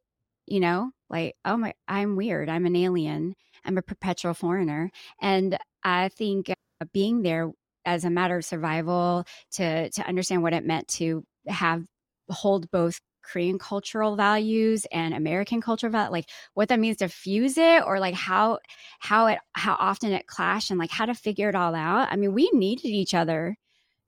you 0.45 0.59
know? 0.59 0.91
Like 1.09 1.35
oh 1.45 1.57
my 1.57 1.75
i'm 1.87 2.15
weird 2.15 2.49
i'm 2.49 2.65
an 2.65 2.75
alien 2.75 3.35
i'm 3.63 3.77
a 3.77 3.83
perpetual 3.83 4.33
foreigner 4.33 4.89
and 5.21 5.59
i 5.83 6.09
think 6.09 6.49
uh, 6.49 6.85
being 6.91 7.21
there 7.21 7.51
as 7.85 8.03
a 8.03 8.09
matter 8.09 8.37
of 8.37 8.45
survival 8.45 9.25
to 9.51 9.91
to 9.91 10.07
understand 10.07 10.41
what 10.41 10.53
it 10.53 10.65
meant 10.65 10.87
to 10.87 11.23
have 11.47 11.85
hold 12.29 12.71
both 12.71 12.99
korean 13.23 13.57
cultural 13.57 14.15
values 14.15 14.85
and 14.91 15.13
american 15.13 15.61
cultural 15.61 15.91
value 15.91 16.11
like 16.11 16.29
what 16.53 16.69
that 16.69 16.79
means 16.79 16.97
to 16.97 17.07
fuse 17.07 17.57
it 17.57 17.83
or 17.85 17.99
like 17.99 18.13
how 18.15 18.59
how 18.99 19.27
it 19.27 19.39
how 19.53 19.75
often 19.79 20.11
it 20.11 20.27
clashed 20.27 20.69
and 20.71 20.79
like 20.79 20.91
how 20.91 21.05
to 21.05 21.13
figure 21.13 21.49
it 21.49 21.55
all 21.55 21.75
out 21.75 22.07
i 22.11 22.15
mean 22.15 22.33
we 22.33 22.49
needed 22.53 22.85
each 22.85 23.13
other 23.13 23.55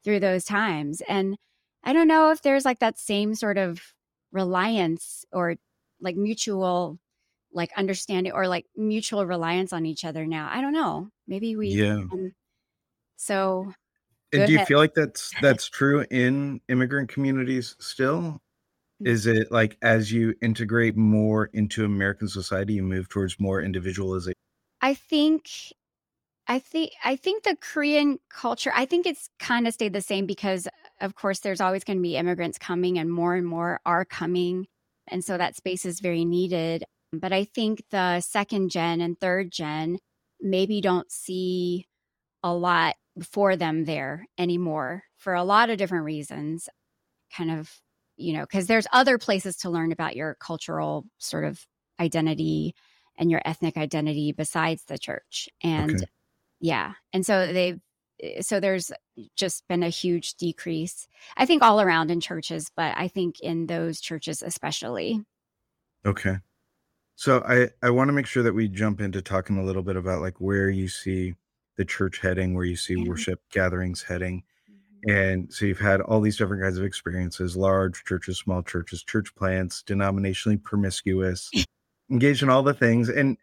through 0.04 0.19
those 0.19 0.45
times 0.45 1.01
and 1.08 1.38
i 1.84 1.93
don't 1.93 2.08
know 2.08 2.32
if 2.32 2.41
there's 2.41 2.65
like 2.65 2.80
that 2.80 2.99
same 2.99 3.36
sort 3.36 3.58
of 3.58 3.82
reliance 4.32 5.25
or 5.32 5.56
like 6.01 6.15
mutual 6.15 6.99
like 7.54 7.71
understanding 7.78 8.34
or 8.34 8.47
like 8.47 8.65
mutual 8.75 9.25
reliance 9.25 9.71
on 9.73 9.86
each 9.86 10.04
other 10.06 10.25
now 10.25 10.49
i 10.51 10.62
don't 10.62 10.73
know 10.73 11.10
maybe 11.28 11.56
we 11.56 11.75
Yeah. 11.75 12.04
um, 12.12 12.34
so 13.17 13.71
And 14.34 14.45
do 14.45 14.54
you 14.54 14.60
feel 14.60 14.78
like 14.80 14.93
that's 14.93 15.34
that's 15.41 15.67
true 15.67 16.06
in 16.12 16.62
immigrant 16.67 17.10
communities 17.10 17.75
still? 17.80 18.41
Is 19.01 19.27
it 19.27 19.51
like 19.51 19.77
as 19.81 20.12
you 20.12 20.36
integrate 20.41 20.95
more 20.95 21.49
into 21.53 21.84
American 21.84 22.27
society, 22.27 22.73
you 22.73 22.84
move 22.84 23.10
towards 23.10 23.39
more 23.39 23.62
individualization? 23.62 24.36
I 24.81 24.93
think 24.93 25.49
I 26.47 26.60
think 26.60 26.91
I 27.03 27.15
think 27.15 27.43
the 27.43 27.58
Korean 27.60 28.19
culture 28.29 28.71
I 28.75 28.86
think 28.86 29.05
it's 29.05 29.29
kind 29.39 29.67
of 29.67 29.73
stayed 29.73 29.93
the 29.93 30.01
same 30.01 30.25
because 30.25 30.67
of 31.01 31.15
course 31.15 31.39
there's 31.39 31.62
always 31.62 31.84
going 31.84 31.97
to 31.97 32.03
be 32.03 32.17
immigrants 32.17 32.58
coming 32.58 32.97
and 32.99 33.12
more 33.12 33.36
and 33.36 33.47
more 33.47 33.79
are 33.86 34.05
coming 34.05 34.67
and 35.08 35.23
so 35.23 35.38
that 35.38 35.55
space 35.55 35.86
is 35.86 35.99
very 35.99 36.23
needed 36.23 36.84
but 37.12 37.34
I 37.34 37.45
think 37.45 37.84
the 37.89 38.21
second 38.21 38.69
gen 38.69 39.01
and 39.01 39.19
third 39.19 39.51
gen 39.51 39.97
maybe 40.39 40.81
don't 40.81 41.12
see 41.12 41.88
a 42.43 42.53
lot 42.53 42.95
for 43.23 43.55
them 43.55 43.86
there 43.86 44.25
anymore 44.38 45.03
for 45.17 45.34
a 45.34 45.43
lot 45.43 45.69
of 45.69 45.77
different 45.77 46.05
reasons 46.05 46.69
kind 47.36 47.49
of 47.49 47.71
you 48.17 48.34
know 48.34 48.41
because 48.43 48.67
there's 48.67 48.88
other 48.93 49.17
places 49.17 49.58
to 49.58 49.69
learn 49.69 49.91
about 49.91 50.15
your 50.15 50.36
cultural 50.36 51.06
sort 51.19 51.45
of 51.45 51.65
identity 51.99 52.75
and 53.17 53.32
your 53.32 53.41
ethnic 53.45 53.78
identity 53.78 54.32
besides 54.32 54.86
the 54.86 54.97
church 54.97 55.49
and 55.63 55.93
Okay. 55.93 56.06
yeah 56.60 56.93
and 57.13 57.25
so 57.25 57.51
they 57.51 57.80
eh, 58.21 58.41
so 58.41 58.60
there's 58.60 58.91
just 59.36 59.67
been 59.67 59.84
a 59.84 59.89
huge 59.89 60.36
decrease 60.36 61.08
i 61.38 61.45
think 61.45 61.63
all 61.63 61.82
around 61.82 62.12
in 62.12 62.21
churches 62.21 62.71
but 62.75 62.93
i 62.97 63.08
think 63.08 63.39
in 63.41 63.67
those 63.67 64.01
churches 64.01 64.41
especially 64.43 65.21
Okay. 66.06 66.38
So 67.15 67.41
I 67.45 67.69
I 67.86 67.91
want 67.91 68.10
to 68.10 68.13
make 68.13 68.28
sure 68.28 68.43
that 68.43 68.54
we 68.56 68.69
jump 68.69 69.01
into 69.01 69.21
talking 69.21 69.58
a 69.58 69.63
little 69.65 69.84
bit 69.84 69.97
about 69.97 70.21
like 70.21 70.41
where 70.41 70.69
you 70.69 70.88
see 70.89 71.36
the 71.78 71.86
church 71.86 72.19
heading, 72.19 72.56
where 72.56 72.65
you 72.65 72.78
see 72.78 72.95
Yeah. 72.95 73.06
worship 73.08 73.41
gatherings 73.51 74.04
heading. 74.04 74.45
And 75.06 75.54
so 75.54 75.65
you've 75.65 75.80
had 75.80 76.02
all 76.02 76.20
these 76.20 76.38
different 76.38 76.63
kinds 76.63 76.78
of 76.78 76.84
experiences 76.84 77.56
large 77.56 78.04
churches, 78.06 78.39
small 78.39 78.63
churches, 78.63 79.04
church 79.04 79.34
plants, 79.36 79.84
denominationally 79.86 80.62
promiscuous, 80.62 81.52
engaged 82.10 82.41
in 82.41 82.50
all 82.50 82.63
the 82.63 82.74
things. 82.74 83.10
And 83.10 83.38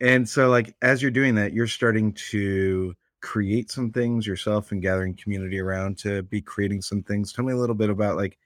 and 0.00 0.28
so 0.28 0.48
like 0.48 0.74
as 0.82 1.02
you're 1.02 1.10
doing 1.10 1.34
that, 1.34 1.52
you're 1.52 1.66
starting 1.66 2.12
to 2.30 2.94
create 3.22 3.70
some 3.70 3.90
things 3.90 4.26
yourself 4.26 4.72
and 4.72 4.80
gathering 4.80 5.14
community 5.14 5.58
around 5.58 5.98
to 5.98 6.22
be 6.22 6.40
creating 6.40 6.82
some 6.82 7.02
things. 7.02 7.32
Tell 7.32 7.44
me 7.44 7.52
a 7.52 7.58
little 7.58 7.74
bit 7.74 7.90
about 7.90 8.16
like 8.16 8.38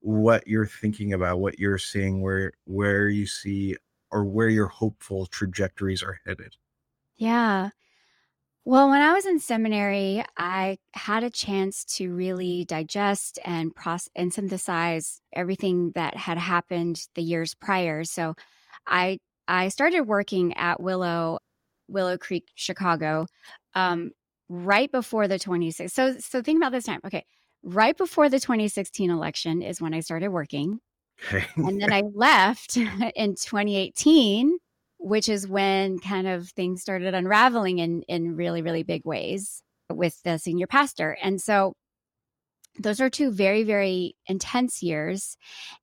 what 0.00 0.46
you're 0.46 0.66
thinking 0.66 1.14
about, 1.14 1.40
what 1.40 1.58
you're 1.58 1.78
seeing, 1.78 2.20
where 2.20 2.52
where 2.64 3.08
you 3.08 3.26
see 3.26 3.76
or 4.10 4.24
where 4.24 4.48
your 4.48 4.66
hopeful 4.66 5.26
trajectories 5.26 6.02
are 6.02 6.20
headed. 6.26 6.54
Yeah. 7.16 7.70
Well, 8.64 8.90
when 8.90 9.00
I 9.00 9.14
was 9.14 9.24
in 9.24 9.38
seminary, 9.38 10.22
I 10.36 10.78
had 10.92 11.24
a 11.24 11.30
chance 11.30 11.84
to 11.96 12.14
really 12.14 12.64
digest 12.66 13.38
and 13.44 13.74
process 13.74 14.10
and 14.14 14.32
synthesize 14.32 15.20
everything 15.32 15.92
that 15.94 16.16
had 16.16 16.36
happened 16.38 17.06
the 17.14 17.22
years 17.22 17.54
prior. 17.54 18.04
So 18.04 18.34
I 18.86 19.18
I 19.48 19.68
started 19.68 20.02
working 20.02 20.56
at 20.56 20.80
Willow 20.80 21.38
Willow 21.88 22.18
Creek, 22.18 22.48
Chicago, 22.54 23.26
um, 23.74 24.12
right 24.48 24.90
before 24.92 25.26
the 25.26 25.38
26. 25.38 25.92
So 25.92 26.16
so 26.18 26.42
think 26.42 26.58
about 26.58 26.72
this 26.72 26.84
time. 26.84 27.00
Okay. 27.04 27.24
Right 27.62 27.96
before 27.96 28.28
the 28.28 28.40
2016 28.40 29.10
election 29.10 29.62
is 29.62 29.80
when 29.80 29.94
I 29.94 30.00
started 30.00 30.28
working. 30.28 30.80
Okay. 31.26 31.46
And 31.56 31.80
then 31.80 31.92
I 31.92 32.02
left 32.14 32.76
in 33.16 33.34
2018, 33.34 34.58
which 35.00 35.28
is 35.28 35.48
when 35.48 35.98
kind 35.98 36.28
of 36.28 36.50
things 36.50 36.82
started 36.82 37.14
unraveling 37.14 37.78
in 37.78 38.02
in 38.02 38.36
really 38.36 38.60
really 38.60 38.82
big 38.82 39.04
ways 39.04 39.62
with 39.90 40.22
the 40.22 40.38
senior 40.38 40.66
pastor. 40.66 41.16
And 41.22 41.40
so 41.40 41.72
those 42.78 43.00
are 43.00 43.10
two 43.10 43.30
very 43.30 43.64
very 43.64 44.14
intense 44.26 44.82
years. 44.82 45.36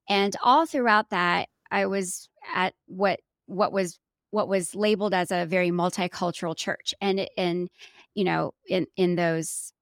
And 0.08 0.34
all 0.42 0.66
throughout 0.66 1.10
that 1.10 1.48
I 1.70 1.86
was 1.86 2.28
at 2.54 2.74
what 2.86 3.20
what 3.46 3.72
was 3.72 3.98
what 4.30 4.48
was 4.48 4.74
labeled 4.74 5.14
as 5.14 5.30
a 5.30 5.46
very 5.46 5.70
multicultural 5.70 6.56
church. 6.56 6.94
And 7.00 7.28
and 7.36 7.68
you 8.14 8.24
know 8.24 8.52
in 8.68 8.86
in 8.96 9.16
those 9.16 9.72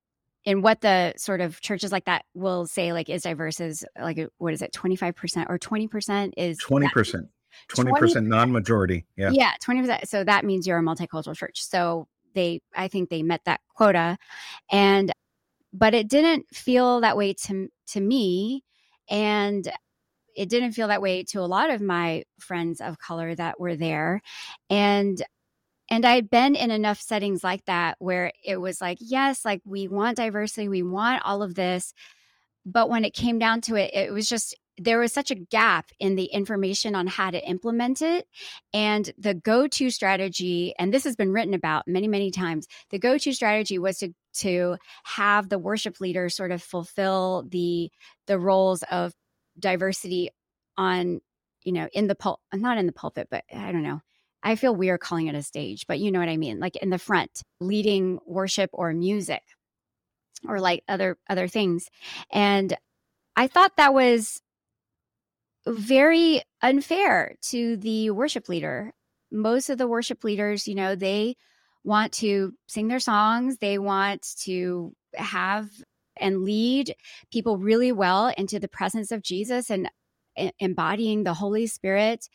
in 0.46 0.62
what 0.62 0.80
the 0.80 1.12
sort 1.18 1.40
of 1.42 1.60
churches 1.60 1.92
like 1.92 2.06
that 2.06 2.24
will 2.32 2.66
say 2.66 2.92
like 2.92 3.10
is 3.10 3.22
diverse 3.22 3.60
is 3.60 3.84
like 4.00 4.18
what 4.38 4.54
is 4.54 4.62
it 4.62 4.72
25% 4.72 5.46
or 5.48 5.58
20% 5.58 6.32
is 6.36 6.56
Twenty 6.58 6.86
that- 6.86 6.92
percent. 7.68 7.88
Twenty 7.88 7.90
20 7.90 8.00
percent 8.00 8.26
non-majority. 8.26 9.06
Yeah. 9.16 9.30
yeah, 9.32 9.52
20%. 9.64 10.06
So 10.06 10.24
that 10.24 10.44
means 10.44 10.66
you're 10.66 10.78
a 10.78 10.82
multicultural 10.82 11.36
church. 11.36 11.62
So 11.62 12.08
they, 12.34 12.60
I 12.74 12.88
think 12.88 13.08
they 13.08 13.22
met 13.22 13.42
that 13.44 13.60
quota. 13.74 14.18
And, 14.70 15.12
but 15.72 15.94
it 15.94 16.08
didn't 16.08 16.46
feel 16.54 17.00
that 17.00 17.16
way 17.16 17.34
to, 17.34 17.68
to 17.88 18.00
me. 18.00 18.62
And 19.08 19.70
it 20.34 20.48
didn't 20.48 20.72
feel 20.72 20.88
that 20.88 21.02
way 21.02 21.24
to 21.24 21.40
a 21.40 21.46
lot 21.46 21.70
of 21.70 21.80
my 21.80 22.24
friends 22.38 22.80
of 22.80 22.98
color 22.98 23.34
that 23.34 23.58
were 23.58 23.76
there. 23.76 24.20
And, 24.68 25.22
and 25.90 26.04
I'd 26.04 26.28
been 26.28 26.54
in 26.54 26.70
enough 26.70 27.00
settings 27.00 27.42
like 27.42 27.64
that 27.66 27.96
where 28.00 28.32
it 28.44 28.58
was 28.58 28.80
like, 28.80 28.98
yes, 29.00 29.44
like 29.44 29.62
we 29.64 29.88
want 29.88 30.16
diversity, 30.16 30.68
we 30.68 30.82
want 30.82 31.22
all 31.24 31.42
of 31.42 31.54
this. 31.54 31.94
But 32.66 32.90
when 32.90 33.04
it 33.04 33.14
came 33.14 33.38
down 33.38 33.60
to 33.62 33.76
it, 33.76 33.94
it 33.94 34.12
was 34.12 34.28
just, 34.28 34.54
there 34.78 34.98
was 34.98 35.12
such 35.12 35.30
a 35.30 35.34
gap 35.34 35.90
in 35.98 36.16
the 36.16 36.26
information 36.26 36.94
on 36.94 37.06
how 37.06 37.30
to 37.30 37.42
implement 37.48 38.02
it 38.02 38.26
and 38.72 39.10
the 39.18 39.34
go 39.34 39.66
to 39.66 39.90
strategy, 39.90 40.74
and 40.78 40.92
this 40.92 41.04
has 41.04 41.16
been 41.16 41.32
written 41.32 41.54
about 41.54 41.88
many, 41.88 42.08
many 42.08 42.30
times, 42.30 42.66
the 42.90 42.98
go 42.98 43.18
to 43.18 43.32
strategy 43.32 43.78
was 43.78 43.98
to 43.98 44.12
to 44.34 44.76
have 45.04 45.48
the 45.48 45.58
worship 45.58 45.98
leader 46.00 46.28
sort 46.28 46.52
of 46.52 46.62
fulfill 46.62 47.44
the 47.48 47.90
the 48.26 48.38
roles 48.38 48.82
of 48.90 49.14
diversity 49.58 50.30
on, 50.76 51.20
you 51.62 51.72
know, 51.72 51.88
in 51.92 52.06
the 52.06 52.14
pul 52.14 52.40
not 52.52 52.78
in 52.78 52.86
the 52.86 52.92
pulpit, 52.92 53.28
but 53.30 53.44
I 53.54 53.72
don't 53.72 53.82
know. 53.82 54.00
I 54.42 54.56
feel 54.56 54.76
weird 54.76 55.00
calling 55.00 55.26
it 55.26 55.34
a 55.34 55.42
stage, 55.42 55.86
but 55.88 55.98
you 55.98 56.12
know 56.12 56.20
what 56.20 56.28
I 56.28 56.36
mean, 56.36 56.60
like 56.60 56.76
in 56.76 56.90
the 56.90 56.98
front, 56.98 57.42
leading 57.60 58.20
worship 58.26 58.70
or 58.72 58.92
music 58.92 59.42
or 60.46 60.60
like 60.60 60.84
other 60.88 61.18
other 61.28 61.48
things. 61.48 61.88
And 62.30 62.76
I 63.36 63.46
thought 63.48 63.76
that 63.76 63.94
was 63.94 64.40
very 65.66 66.42
unfair 66.62 67.36
to 67.50 67.76
the 67.76 68.10
worship 68.10 68.48
leader. 68.48 68.92
Most 69.32 69.70
of 69.70 69.78
the 69.78 69.88
worship 69.88 70.24
leaders, 70.24 70.68
you 70.68 70.74
know, 70.74 70.94
they 70.94 71.36
want 71.84 72.12
to 72.12 72.52
sing 72.68 72.88
their 72.88 73.00
songs, 73.00 73.58
they 73.58 73.78
want 73.78 74.26
to 74.44 74.92
have 75.14 75.68
and 76.18 76.42
lead 76.42 76.94
people 77.32 77.58
really 77.58 77.92
well 77.92 78.32
into 78.38 78.58
the 78.58 78.68
presence 78.68 79.10
of 79.12 79.22
Jesus 79.22 79.70
and 79.70 79.90
embodying 80.58 81.24
the 81.24 81.34
Holy 81.34 81.66
Spirit 81.66 82.28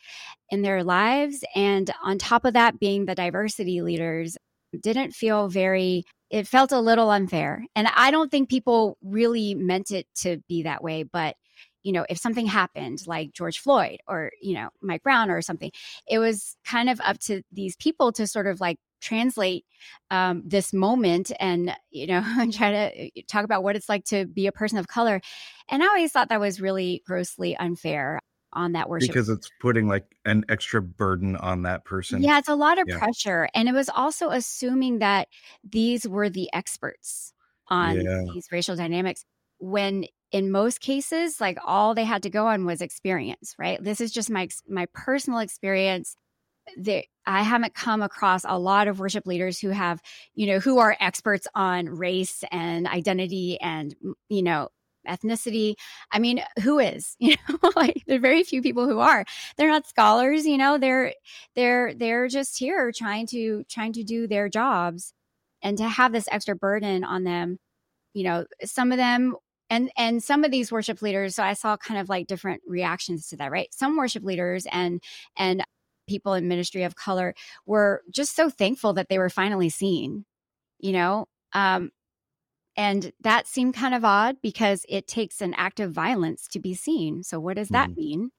in 0.50 0.62
their 0.62 0.84
lives. 0.84 1.44
And 1.54 1.90
on 2.02 2.18
top 2.18 2.44
of 2.44 2.54
that, 2.54 2.78
being 2.78 3.06
the 3.06 3.14
diversity 3.14 3.82
leaders 3.82 4.36
didn't 4.80 5.12
feel 5.12 5.48
very, 5.48 6.04
it 6.30 6.48
felt 6.48 6.72
a 6.72 6.80
little 6.80 7.10
unfair. 7.10 7.64
And 7.76 7.88
I 7.94 8.10
don't 8.10 8.30
think 8.30 8.48
people 8.48 8.96
really 9.02 9.54
meant 9.54 9.90
it 9.90 10.06
to 10.16 10.38
be 10.48 10.62
that 10.62 10.82
way, 10.82 11.02
but 11.02 11.36
you 11.82 11.92
know, 11.92 12.04
if 12.08 12.18
something 12.18 12.46
happened 12.46 13.02
like 13.06 13.32
George 13.32 13.58
Floyd 13.58 13.98
or, 14.06 14.30
you 14.40 14.54
know, 14.54 14.68
Mike 14.80 15.02
Brown 15.02 15.30
or 15.30 15.42
something, 15.42 15.70
it 16.08 16.18
was 16.18 16.56
kind 16.64 16.88
of 16.88 17.00
up 17.00 17.18
to 17.20 17.42
these 17.52 17.76
people 17.76 18.12
to 18.12 18.26
sort 18.26 18.46
of 18.46 18.60
like 18.60 18.78
translate 19.00 19.64
um, 20.10 20.42
this 20.46 20.72
moment 20.72 21.32
and, 21.40 21.74
you 21.90 22.06
know, 22.06 22.22
and 22.38 22.52
try 22.56 22.70
to 22.70 23.22
talk 23.22 23.44
about 23.44 23.62
what 23.62 23.76
it's 23.76 23.88
like 23.88 24.04
to 24.06 24.26
be 24.26 24.46
a 24.46 24.52
person 24.52 24.78
of 24.78 24.86
color. 24.86 25.20
And 25.68 25.82
I 25.82 25.86
always 25.86 26.12
thought 26.12 26.28
that 26.28 26.40
was 26.40 26.60
really 26.60 27.02
grossly 27.06 27.56
unfair 27.56 28.20
on 28.52 28.72
that 28.72 28.88
worship. 28.88 29.08
Because 29.08 29.28
it's 29.28 29.50
putting 29.60 29.88
like 29.88 30.14
an 30.24 30.44
extra 30.48 30.82
burden 30.82 31.36
on 31.36 31.62
that 31.62 31.84
person. 31.84 32.22
Yeah, 32.22 32.38
it's 32.38 32.48
a 32.48 32.54
lot 32.54 32.78
of 32.78 32.86
Yeah. 32.86 32.98
pressure. 32.98 33.48
And 33.54 33.68
it 33.68 33.72
was 33.72 33.88
also 33.88 34.30
assuming 34.30 34.98
that 34.98 35.28
these 35.64 36.06
were 36.06 36.28
the 36.28 36.50
experts 36.52 37.32
on 37.68 38.02
Yeah. 38.02 38.20
these 38.34 38.48
racial 38.52 38.76
dynamics 38.76 39.24
when 39.58 40.04
in 40.32 40.50
most 40.50 40.80
cases 40.80 41.40
like 41.40 41.58
all 41.64 41.94
they 41.94 42.04
had 42.04 42.22
to 42.24 42.30
go 42.30 42.46
on 42.48 42.64
was 42.64 42.80
experience, 42.80 43.54
right? 43.58 43.82
This 43.82 44.00
is 44.00 44.12
just 44.12 44.30
my 44.30 44.48
my 44.68 44.86
personal 44.94 45.38
experience. 45.40 46.16
There, 46.76 47.04
I 47.26 47.42
haven't 47.42 47.74
come 47.74 48.02
across 48.02 48.44
a 48.46 48.58
lot 48.58 48.88
of 48.88 49.00
worship 49.00 49.26
leaders 49.26 49.58
who 49.60 49.70
have, 49.70 50.00
you 50.34 50.46
know, 50.46 50.58
who 50.60 50.78
are 50.78 50.96
experts 51.00 51.46
on 51.54 51.86
race 51.86 52.44
and 52.52 52.86
identity 52.86 53.60
and, 53.60 53.94
you 54.28 54.42
know, 54.42 54.68
ethnicity. 55.08 55.74
I 56.12 56.18
mean, 56.20 56.42
who 56.62 56.78
is? 56.78 57.16
You 57.20 57.36
know, 57.48 57.70
like 57.76 58.02
there 58.06 58.16
are 58.16 58.20
very 58.20 58.44
few 58.44 58.62
people 58.62 58.88
who 58.88 59.00
are. 59.00 59.24
They're 59.56 59.68
not 59.68 59.86
scholars, 59.88 60.46
you 60.46 60.58
know, 60.58 60.78
they're 60.78 61.14
they're 61.56 61.94
they're 61.94 62.28
just 62.28 62.58
here 62.58 62.92
trying 62.92 63.26
to 63.28 63.64
trying 63.68 63.92
to 63.94 64.04
do 64.04 64.26
their 64.26 64.48
jobs 64.48 65.12
and 65.62 65.78
to 65.78 65.88
have 65.88 66.12
this 66.12 66.28
extra 66.30 66.56
burden 66.56 67.04
on 67.04 67.24
them 67.24 67.58
you 68.14 68.24
know 68.24 68.44
some 68.64 68.92
of 68.92 68.98
them 68.98 69.34
and 69.72 69.90
and 69.98 70.22
some 70.24 70.44
of 70.44 70.52
these 70.52 70.72
worship 70.72 71.02
leaders 71.02 71.36
so 71.36 71.42
i 71.44 71.54
saw 71.54 71.76
kind 71.76 72.00
of 72.00 72.08
like 72.10 72.28
different 72.28 72.62
reactions 72.68 73.28
to 73.28 73.36
that 73.38 73.52
right? 73.52 73.72
Some 73.74 73.96
worship 73.98 74.24
leaders 74.24 74.66
and 74.72 75.02
and 75.36 75.64
people 76.08 76.34
in 76.34 76.48
ministry 76.48 76.84
of 76.84 76.96
color 76.96 77.34
were 77.66 78.02
just 78.12 78.36
so 78.36 78.50
thankful 78.50 78.94
that 78.94 79.08
they 79.10 79.18
were 79.18 79.30
finally 79.30 79.70
seen 79.70 80.24
you 80.80 80.92
know? 80.92 81.26
Um 81.54 81.90
and 82.76 83.12
that 83.20 83.46
seemed 83.46 83.74
kind 83.74 83.94
of 83.94 84.04
odd 84.04 84.36
because 84.42 84.86
it 84.88 85.06
takes 85.06 85.40
an 85.42 85.54
act 85.54 85.80
of 85.80 85.92
violence 85.92 86.48
to 86.48 86.58
be 86.60 86.74
seen. 86.74 87.22
So 87.22 87.38
what 87.40 87.56
does 87.56 87.70
that 87.70 87.90
Mhm. 87.90 87.96
mean? 87.96 88.30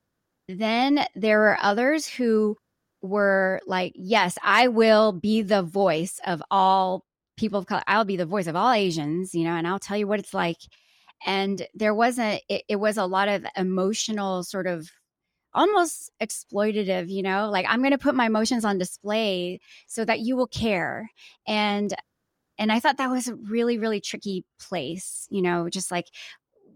Then 0.47 1.05
there 1.15 1.39
were 1.39 1.57
others 1.61 2.07
who 2.07 2.57
were 3.01 3.61
like 3.67 3.93
yes 3.95 4.37
i 4.43 4.67
will 4.67 5.11
be 5.13 5.41
the 5.43 5.63
voice 5.63 6.19
of 6.25 6.41
all 6.51 7.05
people 7.37 7.59
of 7.59 7.67
color. 7.67 7.83
I'll 7.87 8.05
be 8.05 8.17
the 8.17 8.25
voice 8.25 8.47
of 8.47 8.55
all 8.55 8.71
asians 8.73 9.35
you 9.35 9.43
know 9.45 9.53
and 9.55 9.67
i'll 9.67 9.79
tell 9.79 9.97
you 9.97 10.07
what 10.07 10.19
it's 10.19 10.33
like 10.33 10.57
and 11.25 11.67
there 11.73 11.93
wasn't 11.93 12.41
it, 12.49 12.63
it 12.67 12.75
was 12.77 12.97
a 12.97 13.05
lot 13.05 13.27
of 13.27 13.45
emotional 13.57 14.43
sort 14.43 14.67
of 14.67 14.89
almost 15.53 16.11
exploitative 16.21 17.09
you 17.09 17.21
know 17.21 17.49
like 17.49 17.65
i'm 17.69 17.81
going 17.81 17.91
to 17.91 17.97
put 17.97 18.15
my 18.15 18.25
emotions 18.25 18.65
on 18.65 18.77
display 18.77 19.59
so 19.87 20.03
that 20.03 20.19
you 20.19 20.35
will 20.35 20.47
care 20.47 21.09
and 21.47 21.93
and 22.57 22.71
i 22.71 22.79
thought 22.79 22.97
that 22.97 23.11
was 23.11 23.27
a 23.27 23.35
really 23.35 23.77
really 23.77 24.01
tricky 24.01 24.43
place 24.59 25.27
you 25.29 25.41
know 25.41 25.69
just 25.69 25.91
like 25.91 26.07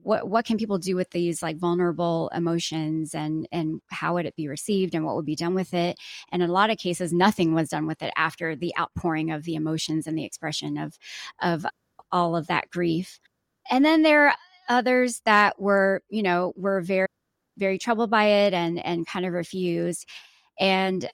what 0.07 0.29
what 0.29 0.45
can 0.45 0.57
people 0.57 0.77
do 0.77 0.95
with 0.95 1.10
these 1.10 1.43
like 1.43 1.57
vulnerable 1.57 2.31
emotions 2.33 3.13
and 3.13 3.45
and 3.51 3.81
how 3.88 4.13
would 4.13 4.25
it 4.25 4.38
be 4.38 4.47
received 4.47 4.95
and 4.95 5.03
what 5.03 5.17
would 5.17 5.25
be 5.25 5.36
done 5.36 5.53
with 5.53 5.73
it? 5.73 5.97
And 6.31 6.41
in 6.41 6.49
a 6.49 6.53
lot 6.53 6.69
of 6.69 6.77
cases 6.77 7.12
nothing 7.12 7.53
was 7.53 7.67
done 7.67 7.86
with 7.86 8.01
it 8.01 8.13
after 8.15 8.55
the 8.55 8.73
outpouring 8.79 9.31
of 9.31 9.43
the 9.43 9.55
emotions 9.55 10.07
and 10.07 10.17
the 10.17 10.23
expression 10.23 10.77
of 10.77 10.97
of 11.41 11.65
all 12.10 12.38
of 12.38 12.47
that 12.47 12.69
grief 12.69 13.19
and 13.69 13.84
then 13.84 14.01
there 14.03 14.27
are 14.27 14.36
others 14.69 15.21
that 15.25 15.60
were 15.60 16.01
you 16.10 16.23
know 16.23 16.53
were 16.56 16.82
very 16.82 17.08
very 17.58 17.77
troubled 17.77 18.10
by 18.10 18.25
it 18.25 18.53
and 18.53 18.84
and 18.86 19.08
kind 19.08 19.25
of 19.25 19.34
refused 19.34 20.06
and 20.60 21.10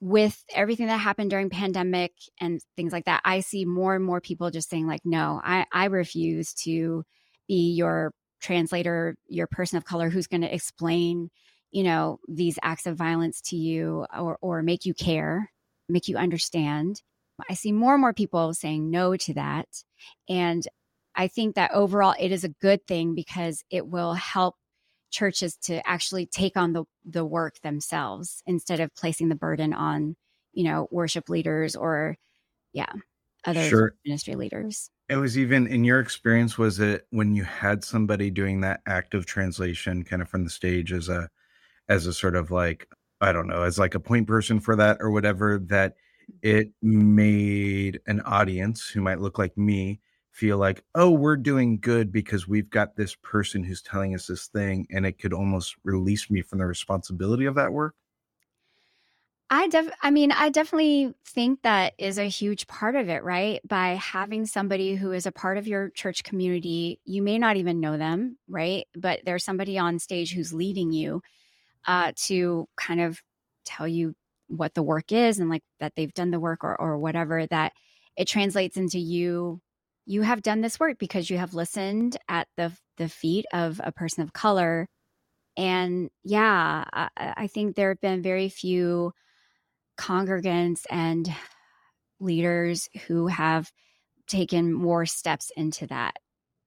with 0.00 0.44
everything 0.54 0.86
that 0.86 0.98
happened 0.98 1.30
during 1.30 1.50
pandemic 1.50 2.12
and 2.40 2.60
things 2.76 2.92
like 2.92 3.06
that, 3.06 3.20
I 3.24 3.40
see 3.40 3.64
more 3.64 3.96
and 3.96 4.04
more 4.04 4.20
people 4.20 4.50
just 4.50 4.70
saying 4.70 4.86
like, 4.86 5.00
no, 5.04 5.40
I, 5.42 5.66
I 5.72 5.86
refuse 5.86 6.54
to 6.64 7.04
be 7.48 7.72
your 7.72 8.12
translator, 8.40 9.16
your 9.26 9.48
person 9.48 9.76
of 9.76 9.84
color 9.84 10.08
who's 10.08 10.28
going 10.28 10.42
to 10.42 10.54
explain, 10.54 11.30
you 11.72 11.82
know, 11.82 12.20
these 12.28 12.58
acts 12.62 12.86
of 12.86 12.96
violence 12.96 13.40
to 13.46 13.56
you 13.56 14.06
or, 14.16 14.38
or 14.40 14.62
make 14.62 14.86
you 14.86 14.94
care, 14.94 15.50
make 15.88 16.06
you 16.06 16.16
understand. 16.16 17.02
I 17.50 17.54
see 17.54 17.72
more 17.72 17.94
and 17.94 18.00
more 18.00 18.14
people 18.14 18.54
saying 18.54 18.90
no 18.90 19.16
to 19.16 19.34
that. 19.34 19.66
And 20.28 20.66
I 21.18 21.28
think 21.28 21.56
that 21.56 21.72
overall 21.72 22.16
it 22.20 22.32
is 22.32 22.44
a 22.44 22.50
good 22.50 22.86
thing 22.88 23.14
because 23.16 23.64
it 23.70 23.88
will 23.88 24.14
help 24.14 24.56
churches 25.10 25.56
to 25.58 25.86
actually 25.88 26.26
take 26.26 26.56
on 26.56 26.74
the 26.74 26.84
the 27.04 27.26
work 27.26 27.60
themselves 27.62 28.42
instead 28.46 28.80
of 28.80 28.94
placing 28.96 29.28
the 29.30 29.36
burden 29.36 29.74
on 29.74 30.16
you 30.54 30.64
know 30.64 30.88
worship 30.92 31.28
leaders 31.30 31.76
or 31.76 32.16
yeah 32.74 32.92
other 33.46 33.70
Sure. 33.70 33.96
ministry 34.06 34.36
leaders 34.36 34.90
It 35.08 35.16
was 35.16 35.38
even 35.38 35.66
in 35.66 35.84
your 35.84 36.00
experience, 36.00 36.58
was 36.58 36.78
it 36.80 37.06
when 37.10 37.34
you 37.34 37.44
had 37.44 37.82
somebody 37.82 38.30
doing 38.30 38.60
that 38.60 38.82
active 38.86 39.24
translation 39.26 40.04
kind 40.04 40.20
of 40.20 40.28
from 40.28 40.44
the 40.44 40.50
stage 40.50 40.92
as 40.92 41.08
a 41.08 41.30
as 41.88 42.06
a 42.06 42.14
sort 42.14 42.36
of 42.36 42.50
like, 42.52 42.88
I 43.20 43.32
don't 43.32 43.48
know, 43.48 43.62
as 43.64 43.78
like 43.78 43.94
a 43.94 44.00
point 44.00 44.26
person 44.28 44.60
for 44.60 44.76
that 44.76 44.98
or 45.00 45.10
whatever, 45.12 45.58
that 45.68 45.96
it 46.42 46.72
made 46.82 48.00
an 48.06 48.20
audience 48.22 48.88
who 48.88 49.00
might 49.02 49.20
look 49.20 49.38
like 49.38 49.56
me 49.58 50.00
feel 50.38 50.56
like, 50.56 50.84
oh, 50.94 51.10
we're 51.10 51.36
doing 51.36 51.80
good 51.80 52.12
because 52.12 52.46
we've 52.46 52.70
got 52.70 52.94
this 52.94 53.16
person 53.16 53.64
who's 53.64 53.82
telling 53.82 54.14
us 54.14 54.28
this 54.28 54.46
thing, 54.46 54.86
and 54.88 55.04
it 55.04 55.18
could 55.18 55.32
almost 55.32 55.74
release 55.82 56.30
me 56.30 56.42
from 56.42 56.60
the 56.60 56.66
responsibility 56.66 57.44
of 57.44 57.56
that 57.56 57.72
work. 57.72 57.94
i 59.50 59.66
def 59.66 59.90
i 60.02 60.10
mean 60.10 60.30
i 60.30 60.48
definitely 60.50 61.12
think 61.24 61.60
that 61.62 61.94
is 61.98 62.18
a 62.18 62.28
huge 62.28 62.66
part 62.66 62.94
of 62.94 63.08
it 63.08 63.24
right 63.24 63.60
by 63.66 63.94
having 63.94 64.44
somebody 64.46 64.94
who 64.94 65.10
is 65.12 65.26
a 65.26 65.32
part 65.32 65.56
of 65.58 65.66
your 65.66 65.88
church 65.90 66.22
community 66.22 67.00
you 67.04 67.22
may 67.22 67.38
not 67.38 67.56
even 67.56 67.80
know 67.80 67.96
them 67.96 68.36
right 68.48 68.86
but 68.94 69.20
there's 69.24 69.44
somebody 69.44 69.78
on 69.78 69.98
stage 69.98 70.34
who's 70.34 70.52
leading 70.52 70.92
you 70.92 71.22
uh, 71.86 72.12
to 72.14 72.68
kind 72.76 73.00
of 73.00 73.22
tell 73.64 73.88
you 73.88 74.14
what 74.48 74.74
the 74.74 74.82
work 74.82 75.10
is 75.12 75.38
and 75.38 75.48
like 75.48 75.64
that 75.80 75.94
they've 75.96 76.14
done 76.14 76.30
the 76.30 76.40
work 76.40 76.62
or, 76.62 76.78
or 76.78 76.98
whatever 76.98 77.46
that 77.46 77.72
it 78.16 78.28
translates 78.28 78.76
into 78.76 78.98
you 78.98 79.60
you 80.08 80.22
have 80.22 80.40
done 80.40 80.62
this 80.62 80.80
work 80.80 80.98
because 80.98 81.28
you 81.28 81.36
have 81.36 81.52
listened 81.52 82.16
at 82.28 82.48
the 82.56 82.72
the 82.96 83.10
feet 83.10 83.44
of 83.52 83.80
a 83.84 83.92
person 83.92 84.22
of 84.22 84.32
color. 84.32 84.88
And 85.56 86.10
yeah 86.24 86.84
i, 86.92 87.08
I 87.16 87.46
think 87.48 87.76
there 87.76 87.90
have 87.90 88.00
been 88.00 88.22
very 88.22 88.48
few 88.48 89.12
congregants 90.00 90.84
and 90.90 91.28
leaders 92.20 92.88
who 93.06 93.26
have 93.26 93.70
taken 94.28 94.72
more 94.72 95.06
steps 95.06 95.50
into 95.56 95.86
that. 95.88 96.14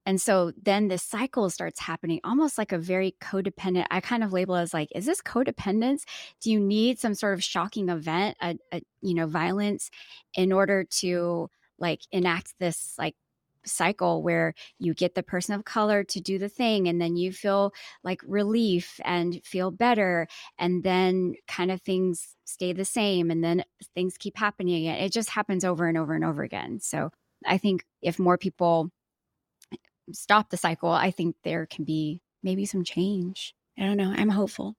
And 0.05 0.19
so 0.19 0.51
then 0.61 0.87
this 0.87 1.03
cycle 1.03 1.49
starts 1.49 1.79
happening 1.79 2.19
almost 2.23 2.57
like 2.57 2.71
a 2.71 2.77
very 2.77 3.15
codependent 3.21 3.85
i 3.91 4.01
kind 4.01 4.23
of 4.23 4.33
label 4.33 4.55
as 4.55 4.73
like 4.73 4.89
is 4.95 5.05
this 5.05 5.21
codependence? 5.21 6.03
Do 6.41 6.51
you 6.51 6.59
need 6.59 6.99
some 6.99 7.15
sort 7.15 7.33
of 7.33 7.43
shocking 7.43 7.89
event 7.89 8.37
a, 8.41 8.57
a 8.71 8.81
you 9.01 9.15
know 9.15 9.27
violence 9.27 9.89
in 10.35 10.51
order 10.51 10.85
to 10.99 11.49
like 11.79 12.01
enact 12.11 12.53
this 12.59 12.93
like 12.99 13.15
cycle 13.65 14.21
where 14.23 14.53
you 14.79 14.93
get 14.93 15.15
the 15.15 15.23
person 15.23 15.55
of 15.55 15.65
color 15.65 16.03
to 16.03 16.19
do 16.19 16.37
the 16.39 16.49
thing 16.49 16.87
and 16.87 16.99
then 17.01 17.15
you 17.15 17.31
feel 17.31 17.73
like 18.03 18.21
relief 18.25 18.99
and 19.03 19.41
feel 19.43 19.71
better 19.71 20.27
and 20.57 20.83
then 20.83 21.35
kind 21.47 21.71
of 21.71 21.81
things 21.81 22.35
stay 22.45 22.73
the 22.73 22.85
same 22.85 23.31
and 23.31 23.43
then 23.43 23.63
things 23.95 24.17
keep 24.17 24.37
happening 24.37 24.75
again 24.87 25.03
it 25.03 25.11
just 25.11 25.29
happens 25.29 25.63
over 25.63 25.87
and 25.87 25.97
over 25.97 26.13
and 26.13 26.25
over 26.25 26.43
again 26.43 26.79
so 26.79 27.09
i 27.45 27.57
think 27.57 27.85
if 28.01 28.19
more 28.19 28.37
people 28.37 28.89
stop 30.11 30.49
the 30.49 30.57
cycle 30.57 30.89
i 30.89 31.11
think 31.11 31.35
there 31.43 31.65
can 31.65 31.85
be 31.85 32.21
maybe 32.43 32.65
some 32.65 32.83
change 32.83 33.53
i 33.77 33.83
don't 33.83 33.97
know 33.97 34.13
i'm 34.17 34.29
hopeful 34.29 34.75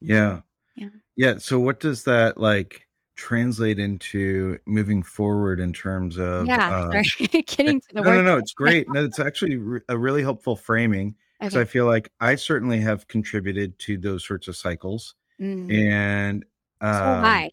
Yeah. 0.00 0.40
Yeah. 0.74 0.88
Yeah. 1.16 1.38
So 1.38 1.60
what 1.60 1.80
does 1.80 2.04
that 2.04 2.38
like 2.38 2.86
translate 3.14 3.78
into 3.78 4.58
moving 4.66 5.02
forward 5.02 5.60
in 5.60 5.72
terms 5.72 6.18
of 6.18 6.46
yeah 6.46 6.90
sorry 7.02 7.42
getting 7.46 7.80
to 7.80 7.86
the 7.94 8.00
no, 8.00 8.14
no, 8.14 8.22
no, 8.22 8.38
it's 8.38 8.52
great. 8.54 8.86
No, 8.90 9.04
it's 9.04 9.18
actually 9.18 9.56
re- 9.56 9.80
a 9.88 9.96
really 9.96 10.22
helpful 10.22 10.56
framing 10.56 11.14
because 11.40 11.56
I 11.56 11.64
feel 11.64 11.86
like 11.86 12.10
I 12.20 12.36
certainly 12.36 12.80
have 12.80 13.08
contributed 13.08 13.78
to 13.80 13.98
those 13.98 14.26
sorts 14.26 14.48
of 14.48 14.56
cycles. 14.56 15.14
Mm. 15.40 15.72
And 15.72 16.44
so 16.80 16.88
um 16.88 17.24
hi 17.24 17.50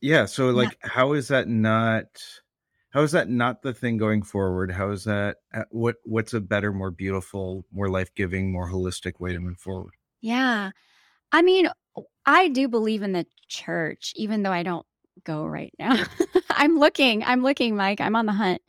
yeah, 0.00 0.26
so 0.26 0.46
yeah 0.46 0.52
like 0.52 0.78
how 0.82 1.12
is 1.12 1.28
that 1.28 1.48
not 1.48 2.06
how 2.90 3.02
is 3.02 3.12
that 3.12 3.28
not 3.28 3.62
the 3.62 3.74
thing 3.74 3.96
going 3.96 4.22
forward? 4.22 4.70
How 4.70 4.90
is 4.90 5.04
that 5.04 5.38
uh, 5.52 5.64
what 5.70 5.96
what's 6.04 6.32
a 6.34 6.40
better, 6.40 6.72
more 6.72 6.90
beautiful, 6.90 7.66
more 7.72 7.90
life-giving, 7.90 8.50
more 8.50 8.70
holistic 8.70 9.20
way 9.20 9.32
to 9.32 9.40
move 9.40 9.58
forward? 9.58 9.94
yeah 10.22 10.70
I 11.32 11.42
mean, 11.42 11.68
I 12.26 12.48
do 12.48 12.68
believe 12.68 13.02
in 13.02 13.12
the 13.12 13.26
church, 13.48 14.12
even 14.16 14.42
though 14.42 14.52
I 14.52 14.62
don't 14.62 14.86
go 15.24 15.46
right 15.46 15.72
now. 15.78 16.04
I'm 16.50 16.78
looking. 16.78 17.22
I'm 17.24 17.42
looking, 17.42 17.76
Mike. 17.76 18.00
I'm 18.00 18.16
on 18.16 18.26
the 18.26 18.32
hunt. 18.32 18.60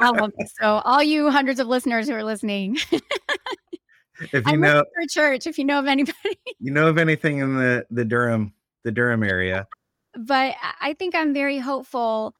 Um, 0.00 0.32
so, 0.60 0.80
all 0.84 1.02
you 1.02 1.30
hundreds 1.30 1.60
of 1.60 1.66
listeners 1.66 2.08
who 2.08 2.14
are 2.14 2.24
listening, 2.24 2.76
If 4.32 4.46
you 4.46 4.56
know 4.56 4.84
for 4.94 5.06
church. 5.08 5.46
If 5.46 5.58
you 5.58 5.64
know 5.64 5.78
of 5.78 5.86
anybody, 5.86 6.38
you 6.58 6.72
know 6.72 6.88
of 6.88 6.98
anything 6.98 7.38
in 7.38 7.56
the 7.56 7.86
the 7.90 8.04
Durham 8.04 8.52
the 8.84 8.92
Durham 8.92 9.22
area. 9.22 9.66
but 10.14 10.54
I 10.80 10.94
think 10.94 11.14
I'm 11.14 11.32
very 11.32 11.58
hopeful. 11.58 12.34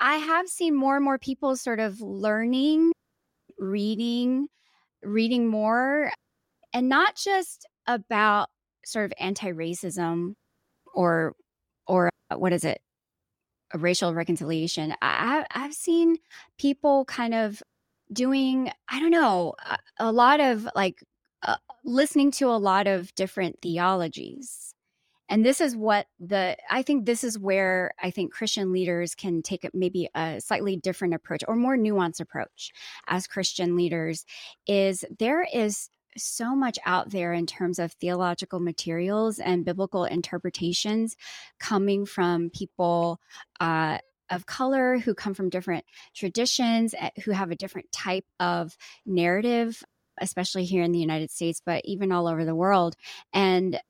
I 0.00 0.16
have 0.16 0.48
seen 0.48 0.74
more 0.74 0.96
and 0.96 1.04
more 1.04 1.18
people 1.18 1.56
sort 1.56 1.80
of 1.80 2.00
learning, 2.00 2.92
reading, 3.58 4.48
reading 5.02 5.46
more, 5.46 6.12
and 6.72 6.88
not 6.88 7.16
just 7.16 7.66
about 7.86 8.48
sort 8.86 9.06
of 9.06 9.12
anti-racism 9.18 10.34
or 10.94 11.34
or 11.86 12.10
uh, 12.30 12.36
what 12.36 12.52
is 12.52 12.64
it? 12.64 12.80
A 13.72 13.78
racial 13.78 14.14
reconciliation. 14.14 14.94
I, 15.02 15.46
i've 15.50 15.74
seen 15.74 16.16
people 16.58 17.04
kind 17.06 17.34
of 17.34 17.62
doing 18.12 18.70
i 18.90 19.00
don't 19.00 19.10
know 19.10 19.54
a, 19.66 19.78
a 19.98 20.12
lot 20.12 20.38
of 20.38 20.68
like 20.76 21.02
uh, 21.44 21.56
listening 21.84 22.30
to 22.30 22.48
a 22.48 22.56
lot 22.56 22.86
of 22.86 23.14
different 23.14 23.60
theologies. 23.60 24.74
And 25.28 25.44
this 25.44 25.60
is 25.60 25.74
what 25.74 26.06
the 26.20 26.56
i 26.70 26.82
think 26.82 27.06
this 27.06 27.24
is 27.24 27.38
where 27.38 27.92
i 28.02 28.10
think 28.10 28.32
christian 28.32 28.72
leaders 28.72 29.14
can 29.14 29.42
take 29.42 29.68
maybe 29.72 30.08
a 30.14 30.38
slightly 30.40 30.76
different 30.76 31.14
approach 31.14 31.42
or 31.48 31.56
more 31.56 31.76
nuanced 31.76 32.20
approach 32.20 32.72
as 33.08 33.26
christian 33.26 33.74
leaders 33.74 34.26
is 34.66 35.04
there 35.18 35.46
is 35.52 35.88
so 36.16 36.54
much 36.54 36.78
out 36.84 37.10
there 37.10 37.32
in 37.32 37.46
terms 37.46 37.78
of 37.78 37.92
theological 37.92 38.60
materials 38.60 39.38
and 39.38 39.64
biblical 39.64 40.04
interpretations 40.04 41.16
coming 41.58 42.06
from 42.06 42.50
people 42.50 43.20
uh, 43.60 43.98
of 44.30 44.46
color 44.46 44.98
who 44.98 45.14
come 45.14 45.34
from 45.34 45.50
different 45.50 45.84
traditions, 46.14 46.94
eh, 46.98 47.10
who 47.24 47.30
have 47.30 47.50
a 47.50 47.56
different 47.56 47.90
type 47.92 48.24
of 48.40 48.76
narrative, 49.04 49.82
especially 50.20 50.64
here 50.64 50.82
in 50.82 50.92
the 50.92 50.98
United 50.98 51.30
States, 51.30 51.60
but 51.64 51.82
even 51.84 52.12
all 52.12 52.26
over 52.26 52.44
the 52.44 52.54
world. 52.54 52.96
And 53.32 53.80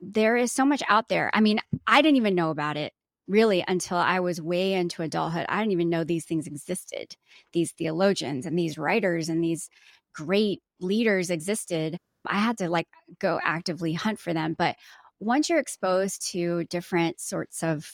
there 0.00 0.36
is 0.36 0.52
so 0.52 0.64
much 0.64 0.82
out 0.88 1.08
there. 1.08 1.30
I 1.32 1.40
mean, 1.40 1.60
I 1.86 2.02
didn't 2.02 2.16
even 2.16 2.34
know 2.34 2.50
about 2.50 2.76
it 2.76 2.92
really 3.28 3.64
until 3.66 3.96
I 3.96 4.20
was 4.20 4.40
way 4.40 4.74
into 4.74 5.02
adulthood. 5.02 5.46
I 5.48 5.58
didn't 5.58 5.72
even 5.72 5.90
know 5.90 6.04
these 6.04 6.24
things 6.24 6.46
existed, 6.46 7.16
these 7.52 7.72
theologians 7.72 8.46
and 8.46 8.58
these 8.58 8.78
writers 8.78 9.28
and 9.28 9.42
these 9.42 9.68
great 10.16 10.62
leaders 10.80 11.30
existed. 11.30 11.98
I 12.26 12.38
had 12.38 12.58
to 12.58 12.68
like 12.68 12.88
go 13.20 13.38
actively 13.44 13.92
hunt 13.92 14.18
for 14.18 14.32
them. 14.32 14.54
But 14.58 14.76
once 15.20 15.48
you're 15.48 15.60
exposed 15.60 16.26
to 16.32 16.64
different 16.64 17.20
sorts 17.20 17.62
of 17.62 17.90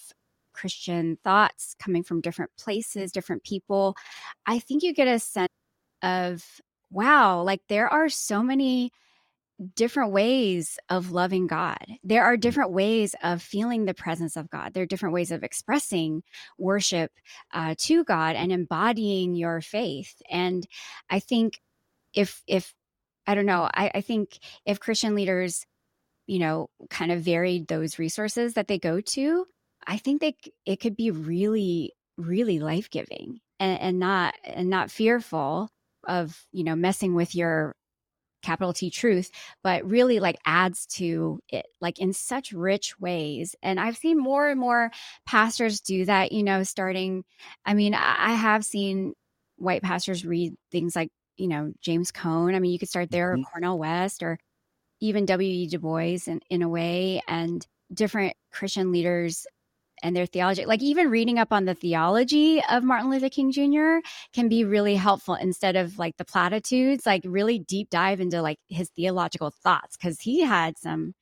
Christian 0.52 1.18
thoughts 1.24 1.74
coming 1.82 2.02
from 2.02 2.20
different 2.20 2.50
places, 2.58 3.12
different 3.12 3.42
people, 3.44 3.94
I 4.46 4.58
think 4.58 4.82
you 4.82 4.94
get 4.94 5.08
a 5.08 5.18
sense 5.18 5.48
of, 6.02 6.44
wow, 6.90 7.42
like 7.42 7.60
there 7.68 7.88
are 7.88 8.08
so 8.08 8.42
many 8.42 8.92
different 9.76 10.12
ways 10.12 10.78
of 10.88 11.12
loving 11.12 11.46
God. 11.46 11.84
There 12.02 12.24
are 12.24 12.36
different 12.36 12.72
ways 12.72 13.14
of 13.22 13.42
feeling 13.42 13.84
the 13.84 13.94
presence 13.94 14.36
of 14.36 14.50
God. 14.50 14.74
There 14.74 14.82
are 14.82 14.86
different 14.86 15.14
ways 15.14 15.30
of 15.30 15.44
expressing 15.44 16.22
worship 16.58 17.12
uh, 17.52 17.74
to 17.78 18.04
God 18.04 18.34
and 18.36 18.50
embodying 18.50 19.34
your 19.34 19.60
faith. 19.60 20.20
And 20.28 20.66
I 21.10 21.20
think 21.20 21.60
if 22.14 22.42
if 22.46 22.74
I 23.26 23.34
don't 23.34 23.46
know, 23.46 23.68
I, 23.74 23.90
I 23.96 24.00
think 24.00 24.38
if 24.66 24.80
Christian 24.80 25.14
leaders, 25.14 25.64
you 26.26 26.38
know, 26.38 26.68
kind 26.90 27.12
of 27.12 27.22
varied 27.22 27.68
those 27.68 27.98
resources 27.98 28.54
that 28.54 28.68
they 28.68 28.78
go 28.78 29.00
to, 29.00 29.46
I 29.86 29.98
think 29.98 30.22
c- 30.22 30.52
it 30.66 30.76
could 30.80 30.96
be 30.96 31.10
really, 31.10 31.92
really 32.18 32.58
life 32.60 32.90
giving 32.90 33.40
and, 33.60 33.80
and 33.80 33.98
not 33.98 34.34
and 34.44 34.70
not 34.70 34.90
fearful 34.90 35.70
of 36.08 36.46
you 36.52 36.64
know 36.64 36.76
messing 36.76 37.14
with 37.14 37.34
your 37.34 37.74
capital 38.42 38.72
T 38.72 38.90
truth, 38.90 39.30
but 39.62 39.84
really 39.88 40.20
like 40.20 40.36
adds 40.46 40.86
to 40.86 41.40
it, 41.48 41.66
like 41.80 41.98
in 42.00 42.12
such 42.12 42.52
rich 42.52 42.98
ways. 43.00 43.54
And 43.62 43.78
I've 43.80 43.96
seen 43.96 44.18
more 44.18 44.48
and 44.48 44.58
more 44.60 44.90
pastors 45.26 45.80
do 45.80 46.04
that, 46.06 46.32
you 46.32 46.42
know, 46.42 46.62
starting. 46.64 47.24
I 47.64 47.74
mean, 47.74 47.94
I 47.94 48.32
have 48.34 48.64
seen 48.64 49.14
white 49.56 49.82
pastors 49.82 50.24
read 50.26 50.54
things 50.72 50.96
like, 50.96 51.10
you 51.36 51.48
know, 51.48 51.72
James 51.80 52.10
Cone. 52.10 52.54
I 52.54 52.58
mean, 52.58 52.72
you 52.72 52.78
could 52.78 52.88
start 52.88 53.10
there, 53.10 53.34
Mhm. 53.36 53.40
or 53.40 53.44
Cornel 53.44 53.78
West, 53.78 54.22
or 54.22 54.38
even 55.00 55.26
W.E. 55.26 55.68
Du 55.68 55.78
Bois 55.78 56.18
in, 56.26 56.40
in 56.50 56.62
a 56.62 56.68
way, 56.68 57.20
and 57.28 57.66
different 57.92 58.34
Christian 58.52 58.92
leaders 58.92 59.46
and 60.02 60.16
their 60.16 60.26
theology. 60.26 60.64
Like 60.64 60.82
even 60.82 61.10
reading 61.10 61.38
up 61.38 61.52
on 61.52 61.64
the 61.64 61.74
theology 61.74 62.60
of 62.70 62.82
Martin 62.82 63.10
Luther 63.10 63.28
King 63.28 63.52
Jr. 63.52 63.98
can 64.32 64.48
be 64.48 64.64
really 64.64 64.96
helpful 64.96 65.34
instead 65.34 65.76
of 65.76 65.98
like 65.98 66.16
the 66.16 66.24
platitudes, 66.24 67.06
like 67.06 67.22
really 67.24 67.58
deep 67.60 67.88
dive 67.90 68.20
into 68.20 68.42
like 68.42 68.58
his 68.68 68.90
theological 68.90 69.50
thoughts 69.50 69.96
because 69.96 70.20
he 70.20 70.40
had 70.40 70.76
some 70.78 71.14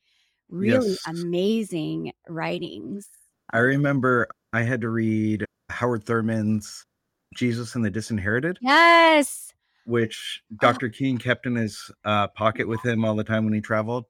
really 0.49 0.91
Yes. 0.91 1.07
amazing 1.07 2.11
writings. 2.27 3.07
I 3.53 3.59
remember 3.59 4.27
I 4.53 4.63
had 4.63 4.81
to 4.81 4.89
read 4.89 5.45
Howard 5.69 6.03
Thurman's 6.05 6.83
Jesus 7.35 7.75
and 7.75 7.85
the 7.85 7.91
Disinherited, 7.91 8.57
Yes. 8.61 9.50
Which 9.85 10.41
Oh. 10.53 10.57
Dr. 10.61 10.89
King 10.89 11.17
kept 11.17 11.45
in 11.45 11.55
his 11.55 11.91
uh, 12.05 12.27
pocket 12.29 12.67
with 12.67 12.83
him 12.85 13.03
all 13.05 13.15
the 13.15 13.23
time 13.23 13.45
when 13.45 13.53
he 13.53 13.61
traveled. 13.61 14.05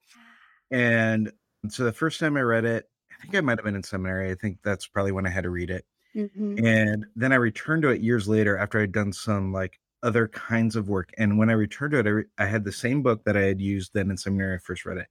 And 0.70 1.32
so 1.70 1.84
the 1.84 1.92
first 1.94 2.20
time 2.20 2.38
I 2.38 2.42
read 2.42 2.66
it, 2.66 2.90
I 3.12 3.22
think 3.22 3.36
I 3.36 3.42
might 3.42 3.58
have 3.58 3.66
been 3.66 3.76
in 3.76 3.84
seminary. 3.84 4.32
I 4.32 4.36
think 4.36 4.58
that's 4.64 4.88
probably 4.88 5.12
when 5.12 5.26
I 5.26 5.30
had 5.30 5.44
to 5.44 5.50
read 5.50 5.70
it. 5.70 5.86
Mhm. 6.16 6.66
And 6.66 7.06
then 7.16 7.32
I 7.32 7.36
returned 7.36 7.84
to 7.84 7.90
it 7.90 8.02
years 8.02 8.28
later 8.28 8.58
after 8.58 8.80
I'd 8.80 8.92
done 8.92 9.14
some 9.14 9.54
like 9.54 9.80
other 10.04 10.28
kinds 10.28 10.76
of 10.76 10.90
work. 10.90 11.12
And 11.18 11.38
when 11.38 11.50
I 11.50 11.54
returned 11.54 11.92
to 11.92 12.00
it, 12.00 12.08
I, 12.08 12.10
re- 12.10 12.26
I 12.38 12.46
had 12.46 12.64
the 12.64 12.72
same 12.72 13.04
book 13.04 13.24
that 13.26 13.38
I 13.38 13.42
had 13.44 13.62
used 13.62 13.94
then 13.94 14.10
in 14.10 14.18
seminary. 14.18 14.56
I 14.56 14.58
first 14.60 14.86
read 14.86 14.98
it. 14.98 15.08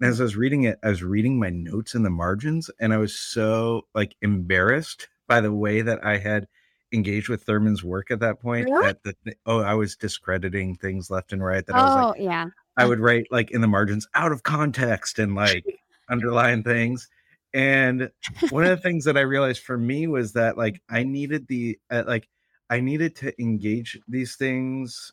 And 0.00 0.10
as 0.10 0.20
I 0.20 0.24
was 0.24 0.36
reading 0.36 0.64
it, 0.64 0.78
I 0.82 0.90
was 0.90 1.02
reading 1.02 1.38
my 1.40 1.48
notes 1.48 1.94
in 1.94 2.02
the 2.02 2.10
margins, 2.10 2.70
and 2.78 2.92
I 2.92 2.98
was 2.98 3.18
so 3.18 3.86
like 3.94 4.14
embarrassed 4.20 5.08
by 5.26 5.40
the 5.40 5.52
way 5.54 5.80
that 5.80 6.04
I 6.04 6.18
had 6.18 6.46
engaged 6.92 7.28
with 7.28 7.42
Thurman's 7.42 7.82
work 7.84 8.10
at 8.10 8.20
that 8.20 8.40
point. 8.40 8.66
Really? 8.70 8.86
That 8.86 9.02
the, 9.02 9.14
th- 9.24 9.36
oh, 9.46 9.60
I 9.60 9.74
was 9.74 9.96
discrediting 9.96 10.76
things 10.76 11.10
left 11.10 11.32
and 11.32 11.44
right. 11.44 11.64
That 11.66 11.76
I 11.76 11.84
was 11.84 11.94
like, 11.94 12.04
Oh, 12.04 12.14
yeah. 12.22 12.46
I 12.76 12.84
would 12.84 13.00
write 13.00 13.26
like 13.30 13.50
in 13.50 13.60
the 13.60 13.66
margins 13.66 14.06
out 14.14 14.32
of 14.32 14.42
context 14.42 15.18
and 15.18 15.34
like 15.34 15.64
underline 16.08 16.62
things. 16.62 17.08
And 17.54 18.10
one 18.50 18.64
of 18.64 18.70
the 18.70 18.76
things 18.76 19.04
that 19.04 19.16
I 19.16 19.22
realized 19.22 19.62
for 19.62 19.78
me 19.78 20.06
was 20.06 20.32
that 20.34 20.58
like 20.58 20.82
I 20.90 21.02
needed 21.04 21.46
the 21.48 21.78
uh, 21.90 22.04
like 22.06 22.28
I 22.68 22.80
needed 22.80 23.16
to 23.16 23.40
engage 23.40 23.98
these 24.08 24.36
things 24.36 25.12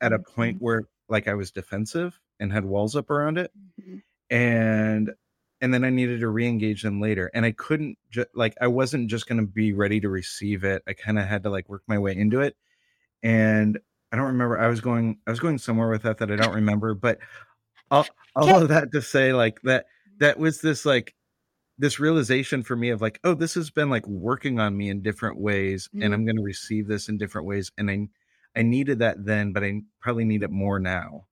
at 0.00 0.12
a 0.12 0.18
point 0.18 0.58
Mhm. 0.58 0.62
where 0.62 0.88
like 1.08 1.28
I 1.28 1.34
was 1.34 1.50
defensive 1.52 2.18
and 2.40 2.52
had 2.52 2.64
walls 2.64 2.96
up 2.96 3.10
around 3.10 3.38
it 3.38 3.52
Mhm. 3.80 4.02
and 4.30 5.12
and 5.64 5.72
then 5.72 5.82
I 5.82 5.88
needed 5.88 6.20
to 6.20 6.28
re-engage 6.28 6.82
them 6.82 7.00
later 7.00 7.30
and 7.32 7.46
I 7.46 7.52
couldn't 7.52 7.96
just 8.10 8.28
like 8.34 8.54
I 8.60 8.66
wasn't 8.66 9.08
just 9.08 9.26
going 9.26 9.40
to 9.40 9.46
be 9.46 9.72
ready 9.72 9.98
to 10.00 10.10
receive 10.10 10.62
it 10.62 10.82
I 10.86 10.92
kind 10.92 11.18
of 11.18 11.26
had 11.26 11.42
to 11.44 11.50
like 11.50 11.70
work 11.70 11.82
my 11.86 11.98
way 11.98 12.14
into 12.14 12.40
it 12.42 12.54
and 13.22 13.78
I 14.12 14.16
don't 14.16 14.26
remember 14.26 14.60
I 14.60 14.68
was 14.68 14.82
going 14.82 15.16
I 15.26 15.30
was 15.30 15.40
going 15.40 15.56
somewhere 15.56 15.88
with 15.88 16.02
that 16.02 16.18
that 16.18 16.30
I 16.30 16.36
don't 16.36 16.54
remember 16.54 16.92
but 16.92 17.18
all, 17.90 18.06
all 18.36 18.62
of 18.62 18.68
that 18.68 18.92
to 18.92 19.00
say 19.00 19.32
like 19.32 19.62
that 19.62 19.86
that 20.18 20.38
was 20.38 20.60
this 20.60 20.84
like 20.84 21.14
this 21.78 21.98
realization 21.98 22.62
for 22.62 22.76
me 22.76 22.90
of 22.90 23.00
like 23.00 23.18
oh 23.24 23.32
this 23.32 23.54
has 23.54 23.70
been 23.70 23.88
like 23.88 24.06
working 24.06 24.60
on 24.60 24.76
me 24.76 24.90
in 24.90 25.00
different 25.00 25.38
ways 25.40 25.88
Mhm. 25.94 26.04
and 26.04 26.12
I'm 26.14 26.26
going 26.26 26.36
to 26.36 26.42
receive 26.42 26.86
this 26.86 27.08
in 27.08 27.16
different 27.16 27.46
ways 27.46 27.72
and 27.78 27.90
I 27.90 28.08
I 28.54 28.62
needed 28.62 28.98
that 28.98 29.24
then 29.24 29.54
but 29.54 29.64
I 29.64 29.80
probably 29.98 30.26
need 30.26 30.42
it 30.42 30.50
more 30.50 30.78
now 30.78 31.26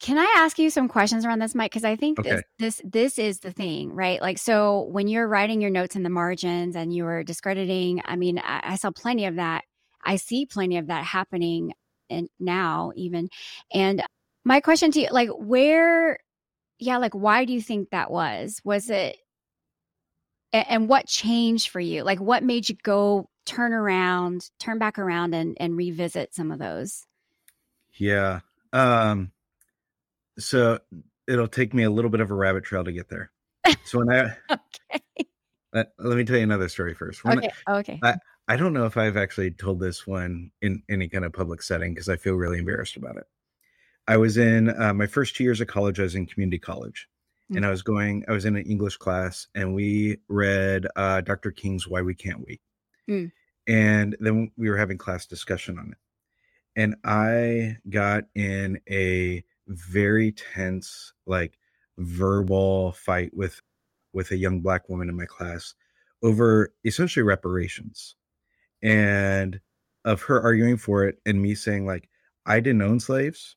Can 0.00 0.16
I 0.18 0.34
ask 0.38 0.58
you 0.58 0.70
some 0.70 0.88
questions 0.88 1.26
around 1.26 1.40
this, 1.40 1.54
Mike? 1.54 1.70
Because 1.72 1.84
I 1.84 1.94
think 1.94 2.22
this 2.22 2.32
Okay. 2.32 2.42
this 2.58 2.80
this 2.84 3.18
is 3.18 3.40
the 3.40 3.52
thing, 3.52 3.92
right? 3.94 4.20
Like, 4.20 4.38
so 4.38 4.84
when 4.84 5.08
you're 5.08 5.28
writing 5.28 5.60
your 5.60 5.70
notes 5.70 5.94
in 5.94 6.02
the 6.02 6.10
margins 6.10 6.74
and 6.74 6.92
you 6.94 7.04
are 7.06 7.22
discrediting, 7.22 8.00
I 8.06 8.16
mean, 8.16 8.38
I, 8.38 8.60
I 8.64 8.76
saw 8.76 8.90
plenty 8.90 9.26
of 9.26 9.36
that. 9.36 9.64
I 10.02 10.16
see 10.16 10.46
plenty 10.46 10.78
of 10.78 10.86
that 10.86 11.04
happening, 11.04 11.74
and 12.08 12.28
now 12.38 12.92
even. 12.96 13.28
And 13.72 14.02
my 14.44 14.60
question 14.60 14.90
to 14.92 15.00
you, 15.00 15.08
like, 15.10 15.28
where, 15.36 16.18
yeah, 16.78 16.96
like, 16.96 17.14
why 17.14 17.44
do 17.44 17.52
you 17.52 17.60
think 17.62 17.90
that 17.90 18.10
was? 18.10 18.60
Was 18.64 18.88
it, 18.88 19.18
and 20.52 20.88
what 20.88 21.06
changed 21.06 21.68
for 21.68 21.80
you? 21.80 22.04
Like, 22.04 22.20
what 22.20 22.42
made 22.42 22.68
you 22.70 22.76
go 22.82 23.28
turn 23.44 23.72
around, 23.74 24.50
turn 24.58 24.78
back 24.78 24.98
around, 24.98 25.34
and 25.34 25.56
and 25.60 25.76
revisit 25.76 26.34
some 26.34 26.50
of 26.50 26.58
those? 26.58 27.06
Yeah. 27.94 28.40
Um 28.72 29.32
so 30.40 30.78
it'll 31.28 31.48
take 31.48 31.72
me 31.74 31.84
a 31.84 31.90
little 31.90 32.10
bit 32.10 32.20
of 32.20 32.30
a 32.30 32.34
rabbit 32.34 32.64
trail 32.64 32.84
to 32.84 32.92
get 32.92 33.08
there. 33.08 33.30
So 33.84 33.98
when 33.98 34.10
I 34.10 34.36
Okay. 34.50 35.26
let, 35.72 35.92
let 35.98 36.16
me 36.16 36.24
tell 36.24 36.36
you 36.36 36.42
another 36.42 36.68
story 36.68 36.94
first. 36.94 37.24
When 37.24 37.38
Okay. 37.38 37.52
Okay. 37.68 38.00
I, 38.02 38.16
I 38.48 38.56
don't 38.56 38.72
know 38.72 38.86
if 38.86 38.96
I've 38.96 39.16
actually 39.16 39.52
told 39.52 39.78
this 39.78 40.06
one 40.06 40.50
in 40.60 40.82
any 40.88 41.08
kind 41.08 41.24
of 41.24 41.32
public 41.32 41.62
setting 41.62 41.94
because 41.94 42.08
I 42.08 42.16
feel 42.16 42.34
really 42.34 42.58
embarrassed 42.58 42.96
about 42.96 43.16
it. 43.16 43.24
I 44.08 44.16
was 44.16 44.36
in 44.36 44.70
uh, 44.70 44.92
my 44.92 45.06
first 45.06 45.36
two 45.36 45.44
years 45.44 45.60
of 45.60 45.68
college. 45.68 46.00
I 46.00 46.04
was 46.04 46.16
in 46.16 46.26
community 46.26 46.58
college, 46.58 47.08
and 47.56 47.64
I 47.66 47.70
was 47.70 47.82
going. 47.82 48.24
I 48.26 48.32
was 48.32 48.44
in 48.44 48.56
an 48.56 48.64
English 48.64 48.96
class, 48.96 49.46
and 49.54 49.74
we 49.74 50.18
read 50.28 50.86
uh, 50.96 51.20
Dr. 51.20 51.52
King's 51.52 51.86
"Why 51.86 52.02
We 52.02 52.14
Can't 52.14 52.44
Wait," 52.44 52.60
Mm. 53.08 53.30
and 53.68 54.16
then 54.18 54.50
we 54.56 54.68
were 54.68 54.76
having 54.76 54.98
class 54.98 55.26
discussion 55.26 55.78
on 55.78 55.92
it. 55.92 55.98
And 56.74 56.96
I 57.04 57.76
got 57.88 58.24
in 58.34 58.80
a 58.88 59.44
very 59.70 60.32
tense, 60.32 61.12
like 61.26 61.58
verbal 61.98 62.92
fight 62.92 63.30
with 63.34 63.60
with 64.12 64.30
a 64.32 64.36
young 64.36 64.60
black 64.60 64.88
woman 64.88 65.08
in 65.08 65.16
my 65.16 65.26
class 65.26 65.74
over 66.22 66.74
essentially 66.84 67.22
reparations. 67.22 68.16
And 68.82 69.60
of 70.04 70.22
her 70.22 70.40
arguing 70.40 70.76
for 70.78 71.04
it 71.04 71.18
and 71.26 71.42
me 71.42 71.54
saying 71.54 71.84
like 71.86 72.08
i 72.46 72.58
didn't 72.60 72.82
own 72.82 72.98
slaves. 73.00 73.56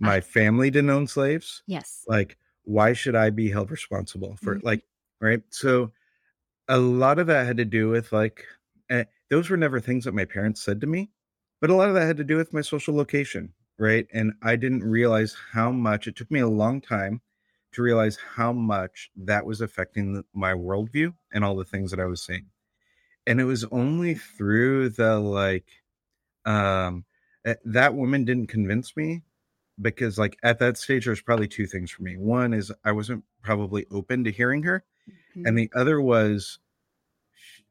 My 0.00 0.20
family 0.20 0.70
didn't 0.70 0.90
own 0.90 1.06
slaves. 1.06 1.62
Yes. 1.66 2.04
like 2.08 2.38
why 2.64 2.92
should 2.92 3.16
i 3.16 3.30
be 3.30 3.50
held 3.50 3.70
responsible 3.70 4.36
for 4.40 4.56
Mhm. 4.56 4.62
like 4.64 4.84
right? 5.20 5.42
So 5.50 5.92
a 6.68 6.78
lot 6.78 7.18
of 7.18 7.26
that 7.28 7.46
had 7.46 7.56
to 7.58 7.64
do 7.64 7.88
with 7.90 8.12
like 8.12 8.46
eh, 8.90 9.04
those 9.30 9.50
were 9.50 9.56
never 9.56 9.80
things 9.80 10.04
that 10.04 10.14
my 10.14 10.24
parents 10.24 10.62
said 10.62 10.80
to 10.80 10.86
me 10.86 11.10
but 11.60 11.70
a 11.70 11.74
lot 11.74 11.88
of 11.88 11.94
that 11.94 12.06
had 12.06 12.16
to 12.18 12.24
do 12.24 12.36
with 12.36 12.52
my 12.52 12.60
social 12.60 12.94
location 12.94 13.52
right 13.82 14.06
and 14.12 14.32
i 14.42 14.54
didn't 14.54 14.84
realize 14.84 15.34
how 15.52 15.70
much 15.72 16.06
it 16.06 16.14
took 16.16 16.30
me 16.30 16.40
a 16.40 16.48
long 16.62 16.80
time 16.80 17.20
to 17.72 17.82
realize 17.82 18.18
how 18.36 18.52
much 18.52 19.10
that 19.16 19.44
was 19.46 19.60
affecting 19.60 20.12
the, 20.14 20.24
my 20.34 20.52
worldview 20.52 21.12
and 21.32 21.44
all 21.44 21.56
the 21.56 21.64
things 21.72 21.90
that 21.90 22.00
i 22.00 22.04
was 22.06 22.22
seeing. 22.24 22.46
and 23.26 23.40
it 23.40 23.44
was 23.44 23.64
only 23.72 24.14
through 24.14 24.88
the 24.88 25.18
like 25.18 25.66
um 26.44 27.04
eh, 27.44 27.54
that 27.64 27.94
woman 27.94 28.24
didn't 28.24 28.48
convince 28.48 28.96
me 28.96 29.22
because 29.80 30.18
like 30.18 30.36
at 30.42 30.58
that 30.58 30.76
stage 30.76 31.06
there's 31.06 31.22
probably 31.22 31.48
two 31.48 31.66
things 31.66 31.90
for 31.90 32.02
me 32.02 32.16
one 32.16 32.52
is 32.52 32.70
i 32.84 32.92
wasn't 32.92 33.24
probably 33.42 33.84
open 33.90 34.22
to 34.24 34.30
hearing 34.30 34.62
her 34.62 34.84
Mhm. 35.36 35.48
and 35.48 35.58
the 35.58 35.70
other 35.74 36.00
was 36.00 36.58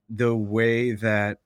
the 0.09 0.35
way 0.35 0.91
that 0.91 1.39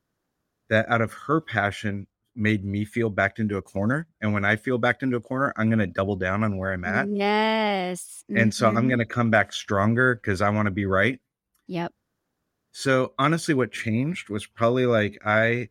that 0.69 0.89
out 0.89 1.01
of 1.01 1.13
her 1.13 1.39
passion 1.39 2.07
made 2.35 2.65
me 2.65 2.83
feel 2.85 3.09
backed 3.09 3.39
into 3.39 3.57
a 3.57 3.61
corner 3.61 4.07
and 4.21 4.33
when 4.33 4.43
i 4.45 4.55
feel 4.55 4.77
backed 4.77 5.03
into 5.03 5.15
a 5.17 5.21
corner 5.21 5.53
i'm 5.57 5.69
going 5.69 5.79
to 5.79 5.87
double 5.87 6.15
down 6.15 6.43
on 6.43 6.57
where 6.57 6.73
i'm 6.73 6.83
at 6.85 7.07
Yes. 7.09 8.23
and 8.35 8.53
so 8.53 8.67
i'm 8.67 8.75
Mhm. 8.75 8.87
going 8.89 8.99
to 8.99 9.05
come 9.05 9.29
back 9.31 9.53
stronger 9.53 10.15
because 10.15 10.41
i 10.41 10.49
want 10.49 10.65
to 10.67 10.71
be 10.71 10.85
right 10.85 11.19
Yep. 11.67 11.93
so 12.71 13.13
honestly 13.17 13.53
what 13.53 13.71
changed 13.71 14.29
was 14.29 14.45
probably 14.45 14.85
like 14.85 15.17
i 15.25 15.69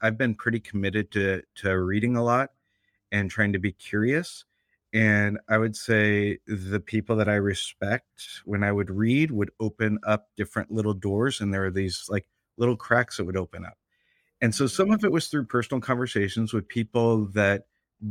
i've 0.00 0.16
been 0.18 0.34
pretty 0.34 0.60
committed 0.60 1.10
to 1.12 1.42
to 1.56 1.78
reading 1.78 2.16
a 2.16 2.22
lot 2.22 2.50
and 3.12 3.30
trying 3.30 3.52
to 3.52 3.58
be 3.58 3.72
curious 3.72 4.44
and 4.92 5.38
i 5.48 5.58
would 5.58 5.74
say 5.76 6.38
the 6.46 6.80
people 6.80 7.16
that 7.16 7.28
i 7.28 7.34
respect 7.34 8.40
when 8.44 8.62
i 8.62 8.70
would 8.70 8.90
read 8.90 9.30
would 9.32 9.50
open 9.58 9.98
up 10.06 10.28
different 10.36 10.70
little 10.70 10.94
doors 10.94 11.40
and 11.40 11.52
there 11.52 11.62
were 11.62 11.70
these 11.70 12.06
like 12.08 12.28
little 12.56 12.76
cracks 12.76 13.16
that 13.16 13.24
would 13.24 13.36
open 13.36 13.64
up 13.64 13.76
and 14.44 14.54
so 14.54 14.66
some 14.66 14.90
of 14.90 15.02
it 15.04 15.10
was 15.10 15.28
through 15.28 15.46
personal 15.46 15.80
conversations 15.80 16.52
with 16.52 16.68
people 16.68 17.24
that 17.28 17.62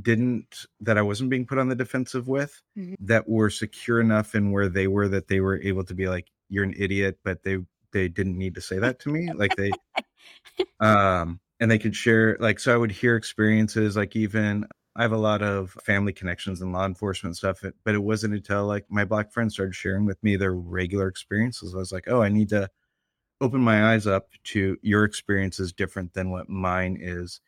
didn't 0.01 0.65
that 0.81 0.97
i 0.97 1.01
wasn't 1.01 1.29
being 1.29 1.45
put 1.45 1.59
on 1.59 1.69
the 1.69 1.75
defensive 1.75 2.27
with 2.27 2.59
Mhm. 2.75 2.95
that 2.99 3.29
were 3.29 3.51
secure 3.51 4.01
enough 4.01 4.34
in 4.34 4.51
where 4.51 4.67
they 4.67 4.88
were 4.88 5.07
that 5.07 5.27
they 5.27 5.39
were 5.39 5.61
able 5.61 5.84
to 5.84 5.93
be 5.93 6.07
like 6.07 6.27
you're 6.49 6.63
an 6.63 6.73
idiot 6.75 7.19
but 7.23 7.43
they 7.43 7.57
they 7.91 8.07
didn't 8.07 8.38
need 8.38 8.55
to 8.55 8.61
say 8.61 8.79
that 8.79 8.99
to 9.01 9.09
me 9.09 9.31
like 9.31 9.55
they 9.55 9.71
um 10.79 11.39
and 11.59 11.69
they 11.69 11.77
could 11.77 11.95
share 11.95 12.36
like 12.39 12.59
so 12.59 12.73
i 12.73 12.77
would 12.77 12.91
hear 12.91 13.15
experiences 13.15 13.95
like 13.95 14.15
even 14.15 14.65
i 14.95 15.03
have 15.03 15.11
a 15.11 15.17
lot 15.17 15.43
of 15.43 15.71
family 15.84 16.13
connections 16.13 16.61
and 16.61 16.73
law 16.73 16.86
enforcement 16.86 17.38
stuff 17.38 17.61
but 17.86 17.93
it 17.93 18.01
wasn't 18.01 18.34
until 18.34 18.65
like 18.65 18.86
my 18.89 19.05
black 19.05 19.31
friends 19.31 19.53
started 19.53 19.75
sharing 19.75 20.05
with 20.05 20.21
me 20.23 20.36
their 20.36 20.55
regular 20.55 21.07
experiences 21.07 21.75
i 21.75 21.77
was 21.77 21.91
like 21.91 22.05
oh 22.07 22.23
i 22.23 22.29
need 22.29 22.49
to 22.49 22.67
open 23.44 23.62
my 23.62 23.94
eyes 23.94 24.08
up 24.08 24.30
to 24.46 24.78
your 24.82 25.04
experience 25.06 25.60
is 25.60 25.74
different 25.74 26.14
than 26.14 26.32
what 26.32 26.50
mine 26.50 26.98
is 27.00 27.41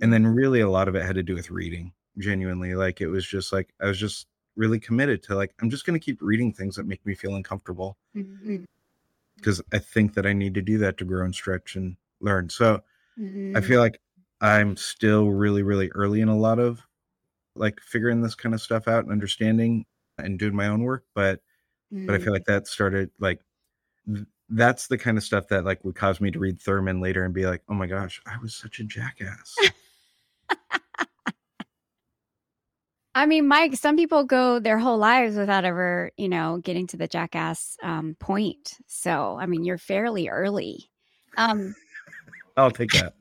and 0.00 0.12
then 0.12 0.26
really 0.26 0.60
a 0.60 0.70
lot 0.70 0.88
of 0.88 0.94
it 0.96 1.04
had 1.04 1.16
to 1.16 1.22
do 1.22 1.34
with 1.34 1.50
reading 1.50 1.92
genuinely. 2.18 2.74
Like 2.74 3.00
it 3.00 3.08
was 3.08 3.26
just 3.26 3.52
like 3.52 3.74
I 3.80 3.86
was 3.86 3.98
just 3.98 4.28
really 4.56 4.80
committed 4.80 5.22
to 5.24 5.34
like 5.36 5.54
I'm 5.60 5.70
just 5.70 5.86
going 5.86 5.98
to 5.98 6.04
keep 6.04 6.20
reading 6.22 6.52
things 6.52 6.76
that 6.76 6.86
make 6.86 7.04
me 7.06 7.14
feel 7.14 7.34
uncomfortable 7.36 7.98
because 9.36 9.62
I 9.72 9.78
think 9.78 10.14
that 10.14 10.26
I 10.26 10.32
need 10.32 10.54
to 10.54 10.62
do 10.62 10.78
that 10.78 10.98
to 10.98 11.04
grow 11.04 11.24
and 11.24 11.34
stretch 11.34 11.76
and 11.76 11.96
learn. 12.20 12.48
So 12.50 12.82
I 13.54 13.60
Mhm. 13.60 13.62
feel 13.62 13.80
like 13.80 14.00
I'm 14.40 14.76
still 14.76 15.30
really 15.30 15.62
really 15.64 15.90
early 15.90 16.20
in 16.22 16.28
a 16.28 16.38
lot 16.38 16.58
of 16.60 16.86
like 17.56 17.80
figuring 17.80 18.22
this 18.22 18.36
kind 18.36 18.54
of 18.54 18.62
stuff 18.62 18.88
out 18.88 19.04
and 19.04 19.12
understanding 19.12 19.86
and 20.18 20.38
doing 20.38 20.56
my 20.56 20.68
own 20.68 20.82
work, 20.82 21.06
but 21.14 21.42
but 22.06 22.16
I 22.16 22.18
Mhm. 22.18 22.20
feel 22.20 22.34
like 22.34 22.46
that 22.46 22.68
started 22.68 23.10
like 23.20 23.40
that's 24.50 24.86
the 24.86 24.98
kind 24.98 25.18
of 25.18 25.24
stuff 25.24 25.48
that 25.48 25.64
like 25.64 25.84
would 25.84 25.94
cause 25.94 26.20
me 26.20 26.30
to 26.30 26.38
read 26.38 26.60
Thurman 26.60 27.00
later 27.00 27.24
and 27.24 27.34
be 27.34 27.46
like, 27.46 27.62
"Oh 27.68 27.74
my 27.74 27.86
gosh, 27.86 28.20
I 28.26 28.38
was 28.38 28.54
such 28.54 28.80
a 28.80 28.84
jackass." 28.84 29.54
I 33.18 33.26
mean, 33.26 33.48
Mike, 33.48 33.74
some 33.74 33.96
people 33.96 34.22
go 34.22 34.60
their 34.60 34.78
whole 34.78 34.96
lives 34.96 35.36
without 35.36 35.64
ever, 35.64 36.12
you 36.16 36.28
know, 36.28 36.58
getting 36.62 36.86
to 36.86 36.96
the 36.96 37.08
jackass 37.08 37.76
um, 37.82 38.16
point. 38.20 38.76
So, 38.86 39.36
I 39.40 39.46
mean, 39.46 39.64
you're 39.64 39.76
fairly 39.76 40.28
early. 40.28 40.88
Um, 41.36 41.74
I'll 42.56 42.70
take 42.70 42.92
that. 42.92 43.14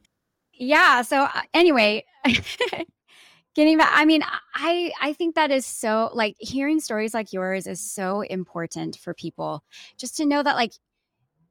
yeah. 0.54 1.02
So, 1.02 1.24
uh, 1.24 1.42
anyway, 1.52 2.06
getting 3.56 3.80
back, 3.80 3.90
I 3.92 4.06
mean, 4.06 4.22
I 4.54 4.92
I 5.02 5.14
think 5.14 5.34
that 5.34 5.50
is 5.50 5.66
so 5.66 6.12
like 6.14 6.36
hearing 6.38 6.80
stories 6.80 7.16
like 7.16 7.34
yours 7.34 7.66
is 7.66 7.82
so 7.82 8.22
important 8.22 8.98
for 8.98 9.16
people 9.16 9.64
just 9.98 10.16
to 10.18 10.28
know 10.28 10.44
that 10.44 10.56
like 10.56 10.74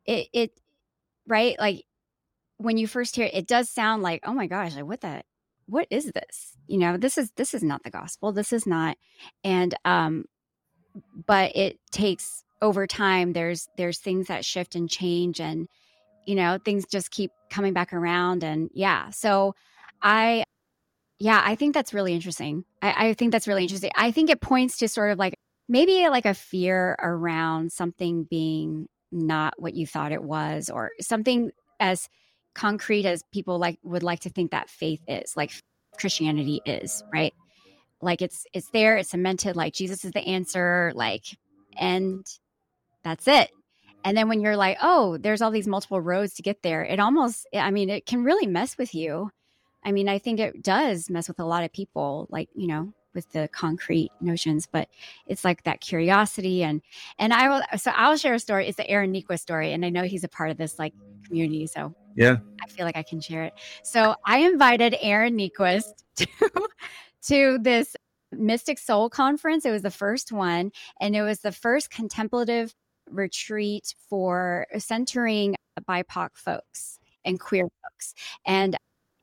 it 0.06 0.28
it 0.32 0.60
right? 1.26 1.58
Like 1.58 1.84
when 2.58 2.78
you 2.78 2.86
first 2.86 3.16
hear 3.16 3.26
it, 3.26 3.34
it 3.34 3.46
does 3.46 3.68
sound 3.70 4.02
like 4.02 4.20
oh 4.24 4.32
my 4.32 4.46
gosh 4.46 4.74
like 4.74 4.86
what 4.86 5.00
the 5.00 5.22
what 5.66 5.86
is 5.90 6.12
this? 6.12 6.56
You 6.66 6.78
know 6.78 6.96
this 6.96 7.18
is 7.18 7.30
this 7.36 7.54
is 7.54 7.62
not 7.62 7.82
the 7.82 7.90
gospel 7.90 8.32
this 8.32 8.52
is 8.52 8.66
not 8.66 8.96
and 9.44 9.74
um 9.84 10.24
but 11.26 11.54
it 11.56 11.78
takes 11.90 12.44
over 12.62 12.86
time 12.86 13.32
there's 13.32 13.68
there's 13.76 13.98
things 13.98 14.28
that 14.28 14.44
shift 14.44 14.74
and 14.74 14.88
change 14.88 15.40
and 15.40 15.68
you 16.26 16.34
know 16.34 16.58
things 16.64 16.86
just 16.90 17.10
keep 17.10 17.30
coming 17.50 17.72
back 17.72 17.92
around 17.92 18.42
and 18.42 18.70
yeah 18.72 19.10
so 19.10 19.54
i 20.02 20.44
yeah 21.18 21.40
i 21.44 21.54
think 21.54 21.74
that's 21.74 21.94
really 21.94 22.14
interesting. 22.14 22.64
I, 22.82 23.08
I 23.08 23.14
think 23.14 23.32
that's 23.32 23.48
really 23.48 23.62
interesting. 23.62 23.90
I 23.96 24.10
think 24.10 24.30
it 24.30 24.40
points 24.40 24.78
to 24.78 24.88
sort 24.88 25.10
of 25.10 25.18
like 25.18 25.34
maybe 25.68 26.08
like 26.08 26.26
a 26.26 26.34
fear 26.34 26.96
around 27.00 27.72
something 27.72 28.24
being 28.24 28.88
not 29.12 29.54
what 29.58 29.74
you 29.74 29.86
thought 29.86 30.12
it 30.12 30.22
was 30.22 30.68
or 30.70 30.90
something 31.00 31.50
as 31.80 32.08
concrete 32.54 33.04
as 33.04 33.22
people 33.32 33.58
like 33.58 33.78
would 33.82 34.02
like 34.02 34.20
to 34.20 34.30
think 34.30 34.50
that 34.50 34.70
faith 34.70 35.00
is 35.06 35.36
like 35.36 35.52
christianity 35.98 36.60
is 36.64 37.02
right? 37.12 37.34
Like 38.02 38.22
it's 38.22 38.46
it's 38.52 38.68
there 38.70 38.96
it's 38.96 39.10
cemented 39.10 39.56
like 39.56 39.72
jesus 39.72 40.04
is 40.04 40.12
the 40.12 40.20
answer 40.20 40.92
like 40.94 41.24
and 41.78 42.24
that's 43.02 43.28
it. 43.28 43.50
And 44.04 44.16
then 44.16 44.28
when 44.28 44.40
you're 44.40 44.56
like 44.56 44.78
oh 44.82 45.16
there's 45.18 45.42
all 45.42 45.50
these 45.50 45.68
multiple 45.68 46.00
roads 46.00 46.34
to 46.34 46.42
get 46.42 46.62
there 46.62 46.84
it 46.84 47.00
almost 47.00 47.46
i 47.54 47.70
mean 47.70 47.90
it 47.90 48.06
can 48.06 48.24
really 48.24 48.46
mess 48.46 48.76
with 48.78 48.94
you. 48.94 49.30
I 49.84 49.92
mean 49.92 50.08
i 50.08 50.18
think 50.18 50.40
it 50.40 50.62
does 50.62 51.10
mess 51.10 51.28
with 51.28 51.38
a 51.40 51.44
lot 51.44 51.64
of 51.64 51.72
people 51.72 52.26
like 52.30 52.48
you 52.54 52.66
know 52.66 52.92
with 53.16 53.28
the 53.32 53.48
concrete 53.48 54.10
notions 54.20 54.68
but 54.70 54.88
it's 55.26 55.44
like 55.44 55.64
that 55.64 55.80
curiosity 55.80 56.62
and 56.62 56.80
and 57.18 57.32
i 57.34 57.48
will 57.48 57.62
so 57.76 57.90
i'll 57.96 58.16
share 58.16 58.34
a 58.34 58.38
story 58.38 58.68
it's 58.68 58.76
the 58.76 58.88
aaron 58.88 59.12
Niequist 59.12 59.40
story 59.40 59.72
and 59.72 59.84
i 59.84 59.88
know 59.88 60.04
he's 60.04 60.22
a 60.22 60.28
part 60.28 60.50
of 60.50 60.56
this 60.56 60.78
like 60.78 60.94
community 61.26 61.66
so 61.66 61.92
Yeah. 62.14 62.36
I 62.62 62.68
feel 62.68 62.86
like 62.86 62.96
I 62.96 63.02
can 63.02 63.20
share 63.20 63.44
it. 63.44 63.52
So 63.82 64.14
I 64.24 64.38
invited 64.38 64.96
Aaron 65.00 65.36
Niequist 65.36 65.92
to, 66.16 66.26
to 67.28 67.58
this 67.60 67.94
Mystic 68.32 68.78
Soul 68.78 69.10
Conference. 69.10 69.64
It 69.64 69.70
was 69.70 69.82
the 69.82 69.90
first 69.90 70.32
one, 70.32 70.72
and 71.00 71.14
it 71.14 71.22
was 71.22 71.40
the 71.40 71.52
first 71.52 71.90
contemplative 71.90 72.74
retreat 73.10 73.94
for 74.08 74.66
centering 74.78 75.54
BIPOC 75.88 76.30
folks 76.34 76.98
and 77.24 77.38
queer 77.38 77.68
folks. 77.82 78.14
And 78.46 78.76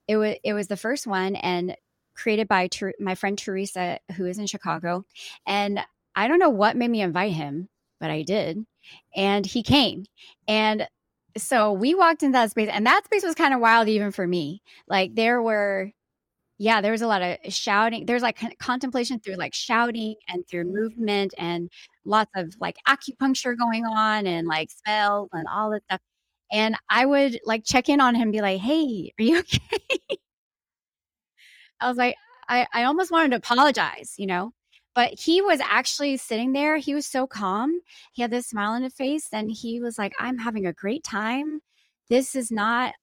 it 0.08 0.18
was 0.18 0.36
it 0.44 0.54
was 0.54 0.68
the 0.68 0.78
first 0.78 1.08
one 1.08 1.36
and 1.38 1.76
created 2.16 2.48
by 2.48 2.68
Ter- 2.68 2.94
my 3.00 3.16
friend 3.16 3.38
Teresa, 3.38 4.00
who 4.16 4.26
is 4.26 4.38
in 4.40 4.48
Chicago. 4.48 5.06
And 5.46 5.80
I 6.16 6.28
don't 6.28 6.40
know 6.40 6.50
what 6.50 6.78
made 6.78 6.92
me 6.92 7.02
invite 7.02 7.34
him, 7.34 7.70
but 8.00 8.12
I 8.12 8.24
did. 8.24 8.66
And 9.16 9.46
he 9.46 9.64
came. 9.64 10.06
And 10.48 10.88
so 11.38 11.72
we 11.72 11.96
walked 11.96 12.24
into 12.24 12.34
that 12.34 12.52
space 12.52 12.70
and 12.72 12.86
that 12.86 13.06
space 13.06 13.24
was 13.24 13.36
kind 13.36 13.54
of 13.54 13.60
wild 13.60 13.88
even 13.88 14.12
for 14.12 14.28
me 14.28 14.62
like 14.88 15.16
there 15.16 15.42
were 15.42 15.92
yeah 16.60 16.82
there 16.82 16.92
was 16.92 17.02
a 17.02 17.08
lot 17.08 17.22
of 17.22 17.38
shouting 17.54 18.06
there's 18.06 18.22
like 18.22 18.40
contemplation 18.60 19.20
through 19.20 19.36
like 19.36 19.54
shouting 19.54 20.16
and 20.30 20.48
through 20.48 20.64
movement 20.66 21.34
and 21.38 21.70
lots 22.06 22.32
of 22.36 22.54
like 22.60 22.78
acupuncture 22.88 23.58
going 23.58 23.86
on 23.86 24.28
and 24.28 24.48
like 24.48 24.70
smells 24.86 25.30
and 25.34 25.46
all 25.52 25.72
this 25.72 25.82
stuff 25.90 26.02
and 26.52 26.76
i 26.90 27.06
would 27.06 27.40
like 27.46 27.64
check 27.66 27.90
in 27.90 28.00
on 28.00 28.16
him 28.16 28.32
be 28.32 28.42
like 28.42 28.60
hey 28.60 29.12
are 29.20 29.24
you 29.24 29.40
okay 29.40 30.00
i 31.84 31.88
was 31.90 31.98
like 31.98 32.16
i 32.50 32.66
i 32.74 32.84
almost 32.84 33.12
wanted 33.12 33.30
to 33.32 33.38
apologize 33.38 34.16
you 34.18 34.28
know? 34.28 34.54
But 34.96 35.20
he 35.20 35.42
was 35.42 35.60
actually 35.60 36.18
sitting 36.18 36.54
there 36.54 36.78
he 36.78 36.94
was 36.94 37.06
so 37.06 37.28
calm 37.28 37.80
he 38.14 38.22
had 38.22 38.32
this 38.32 38.48
smile 38.48 38.72
on 38.72 38.84
his 38.84 38.94
face 38.94 39.28
and 39.32 39.52
he 39.52 39.80
was 39.80 39.98
like 39.98 40.14
i'm 40.20 40.38
having 40.38 40.66
a 40.66 40.74
great 40.74 41.04
time. 41.04 41.62
This 42.10 42.36
is 42.36 42.52
not 42.52 42.94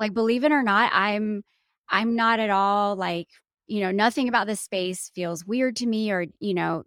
like 0.00 0.14
believe 0.14 0.44
it 0.44 0.52
or 0.52 0.62
not 0.62 0.90
i'm 0.94 1.42
i'm 1.90 2.16
not 2.16 2.40
at 2.40 2.50
all 2.50 2.96
like 2.96 3.28
you 3.66 3.80
know 3.80 3.90
nothing 3.90 4.28
about 4.28 4.46
this 4.46 4.60
space 4.60 5.10
feels 5.14 5.44
weird 5.44 5.76
to 5.76 5.86
me 5.86 6.10
or 6.10 6.26
you 6.40 6.54
know 6.54 6.84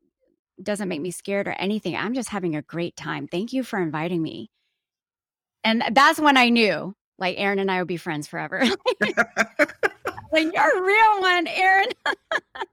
doesn't 0.62 0.90
make 0.90 1.02
me 1.02 1.10
scared 1.12 1.48
or 1.48 1.54
anything. 1.54 1.96
I'm 1.96 2.14
just 2.14 2.30
having 2.30 2.56
a 2.56 2.62
great 2.62 2.96
time. 2.96 3.28
Thank 3.28 3.52
you 3.52 3.64
for 3.64 3.82
inviting 3.82 4.22
me. 4.22 4.52
And 5.64 5.84
that's 5.92 6.20
when 6.20 6.38
i 6.38 6.50
knew 6.50 6.96
like 7.20 7.36
aaron 7.38 7.60
and 7.60 7.70
i 7.70 7.78
would 7.78 7.88
be 7.88 7.98
friends 7.98 8.28
forever 8.28 8.64
like 10.32 10.54
you're 10.54 10.80
a 10.80 10.82
real 10.82 11.22
one 11.22 11.48
aaron 11.48 11.88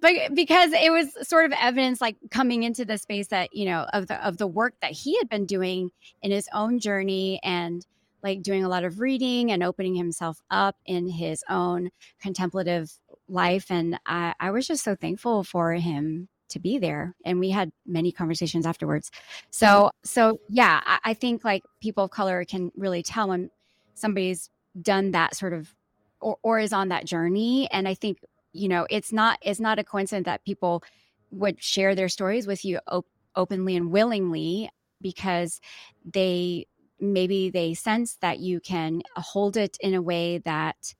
but 0.00 0.12
because 0.34 0.72
it 0.72 0.92
was 0.92 1.28
sort 1.28 1.44
of 1.44 1.52
evidence 1.60 2.00
like 2.00 2.16
coming 2.30 2.62
into 2.62 2.84
the 2.84 2.98
space 2.98 3.28
that 3.28 3.54
you 3.54 3.64
know 3.64 3.86
of 3.92 4.06
the 4.06 4.26
of 4.26 4.36
the 4.36 4.46
work 4.46 4.74
that 4.80 4.92
he 4.92 5.16
had 5.18 5.28
been 5.28 5.46
doing 5.46 5.90
in 6.22 6.30
his 6.30 6.48
own 6.52 6.78
journey 6.78 7.40
and 7.42 7.86
like 8.22 8.42
doing 8.42 8.64
a 8.64 8.68
lot 8.68 8.84
of 8.84 9.00
reading 9.00 9.50
and 9.52 9.62
opening 9.62 9.94
himself 9.94 10.42
up 10.50 10.76
in 10.86 11.08
his 11.08 11.44
own 11.48 11.90
contemplative 12.20 12.92
life. 13.28 13.70
And 13.70 13.98
i, 14.06 14.34
I 14.40 14.50
was 14.50 14.66
just 14.66 14.84
so 14.84 14.94
thankful 14.94 15.44
for 15.44 15.72
him 15.74 16.28
to 16.50 16.58
be 16.58 16.78
there. 16.78 17.14
And 17.24 17.38
we 17.38 17.50
had 17.50 17.70
many 17.86 18.10
conversations 18.10 18.66
afterwards. 18.66 19.10
So 19.50 19.90
so 20.04 20.40
yeah 20.48 20.80
I, 20.84 20.98
I 21.04 21.14
think 21.14 21.44
like 21.44 21.62
people 21.80 22.04
of 22.04 22.10
color 22.10 22.44
can 22.44 22.72
really 22.76 23.02
tell 23.02 23.28
when 23.28 23.50
somebody's 23.94 24.50
done 24.80 25.10
that 25.12 25.34
sort 25.34 25.52
of 25.52 25.74
or, 26.20 26.38
or 26.42 26.58
is 26.58 26.72
on 26.72 26.88
that 26.88 27.04
journey 27.04 27.68
and 27.70 27.88
i 27.88 27.94
think 27.94 28.18
you 28.52 28.68
know 28.68 28.86
it's 28.90 29.12
not 29.12 29.38
it's 29.42 29.60
not 29.60 29.78
a 29.78 29.84
coincidence 29.84 30.24
that 30.26 30.44
people 30.44 30.82
would 31.30 31.62
share 31.62 31.94
their 31.94 32.08
stories 32.08 32.46
with 32.46 32.64
you 32.64 32.78
op- 32.88 33.06
openly 33.36 33.76
and 33.76 33.90
willingly 33.90 34.70
because 35.00 35.60
they 36.04 36.66
maybe 37.00 37.50
they 37.50 37.74
sense 37.74 38.16
that 38.20 38.40
you 38.40 38.60
can 38.60 39.02
hold 39.16 39.56
it 39.56 39.76
in 39.80 39.94
a 39.94 40.02
way 40.02 40.38
that 40.38 40.94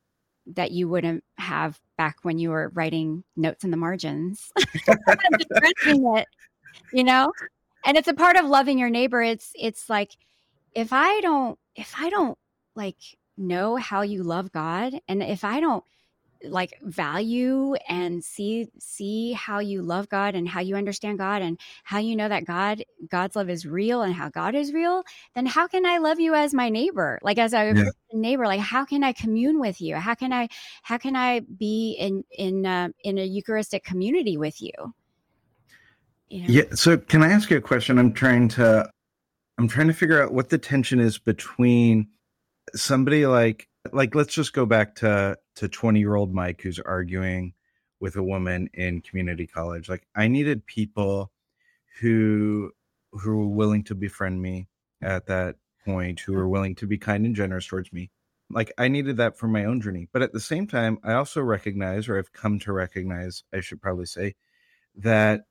that 0.46 0.70
you 0.70 0.88
wouldn't 0.88 1.24
have 1.36 1.80
back 1.96 2.16
when 2.22 2.38
you 2.38 2.50
were 2.50 2.70
writing 2.74 3.22
notes 3.36 3.64
in 3.64 3.70
the 3.70 3.76
margins. 3.76 4.50
It, 5.84 6.26
you 6.92 7.04
know? 7.04 7.32
And 7.84 7.96
it's 7.96 8.08
a 8.08 8.14
part 8.14 8.36
of 8.36 8.46
loving 8.46 8.78
your 8.78 8.88
neighbor. 8.90 9.22
It's 9.22 9.52
it's 9.54 9.90
like 9.90 10.16
if 10.74 10.92
i 10.92 11.20
don't 11.20 11.58
if 11.76 11.94
i 11.98 12.10
don't 12.10 12.38
like 12.74 12.96
know 13.38 13.76
how 13.76 14.02
you 14.02 14.22
love 14.22 14.52
god 14.52 14.94
and 15.08 15.22
if 15.22 15.44
i 15.44 15.60
don't 15.60 15.84
like 16.44 16.78
value 16.82 17.74
and 17.88 18.22
see 18.22 18.68
see 18.78 19.32
how 19.32 19.58
you 19.58 19.82
love 19.82 20.08
God 20.08 20.34
and 20.34 20.48
how 20.48 20.60
you 20.60 20.76
understand 20.76 21.18
God 21.18 21.42
and 21.42 21.58
how 21.84 21.98
you 21.98 22.14
know 22.14 22.28
that 22.28 22.44
God 22.44 22.84
God's 23.10 23.36
love 23.36 23.50
is 23.50 23.66
real 23.66 24.02
and 24.02 24.14
how 24.14 24.28
God 24.28 24.54
is 24.54 24.72
real, 24.72 25.02
then 25.34 25.46
how 25.46 25.66
can 25.66 25.84
I 25.84 25.98
love 25.98 26.20
you 26.20 26.34
as 26.34 26.54
my 26.54 26.68
neighbor? 26.68 27.18
Like 27.22 27.38
as 27.38 27.52
a 27.52 27.74
Yeah. 27.74 27.90
neighbor, 28.12 28.46
like 28.46 28.60
how 28.60 28.84
can 28.84 29.02
I 29.02 29.12
commune 29.12 29.60
with 29.60 29.80
you? 29.80 29.96
How 29.96 30.14
can 30.14 30.32
I 30.32 30.48
how 30.82 30.98
can 30.98 31.16
I 31.16 31.40
be 31.40 31.96
in 31.98 32.24
in 32.30 32.66
uh, 32.66 32.90
in 33.02 33.18
a 33.18 33.24
Eucharistic 33.24 33.84
community 33.84 34.36
with 34.36 34.60
you? 34.62 34.72
You 36.28 36.42
know? 36.42 36.48
Yeah. 36.52 36.74
So 36.74 36.98
can 36.98 37.22
I 37.22 37.30
ask 37.32 37.50
you 37.50 37.56
a 37.56 37.60
question? 37.60 37.98
I'm 37.98 38.12
trying 38.12 38.48
to 38.50 38.88
I'm 39.58 39.66
trying 39.68 39.88
to 39.88 39.94
figure 39.94 40.22
out 40.22 40.32
what 40.32 40.50
the 40.50 40.58
tension 40.58 41.00
is 41.00 41.18
between 41.18 42.08
somebody 42.74 43.26
like 43.26 43.68
like 43.92 44.14
let's 44.14 44.34
just 44.34 44.52
go 44.52 44.66
back 44.66 44.94
to 44.96 45.38
to 45.56 45.68
20 45.68 45.98
year 46.00 46.14
old 46.14 46.34
Mike 46.34 46.60
who's 46.62 46.78
arguing 46.80 47.54
with 48.00 48.16
a 48.16 48.22
woman 48.22 48.68
in 48.74 49.00
community 49.00 49.46
college. 49.46 49.88
Like 49.88 50.06
I 50.14 50.28
needed 50.28 50.66
people 50.66 51.30
who 52.00 52.72
who 53.12 53.36
were 53.38 53.48
willing 53.48 53.84
to 53.84 53.94
befriend 53.94 54.40
me 54.42 54.68
at 55.02 55.26
that 55.26 55.56
point, 55.84 56.20
who 56.20 56.32
were 56.34 56.48
willing 56.48 56.74
to 56.76 56.86
be 56.86 56.98
kind 56.98 57.24
and 57.26 57.34
generous 57.34 57.66
towards 57.66 57.92
me. 57.92 58.10
like 58.50 58.72
I 58.78 58.88
needed 58.88 59.16
that 59.18 59.38
for 59.38 59.48
my 59.48 59.64
own 59.64 59.80
journey. 59.80 60.08
But 60.12 60.22
at 60.22 60.32
the 60.32 60.40
same 60.40 60.66
time, 60.66 60.98
I 61.04 61.14
also 61.14 61.40
recognize, 61.42 62.08
or 62.08 62.18
I've 62.18 62.32
come 62.32 62.58
to 62.60 62.72
recognize, 62.72 63.44
I 63.52 63.60
should 63.60 63.80
probably 63.82 64.06
say, 64.06 64.34
that 64.96 65.42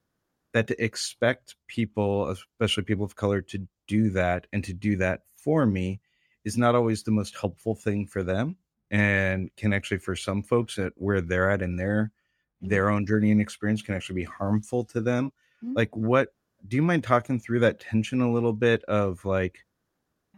that 0.53 0.67
to 0.67 0.83
expect 0.83 1.55
people, 1.67 2.29
especially 2.29 2.83
people 2.83 3.05
of 3.05 3.15
color, 3.15 3.41
to 3.41 3.67
do 3.87 4.09
that 4.11 4.47
and 4.53 4.63
to 4.63 4.73
do 4.73 4.95
that 4.97 5.21
for 5.35 5.65
me 5.65 6.01
is 6.45 6.57
not 6.57 6.75
always 6.75 7.03
the 7.03 7.11
most 7.11 7.35
helpful 7.35 7.75
thing 7.75 8.07
for 8.07 8.23
them 8.23 8.57
and 8.89 9.49
can 9.55 9.73
actually 9.73 9.97
for 9.97 10.15
some 10.15 10.41
folks 10.41 10.77
at 10.79 10.93
where 10.95 11.21
they're 11.21 11.51
at 11.51 11.61
in 11.61 11.75
their 11.75 12.11
their 12.61 12.85
mm-hmm. 12.85 12.95
own 12.95 13.05
journey 13.05 13.31
and 13.31 13.41
experience 13.41 13.81
can 13.81 13.95
actually 13.95 14.15
be 14.21 14.23
harmful 14.23 14.83
to 14.85 15.01
them 15.01 15.31
mm-hmm. 15.63 15.73
like 15.75 15.95
what 15.95 16.29
do 16.67 16.75
you 16.75 16.81
mind 16.81 17.03
talking 17.03 17.39
through 17.39 17.59
that 17.59 17.79
tension 17.79 18.21
a 18.21 18.31
little 18.31 18.53
bit 18.53 18.83
of 18.85 19.23
like 19.25 19.65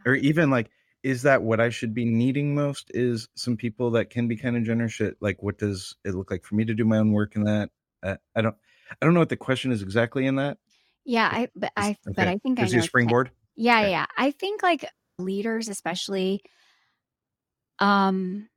or 0.05 0.15
even 0.15 0.49
like 0.49 0.69
is 1.03 1.21
that 1.23 1.41
what 1.41 1.59
i 1.59 1.69
should 1.69 1.93
be 1.93 2.05
needing 2.05 2.55
most 2.55 2.91
is 2.93 3.29
some 3.35 3.55
people 3.55 3.91
that 3.91 4.09
can 4.09 4.27
be 4.27 4.35
kind 4.35 4.57
of 4.57 4.63
generous 4.63 4.99
like 5.21 5.41
what 5.41 5.57
does 5.57 5.95
it 6.03 6.15
look 6.15 6.31
like 6.31 6.43
for 6.43 6.55
me 6.55 6.65
to 6.65 6.73
do 6.73 6.85
my 6.85 6.97
own 6.97 7.11
work 7.11 7.35
in 7.35 7.43
that 7.43 7.69
uh, 8.03 8.15
i 8.35 8.41
don't 8.41 8.55
i 8.91 9.05
don't 9.05 9.13
know 9.13 9.21
what 9.21 9.29
the 9.29 9.37
question 9.37 9.71
is 9.71 9.81
exactly 9.81 10.25
in 10.25 10.35
that 10.35 10.57
yeah 11.05 11.29
i 11.31 11.47
but 11.55 11.71
i 11.77 11.91
okay. 11.91 12.13
but 12.15 12.27
i 12.27 12.37
think 12.37 12.59
is 12.59 12.73
i 12.73 12.77
know 12.77 12.83
springboard 12.83 13.31
yeah 13.55 13.81
okay. 13.81 13.91
yeah 13.91 14.05
i 14.17 14.31
think 14.31 14.63
like 14.63 14.85
leaders 15.19 15.69
especially 15.69 16.41
um 17.79 18.47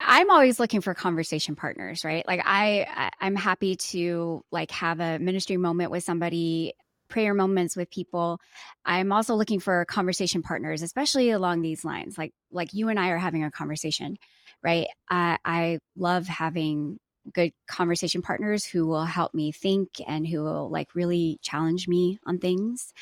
i'm 0.00 0.30
always 0.30 0.58
looking 0.58 0.80
for 0.80 0.94
conversation 0.94 1.54
partners 1.56 2.04
right? 2.04 2.26
Like 2.26 2.40
i, 2.44 3.10
i'm 3.20 3.36
happy 3.36 3.76
to 3.76 4.42
like 4.50 4.70
have 4.70 5.00
a 5.00 5.18
ministry 5.18 5.56
moment 5.56 5.90
with 5.90 6.04
somebody 6.04 6.74
prayer 7.08 7.34
moments 7.34 7.76
with 7.76 7.90
people. 7.90 8.40
I'm 8.86 9.12
also 9.12 9.34
looking 9.34 9.60
for 9.60 9.84
conversation 9.84 10.42
partners 10.42 10.80
especially 10.82 11.30
along 11.30 11.60
these 11.62 11.84
lines 11.84 12.16
like 12.16 12.32
like 12.50 12.72
you 12.72 12.88
and 12.88 12.98
i 12.98 13.10
are 13.10 13.18
having 13.18 13.44
a 13.44 13.50
conversation 13.50 14.16
right? 14.64 14.86
I 15.10 15.38
i 15.44 15.78
love 15.96 16.26
having 16.26 16.98
good 17.34 17.52
conversation 17.68 18.22
partners 18.22 18.64
who 18.64 18.86
will 18.86 19.04
help 19.04 19.34
me 19.34 19.52
think 19.52 20.00
and 20.08 20.26
who 20.26 20.42
will 20.42 20.70
like 20.70 20.94
really 20.94 21.38
challenge 21.42 21.86
me 21.86 22.18
on 22.26 22.38
things. 22.38 22.92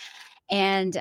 And 0.50 1.00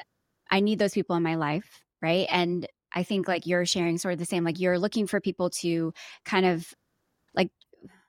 i 0.51 0.59
need 0.59 0.79
those 0.79 0.93
people 0.93 1.15
in 1.15 1.23
my 1.23 1.35
life 1.35 1.81
right 2.01 2.27
and 2.29 2.67
I 2.93 3.03
think 3.03 3.27
like 3.27 3.45
you're 3.45 3.65
sharing 3.65 3.97
sort 3.97 4.13
of 4.13 4.19
the 4.19 4.25
same, 4.25 4.43
like 4.43 4.59
you're 4.59 4.79
looking 4.79 5.07
for 5.07 5.21
people 5.21 5.49
to 5.61 5.93
kind 6.25 6.45
of 6.45 6.73
like 7.35 7.51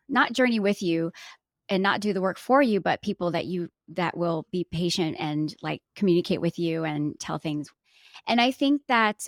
not 0.09 0.33
journey 0.33 0.61
with 0.61 0.83
you 0.83 1.13
and 1.69 1.83
not 1.83 2.01
do 2.01 2.13
the 2.13 2.21
work 2.21 2.39
for 2.39 2.61
you, 2.61 2.81
but 2.81 3.03
people 3.03 3.31
that 3.33 3.47
you 3.47 3.69
that 3.89 4.17
will 4.17 4.47
be 4.51 4.67
patient 4.71 5.17
and 5.19 5.55
like 5.63 5.83
communicate 5.95 6.41
with 6.41 6.59
you 6.59 6.85
and 6.85 7.19
tell 7.21 7.39
things. 7.39 7.69
And 8.27 8.41
I 8.41 8.51
think 8.51 8.83
that 8.89 9.27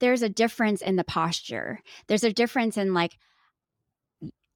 there's 0.00 0.22
a 0.22 0.28
difference 0.28 0.80
in 0.82 0.96
the 0.96 1.04
posture. 1.04 1.80
There's 2.06 2.24
a 2.24 2.32
difference 2.32 2.76
in 2.76 2.94
like 2.94 3.16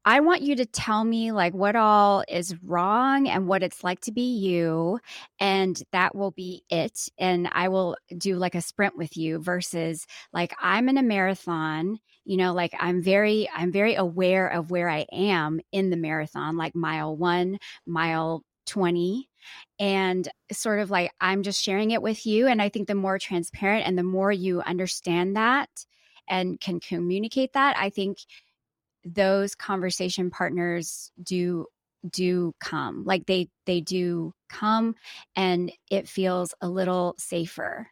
I 0.05 0.21
want 0.21 0.43
you 0.43 0.57
to 0.57 0.67
tell 0.67 1.05
me 1.05 1.31
like 1.31 1.55
what 1.55 1.77
all 1.77 2.25
is 2.29 2.57
wrong 2.63 3.29
and 3.29 3.47
what 3.47 3.63
it's 3.63 3.85
like 3.85 4.01
to 4.01 4.13
be 4.13 4.37
you. 4.37 4.99
And 5.39 5.81
that 5.93 6.15
will 6.15 6.33
be 6.33 6.65
it. 6.71 7.09
And 7.19 7.49
I 7.53 7.69
will 7.69 7.97
do 8.19 8.37
like 8.37 8.55
a 8.55 8.61
sprint 8.61 8.97
with 8.97 9.17
you 9.17 9.39
versus 9.39 10.07
like 10.33 10.53
I'm 10.61 10.89
in 10.89 10.99
a 10.99 11.03
marathon, 11.03 11.99
you 12.25 12.37
know, 12.37 12.53
like 12.53 12.75
I'm 12.81 13.03
very, 13.03 13.49
I'm 13.55 13.71
very 13.71 13.95
aware 13.95 14.49
of 14.49 14.71
where 14.71 14.89
I 14.89 15.07
am 15.13 15.61
in 15.71 15.91
the 15.91 15.97
marathon, 15.97 16.57
like 16.57 16.75
mile 16.75 17.17
one, 17.17 17.59
mile 17.87 18.43
20 18.67 19.29
and 19.79 20.29
sort 20.53 20.79
of 20.79 20.91
like 20.91 21.13
I'm 21.21 21.43
just 21.43 21.63
sharing 21.63 21.91
it 21.91 22.03
with 22.03 22.27
you. 22.27 22.47
And 22.47 22.63
I 22.63 22.69
think 22.69 22.89
the 22.89 22.95
more 22.95 23.19
transparent 23.19 23.87
and 23.87 23.99
the 23.99 24.03
more 24.03 24.33
you 24.33 24.63
understand 24.63 25.37
that 25.37 25.69
and 26.29 26.61
can 26.61 26.81
communicate 26.81 27.53
that, 27.55 27.77
I 27.77 27.91
think 27.91 28.19
those 29.05 29.55
conversation 29.55 30.31
partners 30.31 31.11
do 31.23 31.67
do 32.11 32.53
come 32.61 33.05
like 33.05 33.27
they 33.27 33.49
they 33.67 33.81
do 33.81 34.33
come 34.49 34.95
and 35.37 35.73
it 35.91 36.09
feels 36.09 36.55
a 36.61 36.69
little 36.69 37.15
safer. 37.19 37.89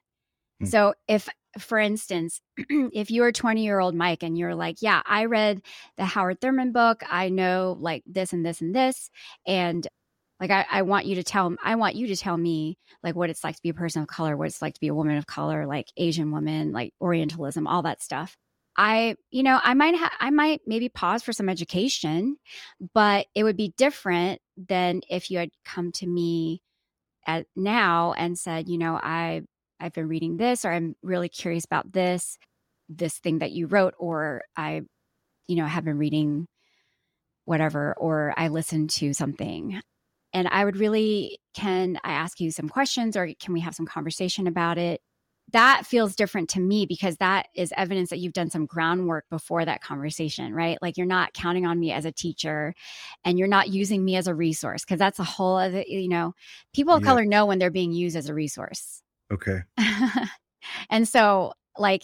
Mm. 0.62 0.68
so 0.68 0.94
if 1.08 1.28
for 1.58 1.78
instance 1.78 2.40
if 2.68 3.10
you're 3.10 3.32
20 3.32 3.64
year 3.64 3.80
old 3.80 3.94
mike 3.94 4.22
and 4.22 4.36
you're 4.36 4.54
like 4.54 4.76
yeah 4.80 5.02
i 5.06 5.24
read 5.24 5.62
the 5.96 6.04
howard 6.04 6.40
thurman 6.40 6.72
book. 6.72 7.02
I 7.10 7.28
know 7.28 7.76
like 7.80 8.02
this 8.06 8.32
and 8.32 8.44
this 8.44 8.60
and 8.60 8.74
this 8.74 9.10
and 9.46 9.86
like 10.40 10.50
I, 10.50 10.66
I 10.70 10.82
want 10.82 11.06
you 11.06 11.16
to 11.16 11.22
tell 11.22 11.54
i 11.62 11.74
want 11.76 11.94
you 11.94 12.08
to 12.08 12.16
tell 12.16 12.36
me 12.36 12.78
like 13.02 13.14
what 13.14 13.30
it's 13.30 13.44
like 13.44 13.56
to 13.56 13.62
be 13.62 13.68
a 13.68 13.74
person 13.74 14.02
of 14.02 14.08
color 14.08 14.36
what 14.36 14.48
it's 14.48 14.62
like 14.62 14.74
to 14.74 14.80
be 14.80 14.88
a 14.88 14.94
woman 14.94 15.16
of 15.16 15.26
color 15.26 15.66
like 15.66 15.86
asian 15.96 16.30
woman 16.32 16.72
like 16.72 16.92
orientalism 17.00 17.66
all 17.66 17.82
that 17.82 18.02
stuff 18.02 18.36
I, 18.76 19.16
you 19.30 19.42
know, 19.42 19.60
I 19.62 19.74
might 19.74 19.96
ha- 19.96 20.16
I 20.20 20.30
might 20.30 20.62
maybe 20.66 20.88
pause 20.88 21.22
for 21.22 21.32
some 21.32 21.48
education, 21.48 22.36
but 22.94 23.26
it 23.34 23.44
would 23.44 23.56
be 23.56 23.74
different 23.76 24.40
than 24.56 25.02
if 25.10 25.30
you 25.30 25.38
had 25.38 25.50
come 25.64 25.92
to 25.92 26.06
me 26.06 26.62
at 27.26 27.46
now 27.56 28.14
and 28.14 28.38
said, 28.38 28.68
you 28.68 28.78
know, 28.78 28.94
I 29.02 29.42
I've 29.80 29.92
been 29.94 30.08
reading 30.08 30.36
this 30.36 30.64
or 30.64 30.72
I'm 30.72 30.96
really 31.02 31.28
curious 31.28 31.64
about 31.64 31.92
this 31.92 32.38
this 32.88 33.18
thing 33.18 33.38
that 33.40 33.52
you 33.52 33.66
wrote 33.66 33.94
or 33.98 34.42
I 34.56 34.82
you 35.48 35.56
know, 35.56 35.66
have 35.66 35.84
been 35.84 35.98
reading 35.98 36.46
whatever 37.44 37.94
or 37.98 38.34
I 38.36 38.48
listened 38.48 38.90
to 38.90 39.12
something. 39.14 39.80
And 40.32 40.48
I 40.48 40.64
would 40.64 40.76
really 40.76 41.38
can 41.54 41.98
I 42.04 42.12
ask 42.12 42.40
you 42.40 42.50
some 42.52 42.68
questions 42.68 43.16
or 43.16 43.28
can 43.40 43.52
we 43.52 43.60
have 43.60 43.74
some 43.74 43.86
conversation 43.86 44.46
about 44.46 44.78
it? 44.78 45.00
That 45.52 45.86
feels 45.86 46.16
different 46.16 46.48
to 46.50 46.60
me 46.60 46.86
because 46.86 47.16
that 47.16 47.48
is 47.54 47.72
evidence 47.76 48.10
that 48.10 48.18
you've 48.18 48.32
done 48.32 48.50
some 48.50 48.66
groundwork 48.66 49.24
before 49.30 49.64
that 49.64 49.82
conversation, 49.82 50.54
right? 50.54 50.78
Like 50.82 50.96
you're 50.96 51.06
not 51.06 51.32
counting 51.32 51.66
on 51.66 51.78
me 51.78 51.92
as 51.92 52.04
a 52.04 52.12
teacher 52.12 52.74
and 53.24 53.38
you're 53.38 53.48
not 53.48 53.68
using 53.68 54.04
me 54.04 54.16
as 54.16 54.26
a 54.26 54.34
resource 54.34 54.84
because 54.84 54.98
that's 54.98 55.18
a 55.18 55.24
whole 55.24 55.56
other, 55.56 55.84
you 55.86 56.08
know, 56.08 56.34
people 56.74 56.94
of 56.94 57.02
yeah. 57.02 57.06
color 57.06 57.24
know 57.24 57.46
when 57.46 57.58
they're 57.58 57.70
being 57.70 57.92
used 57.92 58.16
as 58.16 58.28
a 58.28 58.34
resource. 58.34 59.02
Okay. 59.32 59.60
and 60.90 61.08
so, 61.08 61.52
like, 61.78 62.02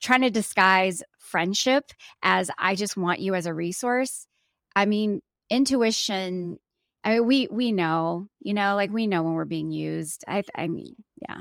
trying 0.00 0.22
to 0.22 0.30
disguise 0.30 1.02
friendship 1.18 1.92
as 2.22 2.50
I 2.58 2.74
just 2.74 2.96
want 2.96 3.20
you 3.20 3.34
as 3.34 3.46
a 3.46 3.54
resource. 3.54 4.26
I 4.74 4.86
mean, 4.86 5.20
intuition, 5.50 6.58
I 7.04 7.14
mean, 7.14 7.26
we 7.26 7.48
we 7.50 7.72
know, 7.72 8.28
you 8.40 8.54
know, 8.54 8.74
like 8.76 8.90
we 8.90 9.06
know 9.06 9.22
when 9.22 9.34
we're 9.34 9.44
being 9.44 9.70
used. 9.70 10.24
I 10.28 10.44
I 10.54 10.68
mean, 10.68 10.94
yeah. 11.28 11.40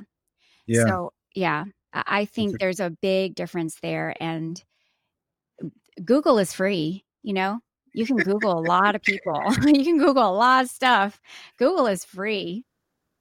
Yeah. 0.65 0.85
So 0.85 1.13
yeah, 1.37 1.65
I 1.93 2.25
think 2.25 2.59
there's 2.59 2.79
a 2.79 2.89
big 2.89 3.35
difference 3.35 3.77
there. 3.81 4.15
And 4.19 4.61
Google 6.03 6.39
is 6.39 6.51
free, 6.51 7.05
you 7.21 7.33
know, 7.33 7.59
you 7.93 8.07
can 8.07 8.17
Google 8.17 8.57
a 8.57 8.65
lot 8.67 8.95
of 8.95 9.03
people, 9.03 9.39
you 9.65 9.83
can 9.83 9.99
Google 9.99 10.27
a 10.27 10.33
lot 10.35 10.65
of 10.65 10.71
stuff. 10.71 11.21
Google 11.59 11.85
is 11.85 12.03
free. 12.03 12.65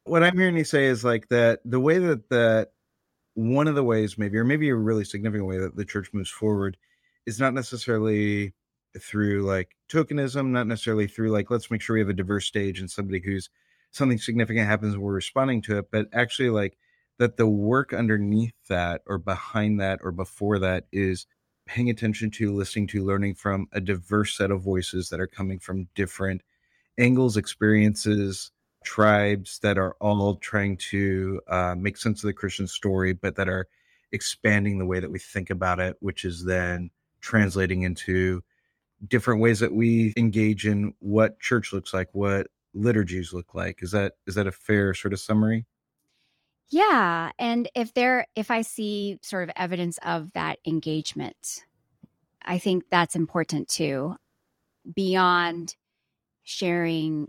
What 0.04 0.22
I'm 0.22 0.36
hearing 0.36 0.56
you 0.56 0.64
say 0.64 0.86
is 0.86 1.04
like 1.04 1.28
that 1.28 1.60
the 1.64 1.80
way 1.80 1.98
that 1.98 2.30
that 2.30 2.68
one 3.34 3.68
of 3.68 3.74
the 3.74 3.84
ways 3.84 4.16
maybe 4.16 4.38
or 4.38 4.44
maybe 4.44 4.70
a 4.70 4.74
really 4.74 5.04
significant 5.04 5.46
way 5.46 5.58
that 5.58 5.76
the 5.76 5.84
church 5.84 6.08
moves 6.14 6.30
forward 6.30 6.78
is 7.26 7.38
not 7.38 7.52
necessarily 7.52 8.54
through 8.98 9.42
like 9.42 9.76
tokenism 9.90 10.46
not 10.46 10.66
necessarily 10.66 11.06
through 11.06 11.30
like 11.30 11.50
let's 11.50 11.70
make 11.70 11.82
sure 11.82 11.94
we 11.94 12.00
have 12.00 12.08
a 12.08 12.14
diverse 12.14 12.46
stage 12.46 12.80
and 12.80 12.90
somebody 12.90 13.20
who's 13.20 13.50
something 13.90 14.16
significant 14.16 14.66
happens 14.66 14.94
and 14.94 15.02
we're 15.02 15.12
responding 15.12 15.60
to 15.60 15.76
it 15.76 15.90
but 15.90 16.06
actually 16.14 16.48
like 16.48 16.78
that 17.18 17.36
the 17.36 17.46
work 17.46 17.92
underneath 17.92 18.54
that 18.68 19.02
or 19.06 19.18
behind 19.18 19.80
that 19.80 20.00
or 20.02 20.12
before 20.12 20.58
that 20.58 20.84
is 20.92 21.26
paying 21.66 21.90
attention 21.90 22.30
to 22.30 22.54
listening 22.54 22.86
to 22.86 23.04
learning 23.04 23.34
from 23.34 23.66
a 23.72 23.80
diverse 23.80 24.36
set 24.36 24.50
of 24.50 24.62
voices 24.62 25.08
that 25.08 25.20
are 25.20 25.26
coming 25.26 25.58
from 25.58 25.88
different 25.94 26.42
angles 26.98 27.36
experiences 27.36 28.50
tribes 28.84 29.58
that 29.62 29.78
are 29.78 29.96
all 30.00 30.36
trying 30.36 30.76
to 30.76 31.40
uh, 31.48 31.74
make 31.76 31.96
sense 31.96 32.22
of 32.22 32.28
the 32.28 32.32
christian 32.32 32.68
story 32.68 33.12
but 33.12 33.34
that 33.34 33.48
are 33.48 33.66
expanding 34.12 34.78
the 34.78 34.86
way 34.86 35.00
that 35.00 35.10
we 35.10 35.18
think 35.18 35.50
about 35.50 35.80
it 35.80 35.96
which 36.00 36.24
is 36.24 36.44
then 36.44 36.88
translating 37.20 37.82
into 37.82 38.40
different 39.08 39.40
ways 39.40 39.58
that 39.58 39.74
we 39.74 40.14
engage 40.16 40.66
in 40.66 40.94
what 41.00 41.40
church 41.40 41.72
looks 41.72 41.92
like 41.92 42.08
what 42.12 42.46
liturgies 42.76 43.32
look 43.32 43.54
like. 43.54 43.82
Is 43.82 43.90
that 43.90 44.14
is 44.26 44.34
that 44.36 44.46
a 44.46 44.52
fair 44.52 44.94
sort 44.94 45.12
of 45.12 45.20
summary 45.20 45.66
yeah, 46.68 47.30
and 47.38 47.68
if 47.74 47.94
there 47.94 48.26
if 48.34 48.50
I 48.50 48.62
see 48.62 49.18
sort 49.22 49.48
of 49.48 49.54
evidence 49.56 49.98
of 50.02 50.32
that 50.32 50.58
engagement, 50.66 51.64
I 52.44 52.58
think 52.58 52.84
that's 52.90 53.16
important 53.16 53.68
too. 53.68 54.16
Beyond 54.94 55.76
sharing 56.42 57.28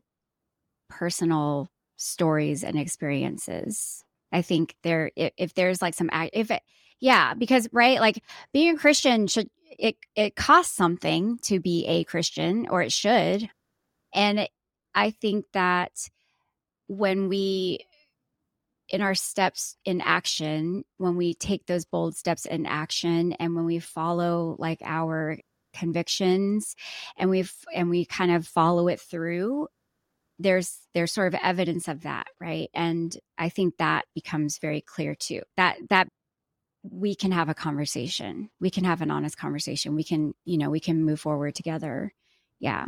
personal 0.89 1.69
stories 1.97 2.63
and 2.63 2.77
experiences. 2.77 4.03
I 4.31 4.41
think 4.41 4.75
there 4.83 5.11
if, 5.15 5.33
if 5.37 5.53
there's 5.53 5.81
like 5.81 5.93
some 5.93 6.09
if 6.13 6.51
it 6.51 6.61
yeah, 6.99 7.33
because 7.35 7.67
right, 7.71 7.99
like 7.99 8.23
being 8.53 8.75
a 8.75 8.79
Christian 8.79 9.27
should 9.27 9.49
it 9.77 9.97
it 10.15 10.35
costs 10.35 10.75
something 10.75 11.37
to 11.43 11.59
be 11.59 11.85
a 11.85 12.03
Christian 12.05 12.67
or 12.69 12.81
it 12.81 12.91
should. 12.91 13.49
And 14.13 14.47
I 14.95 15.11
think 15.11 15.45
that 15.53 16.09
when 16.87 17.29
we 17.29 17.79
in 18.89 19.01
our 19.01 19.15
steps 19.15 19.75
in 19.85 20.01
action, 20.01 20.83
when 20.97 21.17
we 21.17 21.33
take 21.33 21.65
those 21.65 21.85
bold 21.85 22.15
steps 22.15 22.45
in 22.45 22.65
action 22.65 23.33
and 23.33 23.55
when 23.55 23.65
we 23.65 23.79
follow 23.79 24.55
like 24.59 24.79
our 24.83 25.37
convictions 25.73 26.75
and 27.17 27.29
we've 27.29 27.53
and 27.73 27.89
we 27.89 28.05
kind 28.05 28.31
of 28.31 28.47
follow 28.47 28.87
it 28.87 28.99
through 28.99 29.67
there's 30.39 30.79
there's 30.93 31.11
sort 31.11 31.33
of 31.33 31.39
evidence 31.43 31.87
of 31.87 32.01
that 32.01 32.27
right? 32.41 32.69
And 32.73 33.15
i 33.37 33.49
think 33.49 33.77
that 33.77 34.05
becomes 34.15 34.57
very 34.59 34.81
clear 34.81 35.13
too 35.13 35.41
that 35.55 35.77
that 35.89 36.07
we 36.83 37.15
can 37.15 37.31
have 37.31 37.49
a 37.49 37.53
conversation. 37.53 38.49
We 38.61 38.69
can 38.69 38.83
have 38.85 39.01
an 39.01 39.11
honest 39.11 39.37
conversation. 39.37 39.95
We 39.95 40.03
can 40.03 40.33
you 40.45 40.57
know 40.57 40.69
we 40.69 40.79
can 40.79 41.03
move 41.03 41.19
forward 41.19 41.55
together. 41.55 42.13
Yeah. 42.59 42.85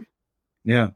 Yeah 0.63 0.89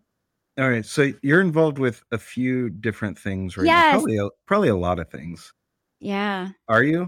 all 0.57 0.69
right 0.69 0.85
so 0.85 1.11
you're 1.21 1.41
involved 1.41 1.79
with 1.79 2.03
a 2.11 2.17
few 2.17 2.69
different 2.69 3.17
things 3.17 3.57
right 3.57 3.65
yes. 3.65 3.83
now 3.85 3.91
probably 3.91 4.17
a, 4.17 4.29
probably 4.45 4.69
a 4.69 4.75
lot 4.75 4.99
of 4.99 5.09
things 5.09 5.53
yeah 5.99 6.49
are 6.67 6.83
you 6.83 7.01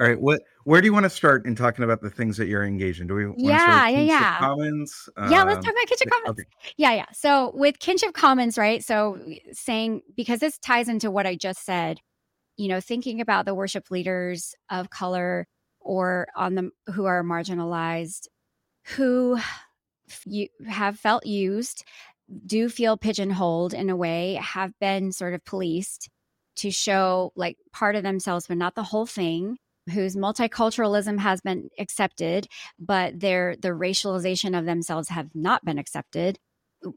all 0.00 0.06
right 0.06 0.20
what 0.20 0.42
where 0.64 0.80
do 0.80 0.86
you 0.86 0.92
want 0.92 1.04
to 1.04 1.10
start 1.10 1.46
in 1.46 1.54
talking 1.54 1.84
about 1.84 2.00
the 2.00 2.10
things 2.10 2.38
that 2.38 2.48
you're 2.48 2.64
engaged 2.64 3.00
in? 3.00 3.06
Do 3.06 3.14
we 3.14 3.26
want 3.26 3.38
yeah, 3.38 3.58
to 3.58 3.62
start 3.62 3.92
yeah, 3.92 4.00
yeah. 4.00 4.38
Commons? 4.38 5.08
Yeah, 5.16 5.42
let's 5.44 5.64
talk 5.64 5.68
um, 5.68 5.76
about 5.76 5.86
Kinship 5.86 6.10
Commons. 6.10 6.30
Okay. 6.30 6.44
Yeah, 6.76 6.92
yeah. 6.92 7.06
So 7.12 7.52
with 7.54 7.78
Kinship 7.78 8.14
Commons, 8.14 8.56
right? 8.56 8.82
So 8.82 9.18
saying 9.52 10.00
because 10.16 10.40
this 10.40 10.58
ties 10.58 10.88
into 10.88 11.10
what 11.10 11.26
I 11.26 11.36
just 11.36 11.64
said, 11.64 12.00
you 12.56 12.68
know, 12.68 12.80
thinking 12.80 13.20
about 13.20 13.44
the 13.44 13.54
worship 13.54 13.90
leaders 13.90 14.54
of 14.70 14.88
color 14.88 15.46
or 15.80 16.26
on 16.34 16.54
the 16.54 16.70
who 16.92 17.04
are 17.04 17.22
marginalized, 17.22 18.28
who 18.84 19.38
you 20.24 20.48
have 20.66 20.98
felt 20.98 21.26
used, 21.26 21.84
do 22.46 22.68
feel 22.68 22.96
pigeonholed 22.96 23.74
in 23.74 23.90
a 23.90 23.96
way, 23.96 24.34
have 24.34 24.72
been 24.80 25.12
sort 25.12 25.34
of 25.34 25.44
policed 25.44 26.08
to 26.56 26.70
show 26.70 27.32
like 27.36 27.56
part 27.72 27.96
of 27.96 28.02
themselves, 28.02 28.46
but 28.46 28.56
not 28.56 28.74
the 28.74 28.82
whole 28.82 29.06
thing 29.06 29.56
whose 29.92 30.16
multiculturalism 30.16 31.18
has 31.18 31.40
been 31.40 31.68
accepted, 31.78 32.46
but 32.78 33.20
their 33.20 33.56
the 33.56 33.68
racialization 33.68 34.58
of 34.58 34.64
themselves 34.64 35.08
have 35.08 35.28
not 35.34 35.64
been 35.64 35.78
accepted. 35.78 36.38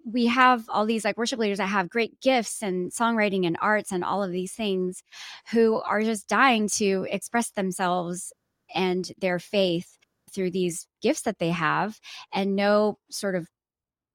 We 0.05 0.28
have 0.28 0.65
all 0.69 0.86
these 0.86 1.05
like 1.05 1.17
worship 1.17 1.39
leaders 1.39 1.59
that 1.59 1.67
have 1.67 1.89
great 1.89 2.19
gifts 2.21 2.61
and 2.61 2.91
songwriting 2.91 3.45
and 3.45 3.57
arts 3.61 3.91
and 3.91 4.03
all 4.03 4.23
of 4.23 4.32
these 4.32 4.53
things 4.53 5.01
who 5.51 5.82
are 5.82 6.01
just 6.01 6.28
dying 6.28 6.67
to 6.75 7.05
express 7.09 7.51
themselves 7.51 8.34
and 8.73 9.09
their 9.19 9.39
faith 9.39 9.97
through 10.34 10.51
these 10.51 10.88
gifts 11.01 11.21
that 11.21 11.39
they 11.39 11.49
have 11.49 11.99
and 12.34 12.55
no 12.55 12.97
sort 13.09 13.36
of 13.36 13.47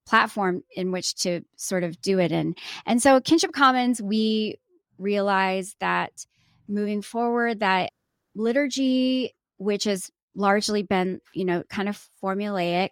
platform 0.07 0.63
in 0.75 0.93
which 0.93 1.15
to 1.15 1.43
sort 1.57 1.85
of 1.85 2.01
do 2.01 2.19
it 2.19 2.33
in. 2.33 2.55
And 2.87 3.03
so 3.03 3.21
Kinship 3.21 3.53
Commons, 3.53 4.01
we 4.03 4.59
realize 4.99 5.77
that 5.81 6.27
moving 6.69 7.03
forward 7.03 7.61
that 7.61 7.91
liturgy, 8.35 9.35
which 9.59 9.85
has 9.85 10.11
largely 10.35 10.83
been, 10.83 11.21
you 11.35 11.45
know, 11.45 11.63
kind 11.69 11.89
of 11.89 12.09
formulaic 12.23 12.91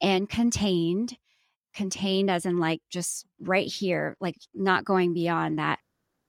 and 0.00 0.28
contained, 0.28 1.16
contained 1.74 2.30
as 2.30 2.46
in 2.46 2.58
like 2.58 2.80
just 2.90 3.26
right 3.40 3.66
here, 3.66 4.16
like 4.20 4.36
not 4.54 4.84
going 4.84 5.12
beyond 5.12 5.58
that. 5.58 5.78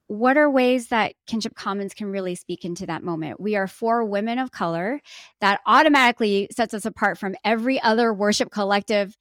What 0.08 0.36
are 0.36 0.50
ways 0.50 0.88
that 0.88 1.14
Kinship 1.26 1.56
Commons 1.56 1.94
can 1.94 2.08
really 2.08 2.36
speak 2.36 2.66
into 2.66 2.86
that 2.88 3.02
moment? 3.02 3.40
We 3.40 3.56
are 3.56 3.68
four 3.68 4.04
women 4.04 4.40
of 4.40 4.52
color. 4.52 5.00
That 5.40 5.62
automatically 5.66 6.50
sets 6.52 6.74
us 6.74 6.86
apart 6.86 7.18
from 7.18 7.36
every 7.46 7.82
other 7.82 8.14
worship 8.14 8.52
collective 8.52 9.16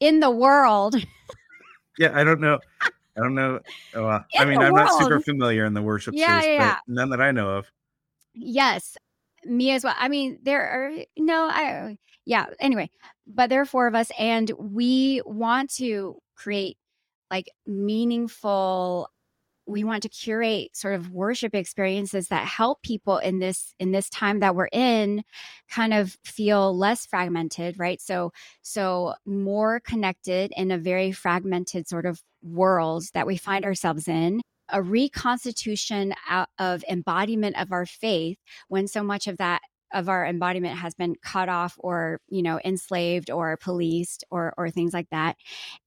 in 0.00 0.20
the 0.20 0.30
world. 0.30 0.96
yeah, 1.98 2.10
I 2.14 2.24
don't 2.24 2.40
know. 2.40 2.58
I 2.82 3.20
don't 3.20 3.34
know. 3.34 3.60
Uh, 3.94 4.20
I 4.38 4.44
mean, 4.44 4.58
I'm 4.58 4.72
world. 4.72 4.86
not 4.86 5.02
super 5.02 5.20
familiar 5.20 5.64
in 5.66 5.74
the 5.74 5.82
worship 5.82 6.14
yeah, 6.16 6.40
space, 6.40 6.50
yeah. 6.50 6.74
but 6.86 6.92
none 6.92 7.10
that 7.10 7.20
I 7.20 7.30
know 7.30 7.50
of. 7.50 7.70
Yes, 8.34 8.96
me 9.44 9.72
as 9.72 9.84
well. 9.84 9.94
I 9.98 10.08
mean, 10.08 10.38
there 10.42 10.62
are 10.62 10.92
no, 11.18 11.48
I 11.50 11.98
yeah. 12.24 12.46
Anyway, 12.60 12.90
but 13.26 13.50
there 13.50 13.60
are 13.60 13.66
four 13.66 13.86
of 13.86 13.94
us, 13.94 14.10
and 14.18 14.50
we 14.58 15.22
want 15.24 15.70
to 15.74 16.16
create 16.34 16.78
like 17.30 17.50
meaningful. 17.66 19.10
We 19.70 19.84
want 19.84 20.02
to 20.02 20.08
curate 20.08 20.76
sort 20.76 20.94
of 20.94 21.10
worship 21.10 21.54
experiences 21.54 22.28
that 22.28 22.46
help 22.46 22.82
people 22.82 23.18
in 23.18 23.38
this 23.38 23.74
in 23.78 23.92
this 23.92 24.10
time 24.10 24.40
that 24.40 24.54
we're 24.54 24.68
in, 24.72 25.22
kind 25.70 25.94
of 25.94 26.16
feel 26.24 26.76
less 26.76 27.06
fragmented, 27.06 27.78
right? 27.78 28.00
So 28.00 28.32
so 28.62 29.14
more 29.24 29.80
connected 29.80 30.52
in 30.56 30.70
a 30.70 30.78
very 30.78 31.12
fragmented 31.12 31.88
sort 31.88 32.06
of 32.06 32.20
world 32.42 33.04
that 33.14 33.26
we 33.26 33.36
find 33.36 33.64
ourselves 33.64 34.08
in 34.08 34.40
a 34.72 34.82
reconstitution 34.82 36.14
of 36.58 36.84
embodiment 36.88 37.56
of 37.60 37.72
our 37.72 37.86
faith 37.86 38.38
when 38.68 38.86
so 38.86 39.02
much 39.02 39.26
of 39.26 39.36
that 39.38 39.60
of 39.92 40.08
our 40.08 40.24
embodiment 40.24 40.78
has 40.78 40.94
been 40.94 41.16
cut 41.22 41.48
off 41.48 41.74
or 41.78 42.20
you 42.28 42.42
know 42.42 42.60
enslaved 42.64 43.30
or 43.30 43.56
policed 43.56 44.24
or 44.30 44.54
or 44.56 44.70
things 44.70 44.92
like 44.92 45.08
that 45.10 45.36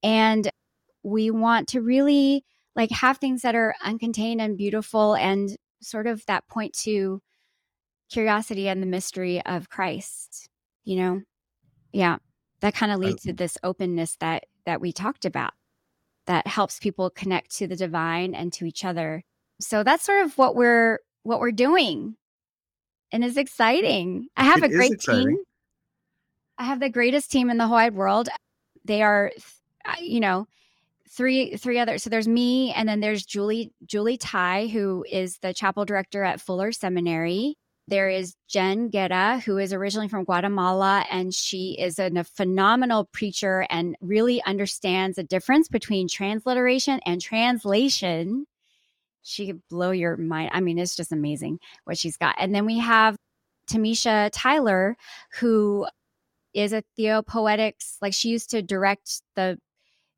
and 0.02 0.50
we 1.02 1.30
want 1.30 1.68
to 1.68 1.80
really 1.80 2.44
like 2.76 2.90
have 2.90 3.18
things 3.18 3.42
that 3.42 3.54
are 3.54 3.74
uncontained 3.84 4.40
and 4.40 4.56
beautiful 4.56 5.14
and 5.14 5.56
sort 5.80 6.06
of 6.06 6.24
that 6.26 6.46
point 6.48 6.72
to 6.72 7.20
curiosity 8.10 8.68
and 8.68 8.82
the 8.82 8.86
mystery 8.86 9.44
of 9.44 9.68
Christ 9.68 10.48
you 10.84 10.96
know 10.96 11.22
yeah 11.92 12.16
that 12.60 12.74
kind 12.74 12.92
of 12.92 12.98
leads 12.98 13.22
to 13.22 13.32
this 13.32 13.58
openness 13.62 14.16
that 14.20 14.44
that 14.64 14.80
we 14.80 14.92
talked 14.92 15.24
about 15.24 15.52
that 16.26 16.46
helps 16.46 16.78
people 16.78 17.10
connect 17.10 17.54
to 17.56 17.66
the 17.66 17.76
divine 17.76 18.34
and 18.34 18.52
to 18.54 18.64
each 18.64 18.84
other. 18.84 19.22
So 19.60 19.82
that's 19.82 20.04
sort 20.04 20.24
of 20.24 20.38
what 20.38 20.56
we're 20.56 21.00
what 21.22 21.40
we're 21.40 21.52
doing. 21.52 22.16
And 23.12 23.24
it's 23.24 23.36
exciting. 23.36 24.28
I 24.36 24.44
have 24.44 24.62
a 24.62 24.68
great 24.68 25.00
team. 25.00 25.36
I 26.58 26.64
have 26.64 26.80
the 26.80 26.88
greatest 26.88 27.30
team 27.30 27.50
in 27.50 27.58
the 27.58 27.66
whole 27.66 27.76
wide 27.76 27.94
world. 27.94 28.28
They 28.84 29.02
are 29.02 29.32
you 30.00 30.20
know, 30.20 30.46
three 31.16 31.56
three 31.56 31.78
others. 31.78 32.02
So 32.02 32.10
there's 32.10 32.28
me 32.28 32.72
and 32.72 32.88
then 32.88 33.00
there's 33.00 33.24
Julie 33.24 33.72
Julie 33.86 34.16
Tai 34.16 34.68
who 34.68 35.04
is 35.10 35.38
the 35.38 35.54
chapel 35.54 35.84
director 35.84 36.24
at 36.24 36.40
Fuller 36.40 36.72
Seminary. 36.72 37.56
There 37.86 38.08
is 38.08 38.34
Jen 38.48 38.88
Guerra, 38.88 39.40
who 39.44 39.58
is 39.58 39.74
originally 39.74 40.08
from 40.08 40.24
Guatemala, 40.24 41.04
and 41.10 41.34
she 41.34 41.76
is 41.78 41.98
a, 41.98 42.10
a 42.16 42.24
phenomenal 42.24 43.04
preacher 43.12 43.66
and 43.68 43.94
really 44.00 44.42
understands 44.44 45.16
the 45.16 45.22
difference 45.22 45.68
between 45.68 46.08
transliteration 46.08 47.00
and 47.04 47.20
translation. 47.20 48.46
She 49.22 49.46
could 49.46 49.60
blow 49.68 49.90
your 49.90 50.16
mind. 50.16 50.50
I 50.54 50.60
mean, 50.60 50.78
it's 50.78 50.96
just 50.96 51.12
amazing 51.12 51.58
what 51.84 51.98
she's 51.98 52.16
got. 52.16 52.36
And 52.38 52.54
then 52.54 52.64
we 52.64 52.78
have 52.78 53.16
Tamisha 53.70 54.30
Tyler, 54.32 54.96
who 55.40 55.86
is 56.54 56.72
a 56.72 56.84
theopoetics, 56.96 57.98
like 58.00 58.14
she 58.14 58.30
used 58.30 58.50
to 58.50 58.62
direct 58.62 59.20
the 59.36 59.58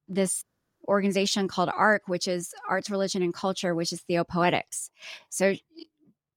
this 0.09 0.45
organization 0.89 1.49
called 1.49 1.71
ARC, 1.77 2.03
which 2.07 2.29
is 2.29 2.53
Arts, 2.69 2.91
Religion, 2.91 3.23
and 3.23 3.35
Culture, 3.35 3.75
which 3.75 3.93
is 3.93 4.01
theopoetics. 4.03 4.91
So 5.29 5.55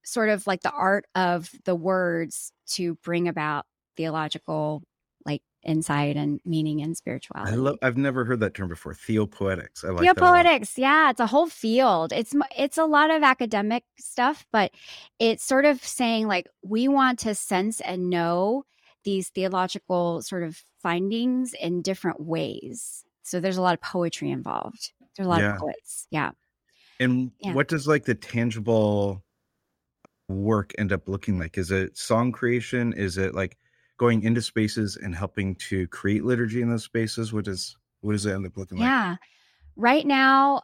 sort 0.03 0.29
of 0.29 0.47
like 0.47 0.61
the 0.61 0.71
art 0.71 1.05
of 1.15 1.49
the 1.65 1.75
words 1.75 2.51
to 2.67 2.95
bring 3.03 3.27
about 3.27 3.65
theological 3.95 4.83
like 5.25 5.41
insight 5.63 6.15
and 6.15 6.39
meaning 6.45 6.81
and 6.81 6.95
spirituality. 6.95 7.51
I 7.51 7.55
love 7.55 7.77
I've 7.81 7.97
never 7.97 8.25
heard 8.25 8.39
that 8.39 8.53
term 8.53 8.69
before. 8.69 8.93
Theopoetics. 8.93 9.83
I 9.83 9.89
like 9.89 10.01
Theopoetics. 10.01 10.77
Yeah, 10.77 11.09
it's 11.09 11.19
a 11.19 11.27
whole 11.27 11.47
field. 11.47 12.13
It's 12.13 12.33
it's 12.57 12.77
a 12.77 12.85
lot 12.85 13.11
of 13.11 13.23
academic 13.23 13.83
stuff, 13.99 14.45
but 14.51 14.71
it's 15.19 15.43
sort 15.43 15.65
of 15.65 15.83
saying 15.83 16.27
like 16.27 16.47
we 16.63 16.87
want 16.87 17.19
to 17.19 17.35
sense 17.35 17.81
and 17.81 18.09
know 18.09 18.63
these 19.03 19.29
theological 19.29 20.21
sort 20.21 20.43
of 20.43 20.61
findings 20.81 21.53
in 21.53 21.81
different 21.81 22.21
ways. 22.21 23.03
So 23.29 23.39
there's 23.39 23.57
a 23.57 23.61
lot 23.61 23.73
of 23.73 23.81
poetry 23.81 24.31
involved. 24.31 24.91
There's 25.15 25.27
a 25.27 25.29
lot 25.29 25.41
yeah. 25.41 25.53
of 25.53 25.59
poets. 25.59 26.07
Yeah. 26.11 26.31
And 26.99 27.31
yeah. 27.39 27.53
what 27.53 27.67
does 27.67 27.87
like 27.87 28.05
the 28.05 28.15
tangible 28.15 29.23
work 30.27 30.73
end 30.77 30.91
up 30.91 31.07
looking 31.07 31.39
like? 31.39 31.57
Is 31.57 31.71
it 31.71 31.97
song 31.97 32.31
creation? 32.31 32.93
Is 32.93 33.17
it 33.17 33.33
like 33.33 33.57
going 33.97 34.23
into 34.23 34.41
spaces 34.41 34.97
and 34.97 35.15
helping 35.15 35.55
to 35.55 35.87
create 35.87 36.23
liturgy 36.23 36.61
in 36.61 36.69
those 36.69 36.83
spaces? 36.83 37.33
What 37.33 37.45
does 37.45 37.75
what 38.01 38.13
does 38.13 38.25
it 38.25 38.33
end 38.33 38.45
up 38.45 38.57
looking 38.57 38.77
like? 38.77 38.85
Yeah. 38.85 39.15
Right 39.75 40.05
now 40.05 40.63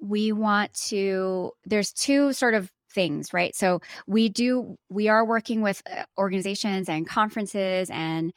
we 0.00 0.32
want 0.32 0.72
to 0.88 1.52
there's 1.64 1.92
two 1.92 2.32
sort 2.32 2.54
of 2.54 2.70
things, 2.90 3.32
right? 3.32 3.54
So 3.54 3.80
we 4.06 4.28
do 4.28 4.76
we 4.88 5.08
are 5.08 5.24
working 5.24 5.62
with 5.62 5.82
uh, 5.90 6.04
organizations 6.16 6.88
and 6.88 7.06
conferences 7.06 7.90
and 7.90 8.32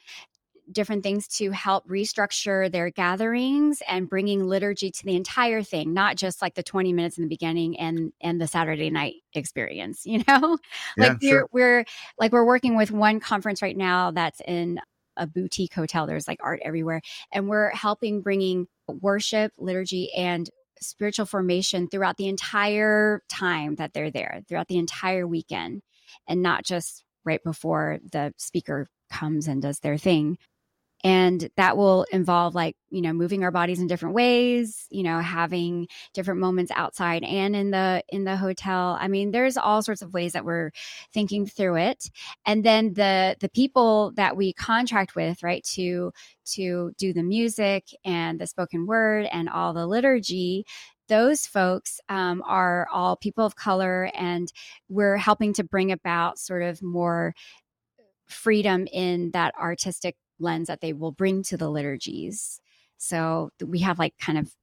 different 0.70 1.02
things 1.02 1.26
to 1.26 1.50
help 1.50 1.88
restructure 1.88 2.70
their 2.70 2.90
gatherings 2.90 3.82
and 3.88 4.08
bringing 4.08 4.46
liturgy 4.46 4.90
to 4.90 5.04
the 5.04 5.16
entire 5.16 5.62
thing 5.62 5.92
not 5.92 6.16
just 6.16 6.40
like 6.40 6.54
the 6.54 6.62
20 6.62 6.92
minutes 6.92 7.18
in 7.18 7.22
the 7.22 7.28
beginning 7.28 7.78
and 7.78 8.12
and 8.20 8.40
the 8.40 8.46
saturday 8.46 8.90
night 8.90 9.14
experience 9.34 10.02
you 10.06 10.22
know? 10.28 10.58
Yeah, 10.96 11.08
like 11.08 11.22
sure. 11.22 11.48
we're 11.52 11.62
we're 11.62 11.84
like 12.18 12.32
we're 12.32 12.44
working 12.44 12.76
with 12.76 12.90
one 12.90 13.20
conference 13.20 13.62
right 13.62 13.76
now 13.76 14.10
that's 14.10 14.40
in 14.46 14.80
a 15.16 15.26
boutique 15.26 15.74
hotel. 15.74 16.06
There's 16.06 16.26
like 16.26 16.40
art 16.42 16.60
everywhere. 16.64 17.02
And 17.32 17.48
we're 17.48 17.70
helping 17.70 18.22
bringing 18.22 18.66
worship 18.88 19.52
liturgy 19.58 20.12
and 20.14 20.48
spiritual 20.80 21.26
formation 21.26 21.88
throughout 21.88 22.16
the 22.16 22.28
entire 22.28 23.22
time 23.28 23.76
that 23.76 23.92
they're 23.92 24.10
there, 24.10 24.42
throughout 24.48 24.68
the 24.68 24.78
entire 24.78 25.26
weekend, 25.26 25.82
and 26.26 26.42
not 26.42 26.64
just 26.64 27.04
right 27.24 27.42
before 27.44 27.98
the 28.10 28.32
speaker 28.36 28.88
comes 29.10 29.46
and 29.46 29.62
does 29.62 29.78
their 29.80 29.98
thing 29.98 30.38
and 31.04 31.48
that 31.56 31.76
will 31.76 32.04
involve 32.12 32.54
like 32.54 32.76
you 32.90 33.00
know 33.02 33.12
moving 33.12 33.42
our 33.42 33.50
bodies 33.50 33.80
in 33.80 33.86
different 33.86 34.14
ways 34.14 34.86
you 34.90 35.02
know 35.02 35.20
having 35.20 35.88
different 36.14 36.40
moments 36.40 36.70
outside 36.74 37.24
and 37.24 37.56
in 37.56 37.70
the 37.70 38.02
in 38.08 38.24
the 38.24 38.36
hotel. 38.36 38.96
I 39.00 39.08
mean 39.08 39.30
there's 39.30 39.56
all 39.56 39.82
sorts 39.82 40.02
of 40.02 40.14
ways 40.14 40.32
that 40.32 40.44
we're 40.44 40.70
thinking 41.12 41.46
through 41.46 41.76
it. 41.76 42.10
And 42.46 42.64
then 42.64 42.94
the 42.94 43.36
the 43.40 43.48
people 43.48 44.12
that 44.16 44.36
we 44.36 44.52
contract 44.52 45.14
with 45.16 45.42
right 45.42 45.64
to 45.74 46.12
to 46.44 46.92
do 46.98 47.12
the 47.12 47.22
music 47.22 47.88
and 48.04 48.40
the 48.40 48.46
spoken 48.46 48.86
word 48.86 49.26
and 49.32 49.48
all 49.48 49.72
the 49.72 49.86
liturgy 49.86 50.64
those 51.08 51.46
folks 51.46 52.00
um, 52.08 52.42
are 52.46 52.86
all 52.90 53.16
people 53.16 53.44
of 53.44 53.56
color 53.56 54.10
and 54.14 54.52
we're 54.88 55.16
helping 55.16 55.52
to 55.52 55.64
bring 55.64 55.92
about 55.92 56.38
sort 56.38 56.62
of 56.62 56.80
more 56.82 57.34
freedom 58.28 58.86
in 58.92 59.30
that 59.32 59.54
artistic 59.60 60.16
lens 60.38 60.68
that 60.68 60.80
they 60.80 60.92
will 60.92 61.12
bring 61.12 61.42
to 61.44 61.56
the 61.56 61.70
liturgies. 61.70 62.60
So 62.98 63.50
we 63.64 63.80
have 63.80 63.98
like 63.98 64.14
kind 64.18 64.38
of 64.38 64.54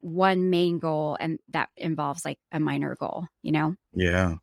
one 0.00 0.50
main 0.50 0.78
goal 0.78 1.16
and 1.18 1.38
that 1.48 1.70
involves 1.76 2.24
like 2.24 2.38
a 2.52 2.60
minor 2.60 2.94
goal, 2.94 3.26
you 3.42 3.52
know? 3.52 3.74
Yeah. 3.94 4.36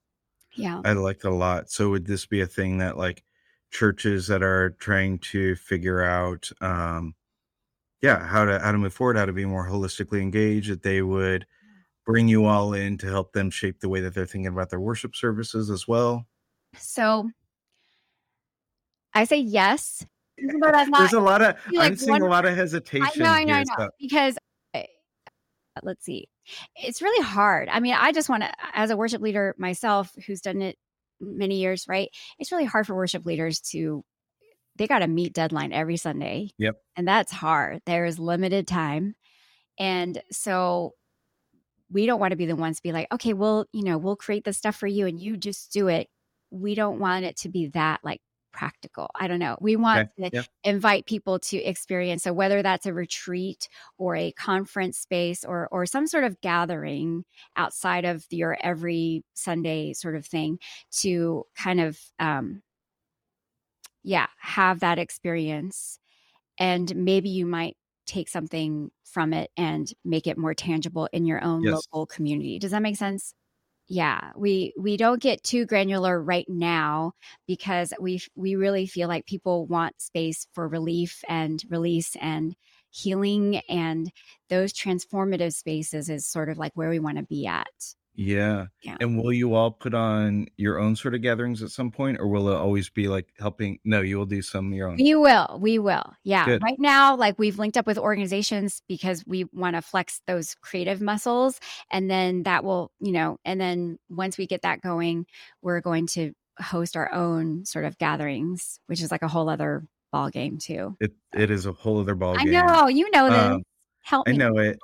Yeah. 0.55 0.81
I 0.83 0.93
like 0.93 1.23
a 1.23 1.29
lot. 1.29 1.69
So 1.69 1.91
would 1.91 2.05
this 2.05 2.25
be 2.25 2.41
a 2.41 2.47
thing 2.47 2.79
that 2.79 2.97
like 2.97 3.23
churches 3.69 4.27
that 4.27 4.43
are 4.43 4.71
trying 4.79 5.19
to 5.19 5.55
figure 5.55 6.01
out 6.01 6.51
um 6.61 7.15
yeah, 8.01 8.25
how 8.25 8.45
to 8.45 8.59
how 8.59 8.71
to 8.71 8.77
move 8.79 8.93
forward, 8.93 9.17
how 9.17 9.25
to 9.25 9.33
be 9.33 9.45
more 9.45 9.69
holistically 9.69 10.21
engaged, 10.21 10.71
that 10.71 10.81
they 10.81 11.03
would 11.03 11.45
bring 12.05 12.27
you 12.27 12.45
all 12.45 12.73
in 12.73 12.97
to 12.97 13.07
help 13.07 13.33
them 13.33 13.51
shape 13.51 13.79
the 13.79 13.89
way 13.89 14.01
that 14.01 14.15
they're 14.15 14.25
thinking 14.25 14.47
about 14.51 14.71
their 14.71 14.79
worship 14.79 15.15
services 15.15 15.69
as 15.69 15.87
well? 15.87 16.25
So 16.75 17.29
I 19.13 19.25
say 19.25 19.39
yes 19.39 20.05
even 20.05 20.05
though 20.05 20.05
that's 20.07 20.20
not 20.39 20.87
There's 20.99 21.13
a 21.13 21.19
lot 21.19 21.41
of 21.41 21.55
like 21.71 21.91
I'm 21.91 21.97
seeing 21.97 22.21
a 22.21 22.27
lot 22.27 22.45
of 22.45 22.55
hesitation. 22.55 23.07
I 23.21 23.23
know, 23.23 23.29
I 23.29 23.43
know, 23.43 23.53
I 23.53 23.63
know. 23.63 23.73
so- 23.77 23.89
Because 23.99 24.37
eh, 24.73 24.85
let's 25.83 26.03
see, 26.05 26.27
it's 26.75 27.01
really 27.01 27.23
hard. 27.23 27.69
I 27.69 27.79
mean, 27.79 27.95
I 27.97 28.11
just 28.11 28.29
want 28.29 28.43
to, 28.43 28.51
as 28.73 28.89
a 28.89 28.97
worship 28.97 29.21
leader 29.21 29.55
myself, 29.57 30.11
who's 30.25 30.41
done 30.41 30.61
it 30.61 30.77
many 31.19 31.59
years, 31.59 31.85
right? 31.87 32.09
It's 32.39 32.51
really 32.51 32.65
hard 32.65 32.87
for 32.87 32.95
worship 32.95 33.25
leaders 33.25 33.59
to. 33.71 34.03
They 34.77 34.87
got 34.87 34.99
to 34.99 35.07
meet 35.07 35.33
deadline 35.33 35.73
every 35.73 35.97
Sunday. 35.97 36.51
Yep. 36.57 36.75
And 36.95 37.05
that's 37.05 37.31
hard. 37.31 37.81
There 37.85 38.05
is 38.05 38.17
limited 38.17 38.67
time. 38.67 39.15
And 39.77 40.21
so 40.31 40.93
we 41.91 42.05
don't 42.05 42.21
want 42.21 42.31
to 42.31 42.37
be 42.37 42.45
the 42.45 42.55
ones 42.55 42.77
to 42.77 42.83
be 42.83 42.93
like, 42.93 43.07
okay, 43.11 43.33
well, 43.33 43.65
you 43.73 43.83
know, 43.83 43.97
we'll 43.97 44.15
create 44.15 44.45
the 44.45 44.53
stuff 44.53 44.77
for 44.77 44.87
you 44.87 45.07
and 45.07 45.19
you 45.19 45.35
just 45.35 45.73
do 45.73 45.89
it. 45.89 46.07
We 46.51 46.73
don't 46.73 46.99
want 46.99 47.25
it 47.25 47.35
to 47.39 47.49
be 47.49 47.67
that 47.67 47.99
like 48.01 48.21
practical. 48.51 49.09
I 49.15 49.27
don't 49.27 49.39
know. 49.39 49.57
We 49.61 49.75
want 49.75 50.03
Okay, 50.03 50.11
to 50.19 50.31
invite 50.63 51.05
people 51.05 51.39
to 51.39 51.57
experience. 51.57 52.23
So 52.23 52.33
whether 52.33 52.61
that's 52.61 52.85
a 52.85 52.93
retreat 52.93 53.67
or 53.97 54.15
a 54.15 54.31
conference 54.33 54.97
space 54.99 55.43
or 55.45 55.67
or 55.71 55.85
some 55.85 56.07
sort 56.07 56.23
of 56.23 56.39
gathering 56.41 57.25
outside 57.55 58.05
of 58.05 58.25
your 58.29 58.57
every 58.61 59.23
Sunday 59.33 59.93
sort 59.93 60.15
of 60.15 60.25
thing, 60.25 60.59
to 60.99 61.45
kind 61.55 61.79
of 61.81 61.99
um, 62.19 62.61
yeah, 64.03 64.27
have 64.39 64.79
that 64.79 64.99
experience, 64.99 65.99
and 66.59 66.95
maybe 66.95 67.29
you 67.29 67.45
might 67.47 67.77
take 68.07 68.29
something 68.29 68.91
from 69.05 69.33
it 69.33 69.51
and 69.57 69.93
make 70.05 70.27
it 70.27 70.37
more 70.37 70.55
tangible 70.55 71.07
in 71.13 71.25
your 71.25 71.43
own 71.43 71.65
Yes. 71.65 71.87
local 71.91 72.07
community. 72.07 72.59
Does 72.59 72.71
that 72.71 72.81
make 72.83 72.97
sense? 72.97 73.33
Yeah, 73.93 74.31
we 74.37 74.73
we 74.79 74.95
don't 74.95 75.21
get 75.21 75.43
too 75.43 75.65
granular 75.65 76.21
right 76.23 76.45
now 76.47 77.11
because 77.45 77.93
we 77.99 78.21
we 78.35 78.55
really 78.55 78.85
feel 78.87 79.09
like 79.09 79.25
people 79.25 79.65
want 79.65 80.01
space 80.01 80.47
for 80.53 80.65
relief 80.69 81.21
and 81.27 81.61
release 81.69 82.15
and 82.21 82.55
healing 82.89 83.57
and 83.67 84.09
those 84.47 84.71
transformative 84.71 85.53
spaces 85.53 86.09
is 86.09 86.25
sort 86.25 86.47
of 86.49 86.57
like 86.57 86.71
where 86.73 86.89
we 86.89 86.99
want 86.99 87.17
to 87.17 87.23
be 87.23 87.45
at. 87.47 87.67
Yeah. 88.13 88.67
Yeah. 88.83 88.97
And 88.99 89.17
will 89.17 89.33
you 89.33 89.53
all 89.53 89.71
put 89.71 89.93
on 89.93 90.47
your 90.57 90.79
own 90.79 90.95
sort 90.95 91.15
of 91.15 91.21
gatherings 91.21 91.63
at 91.63 91.69
some 91.69 91.91
point, 91.91 92.19
or 92.19 92.27
will 92.27 92.49
it 92.49 92.55
always 92.55 92.89
be 92.89 93.07
like 93.07 93.29
helping? 93.39 93.79
No, 93.83 94.01
you 94.01 94.17
will 94.17 94.25
do 94.25 94.41
some 94.41 94.67
of 94.67 94.73
your 94.73 94.89
own. 94.89 94.97
We 94.97 95.15
will. 95.15 95.59
We 95.61 95.79
will. 95.79 96.13
Yeah. 96.23 96.45
Good. 96.45 96.61
Right 96.63 96.79
now, 96.79 97.15
like 97.15 97.39
we've 97.39 97.57
linked 97.57 97.77
up 97.77 97.87
with 97.87 97.97
organizations 97.97 98.81
because 98.87 99.23
we 99.25 99.45
want 99.53 99.75
to 99.75 99.81
flex 99.81 100.21
those 100.27 100.55
creative 100.61 101.01
muscles. 101.01 101.59
And 101.89 102.09
then 102.09 102.43
that 102.43 102.63
will, 102.63 102.91
you 102.99 103.11
know, 103.11 103.37
and 103.45 103.59
then 103.59 103.97
once 104.09 104.37
we 104.37 104.45
get 104.45 104.63
that 104.63 104.81
going, 104.81 105.25
we're 105.61 105.81
going 105.81 106.07
to 106.07 106.33
host 106.59 106.97
our 106.97 107.11
own 107.13 107.65
sort 107.65 107.85
of 107.85 107.97
gatherings, 107.97 108.79
which 108.87 109.01
is 109.01 109.11
like 109.11 109.23
a 109.23 109.27
whole 109.27 109.49
other 109.49 109.83
ball 110.11 110.29
game 110.29 110.57
too. 110.57 110.95
It 110.99 111.13
it 111.33 111.49
is 111.49 111.65
a 111.65 111.71
whole 111.71 111.99
other 112.01 112.15
ball 112.15 112.35
I 112.37 112.43
game. 112.43 112.53
know. 112.53 112.87
You 112.87 113.09
know 113.11 113.29
this. 113.29 113.39
Um, 113.39 113.63
Help 114.03 114.27
I 114.27 114.33
know 114.33 114.57
it. 114.57 114.79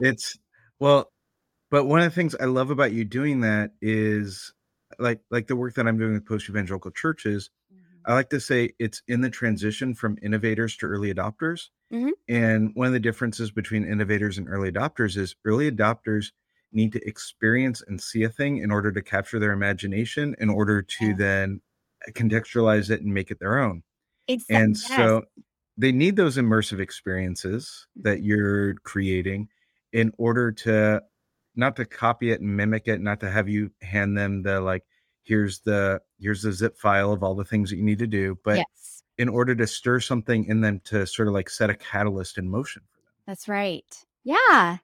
It's 0.00 0.38
well, 0.78 1.11
but 1.72 1.86
one 1.86 2.00
of 2.00 2.06
the 2.06 2.16
things 2.16 2.36
I 2.36 2.46
love 2.46 2.70
about 2.70 2.92
you 2.94 3.04
doing 3.06 3.42
that 3.42 3.72
is 3.82 4.54
like 5.00 5.22
like 5.32 5.48
the 5.48 5.56
work 5.56 5.74
that 5.76 5.88
I'm 5.88 5.98
doing 5.98 6.14
with 6.14 6.26
post 6.26 6.50
evangelical 6.50 6.92
churches. 6.92 7.50
I 8.06 8.14
like 8.14 8.30
to 8.30 8.40
say 8.40 8.72
it's 8.78 9.02
in 9.08 9.22
the 9.22 9.30
transition 9.30 9.94
from 9.94 10.18
innovators 10.22 10.76
to 10.78 10.86
early 10.86 11.12
adopters. 11.14 11.70
Mhm. 11.90 12.12
And 12.28 12.72
one 12.74 12.88
of 12.88 12.94
the 12.94 13.00
differences 13.00 13.50
between 13.50 13.84
innovators 13.84 14.38
and 14.38 14.48
early 14.48 14.72
adopters 14.72 15.16
is 15.16 15.36
early 15.44 15.70
adopters 15.70 16.32
need 16.72 16.92
to 16.92 17.08
experience 17.08 17.82
and 17.86 18.00
see 18.00 18.24
a 18.24 18.30
thing 18.30 18.58
in 18.58 18.70
order 18.72 18.92
to 18.92 19.02
capture 19.02 19.38
their 19.40 19.52
imagination, 19.52 20.36
in 20.40 20.50
order 20.50 20.82
to 20.82 21.14
Yeah. 21.14 21.16
then 21.16 21.60
contextualize 22.10 22.90
it 22.90 23.02
and 23.02 23.14
make 23.14 23.30
it 23.30 23.40
their 23.40 23.58
own. 23.58 23.82
Exactly. 24.28 24.66
And 24.66 24.76
so 24.76 25.24
they 25.76 25.92
need 25.92 26.16
those 26.16 26.36
immersive 26.36 26.80
experiences 26.80 27.86
that 27.96 28.22
you're 28.22 28.74
creating 28.76 29.48
in 29.92 30.12
order 30.18 30.52
to 30.52 31.02
not 31.56 31.76
to 31.76 31.84
copy 31.84 32.30
it 32.30 32.40
and 32.40 32.56
mimic 32.56 32.88
it, 32.88 33.00
not 33.00 33.20
to 33.20 33.30
have 33.30 33.48
you 33.48 33.70
hand 33.82 34.16
them 34.16 34.42
the 34.42 34.60
like, 34.60 34.84
here's 35.24 35.60
the 35.60 36.00
here's 36.18 36.42
the 36.42 36.52
zip 36.52 36.76
file 36.78 37.12
of 37.12 37.22
all 37.22 37.34
the 37.34 37.44
things 37.44 37.70
that 37.70 37.76
you 37.76 37.82
need 37.84 37.98
to 38.00 38.06
do, 38.06 38.38
but 38.44 38.56
yes, 38.58 39.02
in 39.18 39.28
order 39.28 39.54
to 39.54 39.66
stir 39.66 40.00
something 40.00 40.44
in 40.46 40.60
them 40.60 40.80
to 40.84 41.06
sort 41.06 41.28
of 41.28 41.34
like 41.34 41.50
set 41.50 41.70
a 41.70 41.74
catalyst 41.76 42.38
in 42.38 42.48
motion 42.48 42.82
for 42.90 43.00
them. 43.02 43.12
that's 43.26 43.48
right. 43.48 44.04
Yeah. 44.24 44.78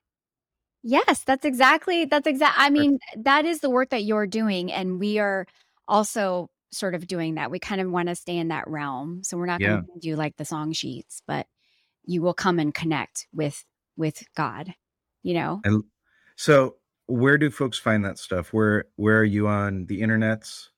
Yes, 0.82 1.24
that's 1.24 1.44
exactly 1.44 2.04
that's 2.04 2.26
exact 2.26 2.54
I 2.58 2.70
mean, 2.70 2.98
that 3.16 3.44
is 3.44 3.60
the 3.60 3.70
work 3.70 3.90
that 3.90 4.04
you're 4.04 4.26
doing 4.26 4.72
and 4.72 5.00
we 5.00 5.18
are 5.18 5.46
also 5.88 6.50
sort 6.72 6.94
of 6.94 7.06
doing 7.06 7.34
that. 7.34 7.50
We 7.50 7.58
kind 7.58 7.80
of 7.80 7.90
want 7.90 8.08
to 8.08 8.14
stay 8.14 8.36
in 8.36 8.48
that 8.48 8.68
realm. 8.68 9.22
So 9.24 9.36
we're 9.36 9.46
not 9.46 9.60
Yeah. 9.60 9.68
going 9.80 9.86
to 9.94 10.00
do 10.00 10.16
like 10.16 10.36
the 10.36 10.44
song 10.44 10.72
sheets, 10.72 11.22
but 11.26 11.46
you 12.04 12.22
will 12.22 12.34
come 12.34 12.58
and 12.58 12.72
connect 12.74 13.26
with 13.34 13.64
with 13.96 14.22
God, 14.36 14.74
you 15.22 15.34
know. 15.34 15.60
And 15.64 15.84
so 16.38 16.76
where 17.06 17.36
do 17.36 17.50
folks 17.50 17.78
find 17.78 18.04
that 18.04 18.16
stuff? 18.18 18.52
Where 18.52 18.84
where 18.94 19.18
are 19.18 19.24
you 19.24 19.48
on 19.48 19.86
the 19.86 20.00
internets? 20.00 20.68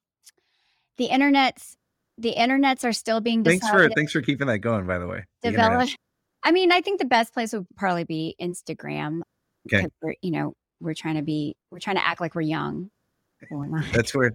The 0.96 1.04
internet's 1.06 1.76
the 2.16 2.34
internets 2.34 2.82
are 2.84 2.92
still 2.92 3.20
being 3.20 3.44
Thanks 3.44 3.68
for 3.68 3.88
thanks 3.90 4.12
for 4.12 4.22
keeping 4.22 4.46
that 4.46 4.60
going, 4.60 4.86
by 4.86 4.98
the 4.98 5.06
way. 5.06 5.24
The 5.42 5.96
I 6.42 6.52
mean, 6.52 6.72
I 6.72 6.80
think 6.80 6.98
the 6.98 7.06
best 7.06 7.34
place 7.34 7.52
would 7.52 7.66
probably 7.76 8.04
be 8.04 8.34
Instagram 8.40 9.20
Okay. 9.66 9.86
we're, 10.00 10.14
you 10.22 10.30
know, 10.30 10.54
we're 10.80 10.94
trying 10.94 11.16
to 11.16 11.22
be 11.22 11.54
we're 11.70 11.78
trying 11.78 11.96
to 11.96 12.06
act 12.06 12.22
like 12.22 12.34
we're 12.34 12.40
young. 12.40 12.90
we're. 13.50 13.82
That's 13.92 14.14
where 14.14 14.32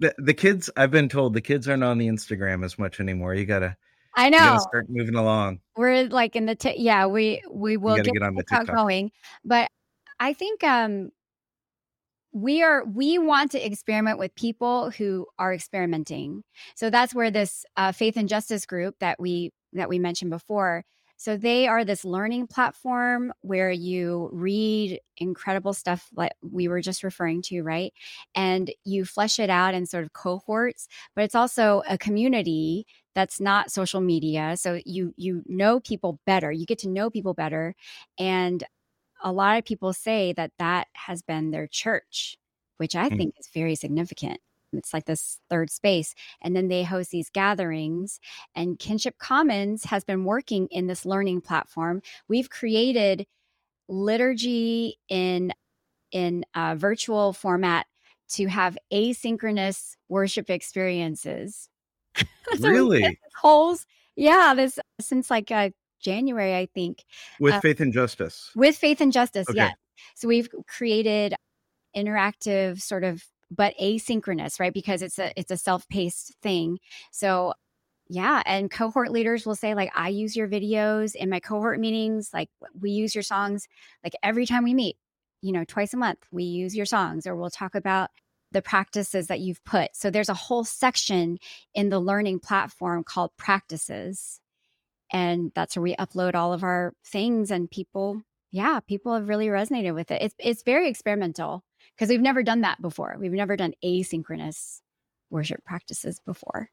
the, 0.00 0.12
the 0.18 0.34
kids 0.34 0.68
I've 0.76 0.90
been 0.90 1.08
told 1.08 1.34
the 1.34 1.40
kids 1.40 1.68
aren't 1.68 1.84
on 1.84 1.98
the 1.98 2.08
Instagram 2.08 2.64
as 2.64 2.76
much 2.76 2.98
anymore. 2.98 3.34
You 3.34 3.46
gotta 3.46 3.76
I 4.16 4.30
know. 4.30 4.58
start 4.58 4.86
moving 4.88 5.14
along. 5.14 5.60
we're 5.76 6.08
like 6.08 6.34
in 6.34 6.46
the 6.46 6.56
t- 6.56 6.74
yeah 6.78 7.06
we 7.06 7.40
we 7.48 7.76
will 7.76 7.96
get, 7.96 8.12
get 8.12 8.22
on 8.22 8.34
the 8.34 8.42
TikTok 8.42 8.60
TikTok. 8.62 8.76
going 8.76 9.12
but 9.44 9.70
i 10.20 10.32
think 10.32 10.62
um 10.64 11.10
we 12.32 12.62
are 12.62 12.84
we 12.84 13.18
want 13.18 13.52
to 13.52 13.64
experiment 13.66 14.18
with 14.18 14.34
people 14.34 14.90
who 14.90 15.26
are 15.38 15.54
experimenting. 15.54 16.42
So 16.74 16.90
that's 16.90 17.14
where 17.14 17.30
this 17.30 17.64
uh, 17.78 17.92
faith 17.92 18.16
and 18.18 18.28
justice 18.28 18.66
group 18.66 18.96
that 19.00 19.18
we 19.18 19.52
that 19.72 19.88
we 19.88 19.98
mentioned 19.98 20.30
before 20.30 20.84
so 21.18 21.36
they 21.36 21.66
are 21.66 21.84
this 21.84 22.04
learning 22.04 22.46
platform 22.46 23.32
where 23.40 23.70
you 23.70 24.28
read 24.32 25.00
incredible 25.16 25.72
stuff 25.72 26.08
like 26.14 26.32
we 26.42 26.68
were 26.68 26.80
just 26.82 27.02
referring 27.02 27.40
to 27.42 27.62
right? 27.62 27.92
And 28.34 28.70
you 28.84 29.04
flesh 29.04 29.38
it 29.38 29.48
out 29.50 29.74
in 29.74 29.86
sort 29.86 30.04
of 30.04 30.12
cohorts 30.12 30.88
but 31.14 31.24
it's 31.24 31.34
also 31.34 31.82
a 31.88 31.96
community 31.98 32.86
that's 33.14 33.40
not 33.40 33.70
social 33.70 34.02
media. 34.02 34.56
So 34.58 34.78
you 34.84 35.14
you 35.16 35.42
know 35.46 35.80
people 35.80 36.20
better. 36.26 36.52
You 36.52 36.66
get 36.66 36.78
to 36.80 36.88
know 36.88 37.08
people 37.08 37.32
better. 37.32 37.74
And 38.18 38.62
a 39.22 39.32
lot 39.32 39.58
of 39.58 39.64
people 39.64 39.92
say 39.92 40.32
that 40.32 40.52
that 40.58 40.88
has 40.94 41.22
been 41.22 41.50
their 41.50 41.66
church 41.66 42.36
which 42.78 42.94
i 42.94 43.08
Mm. 43.08 43.16
think 43.16 43.34
is 43.38 43.48
very 43.48 43.74
significant 43.74 44.40
it's 44.72 44.92
like 44.92 45.06
this 45.06 45.40
third 45.48 45.70
space 45.70 46.14
and 46.42 46.54
then 46.54 46.68
they 46.68 46.82
host 46.82 47.10
these 47.10 47.30
gatherings 47.30 48.20
and 48.54 48.78
kinship 48.78 49.16
commons 49.18 49.84
has 49.84 50.04
been 50.04 50.24
working 50.24 50.66
in 50.70 50.86
this 50.86 51.06
learning 51.06 51.40
platform 51.40 52.02
we've 52.28 52.50
created 52.50 53.26
liturgy 53.88 54.98
in 55.08 55.52
in 56.12 56.44
a 56.54 56.76
virtual 56.76 57.32
format 57.32 57.86
to 58.28 58.46
have 58.46 58.76
asynchronous 58.92 59.96
worship 60.08 60.50
experiences. 60.50 61.68
so 62.56 62.68
really? 62.68 63.18
Holes. 63.40 63.86
Yeah, 64.16 64.54
this 64.56 64.78
since 65.00 65.30
like 65.30 65.50
uh, 65.50 65.70
January, 66.00 66.54
I 66.56 66.66
think. 66.66 67.04
With 67.40 67.54
uh, 67.54 67.60
Faith 67.60 67.80
and 67.80 67.92
Justice. 67.92 68.50
With 68.54 68.76
Faith 68.76 69.00
and 69.00 69.12
Justice, 69.12 69.48
okay. 69.48 69.56
yeah. 69.56 69.72
So 70.14 70.28
we've 70.28 70.48
created 70.68 71.34
interactive 71.96 72.80
sort 72.80 73.04
of 73.04 73.24
but 73.50 73.74
asynchronous, 73.80 74.58
right? 74.58 74.74
Because 74.74 75.02
it's 75.02 75.18
a 75.18 75.32
it's 75.38 75.50
a 75.50 75.56
self-paced 75.56 76.34
thing. 76.42 76.78
So 77.10 77.54
yeah, 78.08 78.42
and 78.46 78.70
cohort 78.70 79.10
leaders 79.10 79.46
will 79.46 79.54
say 79.56 79.74
like 79.74 79.90
I 79.94 80.08
use 80.08 80.36
your 80.36 80.48
videos 80.48 81.14
in 81.14 81.30
my 81.30 81.40
cohort 81.40 81.80
meetings, 81.80 82.30
like 82.32 82.50
we 82.80 82.90
use 82.90 83.14
your 83.14 83.22
songs 83.22 83.68
like 84.04 84.14
every 84.22 84.46
time 84.46 84.64
we 84.64 84.74
meet. 84.74 84.96
You 85.42 85.52
know, 85.52 85.64
twice 85.64 85.94
a 85.94 85.96
month 85.96 86.18
we 86.30 86.44
use 86.44 86.74
your 86.74 86.86
songs 86.86 87.26
or 87.26 87.36
we'll 87.36 87.50
talk 87.50 87.74
about 87.74 88.10
the 88.52 88.62
practices 88.62 89.26
that 89.26 89.40
you've 89.40 89.62
put. 89.64 89.94
So 89.94 90.10
there's 90.10 90.28
a 90.28 90.34
whole 90.34 90.64
section 90.64 91.38
in 91.74 91.88
the 91.88 92.00
learning 92.00 92.40
platform 92.40 93.04
called 93.04 93.36
practices. 93.36 94.40
And 95.12 95.52
that's 95.54 95.76
where 95.76 95.82
we 95.82 95.96
upload 95.96 96.34
all 96.34 96.52
of 96.52 96.62
our 96.64 96.92
things 97.04 97.50
and 97.50 97.70
people, 97.70 98.22
yeah, 98.50 98.80
people 98.80 99.14
have 99.14 99.28
really 99.28 99.46
resonated 99.46 99.94
with 99.94 100.10
it. 100.10 100.22
It's 100.22 100.34
it's 100.38 100.62
very 100.62 100.88
experimental 100.88 101.62
because 101.96 102.08
we've 102.08 102.20
never 102.20 102.42
done 102.42 102.62
that 102.62 102.80
before. 102.82 103.16
We've 103.18 103.32
never 103.32 103.56
done 103.56 103.74
asynchronous 103.84 104.80
worship 105.30 105.64
practices 105.64 106.20
before. 106.24 106.70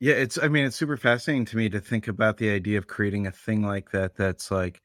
yeah, 0.00 0.14
it's 0.14 0.38
I 0.38 0.48
mean, 0.48 0.64
it's 0.64 0.76
super 0.76 0.96
fascinating 0.96 1.44
to 1.46 1.56
me 1.56 1.68
to 1.70 1.80
think 1.80 2.08
about 2.08 2.38
the 2.38 2.50
idea 2.50 2.78
of 2.78 2.86
creating 2.86 3.26
a 3.26 3.32
thing 3.32 3.62
like 3.62 3.90
that 3.90 4.16
that's 4.16 4.50
like 4.50 4.80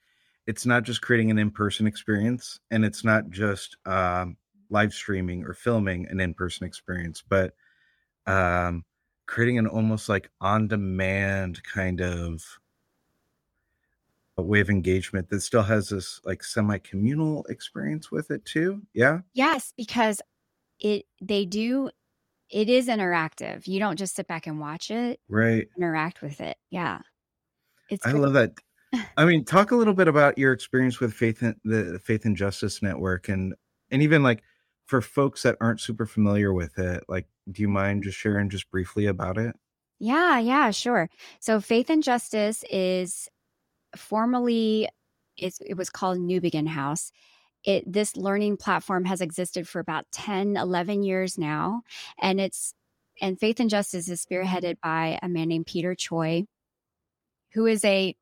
it's 0.45 0.65
not 0.65 0.83
just 0.83 1.01
creating 1.01 1.31
an 1.31 1.39
in-person 1.39 1.87
experience 1.87 2.59
and 2.69 2.83
it's 2.83 3.03
not 3.03 3.29
just 3.29 3.77
um, 3.85 4.35
live 4.69 4.93
streaming 4.93 5.45
or 5.45 5.53
filming 5.53 6.07
an 6.09 6.19
in-person 6.19 6.67
experience, 6.67 7.23
but 7.27 7.53
um, 8.27 8.83
creating 9.33 9.57
an 9.57 9.65
almost 9.65 10.09
like 10.09 10.29
on-demand 10.41 11.59
kind 11.63 12.01
of 12.01 12.43
a 14.37 14.43
way 14.43 14.59
of 14.59 14.69
engagement 14.69 15.27
that 15.27 15.41
still 15.41 15.63
has 15.63 15.89
this 15.89 16.21
like 16.23 16.43
semi-communal 16.43 17.43
experience 17.49 18.11
with 18.11 18.29
it 18.29 18.45
too. 18.45 18.79
Yeah. 18.93 19.21
Yes, 19.33 19.73
because 19.75 20.21
it 20.79 21.05
they 21.19 21.45
do 21.45 21.89
it 22.51 22.69
is 22.69 22.87
interactive. 22.87 23.65
You 23.65 23.79
don't 23.79 23.97
just 23.97 24.15
sit 24.15 24.27
back 24.27 24.45
and 24.45 24.59
watch 24.59 24.91
it. 24.91 25.19
Right. 25.27 25.67
Interact 25.75 26.21
with 26.21 26.39
it. 26.39 26.57
Yeah. 26.69 26.99
It's 27.89 28.05
I 28.05 28.11
love 28.11 28.33
that. 28.33 28.53
I 29.17 29.25
mean, 29.25 29.45
talk 29.45 29.71
a 29.71 29.75
little 29.75 29.95
bit 29.95 30.07
about 30.07 30.37
your 30.37 30.53
experience 30.53 30.99
with 30.99 31.11
Faith 31.11 31.41
and 31.41 31.55
the 31.63 31.99
Faith 32.03 32.25
and 32.25 32.37
Justice 32.37 32.83
Network 32.83 33.29
and 33.29 33.55
and 33.89 34.03
even 34.03 34.21
like 34.21 34.43
for 34.93 35.01
folks 35.01 35.41
that 35.41 35.57
aren't 35.59 35.81
super 35.81 36.05
familiar 36.05 36.53
with 36.53 36.77
it, 36.77 37.03
like 37.07 37.25
do 37.51 37.63
you 37.63 37.67
mind 37.67 38.03
just 38.03 38.15
sharing 38.15 38.47
just 38.47 38.69
briefly 38.69 39.07
about 39.07 39.39
it? 39.39 39.55
Yeah, 39.97 40.37
yeah, 40.37 40.69
sure. 40.69 41.09
So 41.39 41.59
Faith 41.59 41.89
and 41.89 42.03
Justice 42.03 42.63
is 42.69 43.27
formally 43.97 44.87
it's, 45.35 45.59
it 45.65 45.73
was 45.77 45.89
called 45.89 46.19
Newbigin 46.19 46.67
House. 46.67 47.11
It 47.63 47.91
this 47.91 48.15
learning 48.15 48.57
platform 48.57 49.05
has 49.05 49.19
existed 49.19 49.67
for 49.67 49.79
about 49.79 50.05
10, 50.11 50.57
11 50.57 51.01
years 51.01 51.39
now 51.39 51.81
and 52.21 52.39
it's 52.39 52.75
and 53.19 53.39
Faith 53.39 53.59
and 53.59 53.71
Justice 53.71 54.07
is 54.07 54.23
spearheaded 54.23 54.75
by 54.79 55.17
a 55.23 55.27
man 55.27 55.47
named 55.47 55.65
Peter 55.65 55.95
Choi 55.95 56.45
who 57.55 57.65
is 57.65 57.83
a 57.83 58.15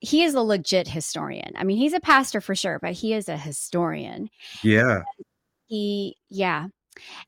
he 0.00 0.22
is 0.22 0.34
a 0.34 0.42
legit 0.42 0.86
historian. 0.86 1.54
I 1.56 1.64
mean, 1.64 1.78
he's 1.78 1.94
a 1.94 2.00
pastor 2.00 2.42
for 2.42 2.54
sure, 2.54 2.78
but 2.78 2.92
he 2.92 3.14
is 3.14 3.30
a 3.30 3.38
historian. 3.38 4.28
Yeah. 4.62 5.04
He 5.74 6.16
yeah. 6.30 6.68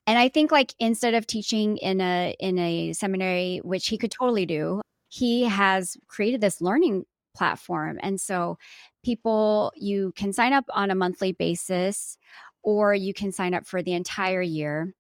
And 0.07 0.19
I 0.19 0.29
think 0.29 0.53
like 0.53 0.73
instead 0.79 1.15
of 1.15 1.27
teaching 1.27 1.79
in 1.79 2.01
a 2.01 2.37
in 2.39 2.61
a 2.61 2.93
seminary, 2.93 3.61
which 3.65 3.89
he 3.89 3.99
could 3.99 4.13
totally 4.13 4.47
do, 4.47 4.83
he 5.09 5.43
has 5.45 5.97
created 6.07 6.41
this 6.41 6.61
learning 6.61 7.05
platform. 7.35 7.99
And 8.03 8.21
so 8.21 8.57
people 9.05 9.73
you 9.75 10.13
can 10.15 10.33
sign 10.33 10.53
up 10.53 10.65
on 10.71 10.93
a 10.93 10.95
monthly 10.95 11.33
basis 11.33 12.17
or 12.63 12.95
you 12.95 13.13
can 13.13 13.33
sign 13.33 13.53
up 13.53 13.67
for 13.67 13.83
the 13.83 13.95
entire 13.95 14.43
year. 14.43 14.95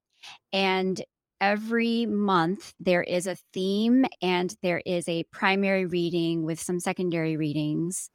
And 0.52 1.00
every 1.40 2.06
month 2.06 2.74
there 2.80 3.04
is 3.04 3.28
a 3.28 3.36
theme 3.52 4.06
and 4.22 4.56
there 4.60 4.82
is 4.84 5.08
a 5.08 5.24
primary 5.30 5.86
reading 5.86 6.42
with 6.44 6.60
some 6.60 6.80
secondary 6.80 7.36
readings. 7.36 8.10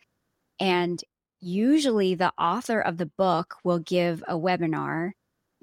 And 0.59 1.01
usually 1.41 2.15
the 2.15 2.33
author 2.37 2.79
of 2.79 2.97
the 2.97 3.07
book 3.17 3.55
will 3.63 3.79
give 3.79 4.23
a 4.27 4.37
webinar. 4.37 5.11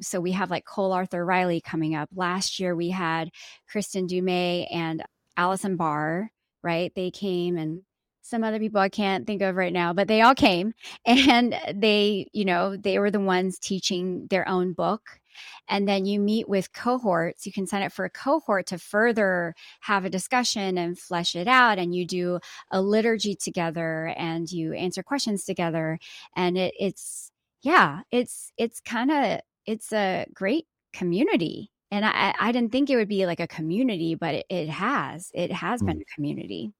So 0.00 0.20
we 0.20 0.32
have 0.32 0.50
like 0.50 0.64
Cole 0.64 0.92
Arthur 0.92 1.24
Riley 1.24 1.60
coming 1.60 1.94
up. 1.94 2.08
Last 2.14 2.60
year 2.60 2.74
we 2.74 2.90
had 2.90 3.30
Kristin 3.72 4.06
Du 4.06 4.22
Mez 4.22 4.66
and 4.72 5.02
Allison 5.36 5.76
Barr, 5.76 6.30
right? 6.62 6.92
They 6.94 7.10
came 7.10 7.56
and 7.56 7.82
some 8.28 8.44
other 8.44 8.58
people 8.58 8.80
I 8.80 8.88
can't 8.88 9.26
think 9.26 9.40
of 9.42 9.56
right 9.56 9.72
now, 9.72 9.92
but 9.92 10.06
they 10.06 10.20
all 10.20 10.34
came 10.34 10.74
and 11.06 11.58
they, 11.74 12.28
you 12.32 12.44
know, 12.44 12.76
they 12.76 12.98
were 12.98 13.10
the 13.10 13.20
ones 13.20 13.58
teaching 13.58 14.26
their 14.28 14.46
own 14.48 14.72
book. 14.72 15.20
And 15.68 15.86
then 15.88 16.04
you 16.04 16.18
meet 16.18 16.48
with 16.48 16.72
cohorts. 16.72 17.46
You 17.46 17.52
can 17.52 17.66
sign 17.66 17.82
up 17.82 17.92
for 17.92 18.04
a 18.04 18.10
cohort 18.10 18.66
to 18.66 18.78
further 18.78 19.54
have 19.80 20.04
a 20.04 20.10
discussion 20.10 20.76
and 20.76 20.98
flesh 20.98 21.36
it 21.36 21.46
out. 21.46 21.78
And 21.78 21.94
you 21.94 22.04
do 22.04 22.40
a 22.72 22.82
liturgy 22.82 23.36
together 23.36 24.12
and 24.16 24.50
you 24.50 24.72
answer 24.72 25.02
questions 25.02 25.44
together. 25.44 26.00
And 26.34 26.58
it, 26.58 26.74
it's, 26.78 27.30
yeah, 27.62 28.00
it's, 28.10 28.52
it's 28.56 28.80
kind 28.80 29.10
of, 29.12 29.40
it's 29.68 29.92
a 29.92 30.26
great 30.32 30.66
community. 30.94 31.70
And 31.90 32.04
I, 32.04 32.34
I 32.40 32.52
didn't 32.52 32.72
think 32.72 32.90
it 32.90 32.96
would 32.96 33.08
be 33.08 33.26
like 33.26 33.40
a 33.40 33.46
community, 33.46 34.14
but 34.14 34.34
it, 34.34 34.46
it 34.48 34.68
has. 34.70 35.30
It 35.34 35.52
has 35.52 35.82
mm. 35.82 35.86
been 35.86 36.00
a 36.00 36.14
community. 36.14 36.72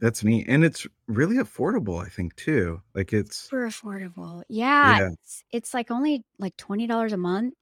That's 0.00 0.22
neat. 0.22 0.46
And 0.46 0.62
it's 0.62 0.86
really 1.08 1.36
affordable, 1.36 2.04
I 2.04 2.10
think, 2.10 2.36
too. 2.36 2.82
Like 2.94 3.14
it's 3.14 3.36
Super 3.36 3.66
affordable. 3.66 4.42
Yeah, 4.48 4.98
Yeah. 4.98 5.08
it's 5.12 5.44
it's 5.52 5.74
like 5.74 5.90
only 5.90 6.22
like 6.38 6.54
$20 6.58 7.12
a 7.12 7.16
month. 7.16 7.54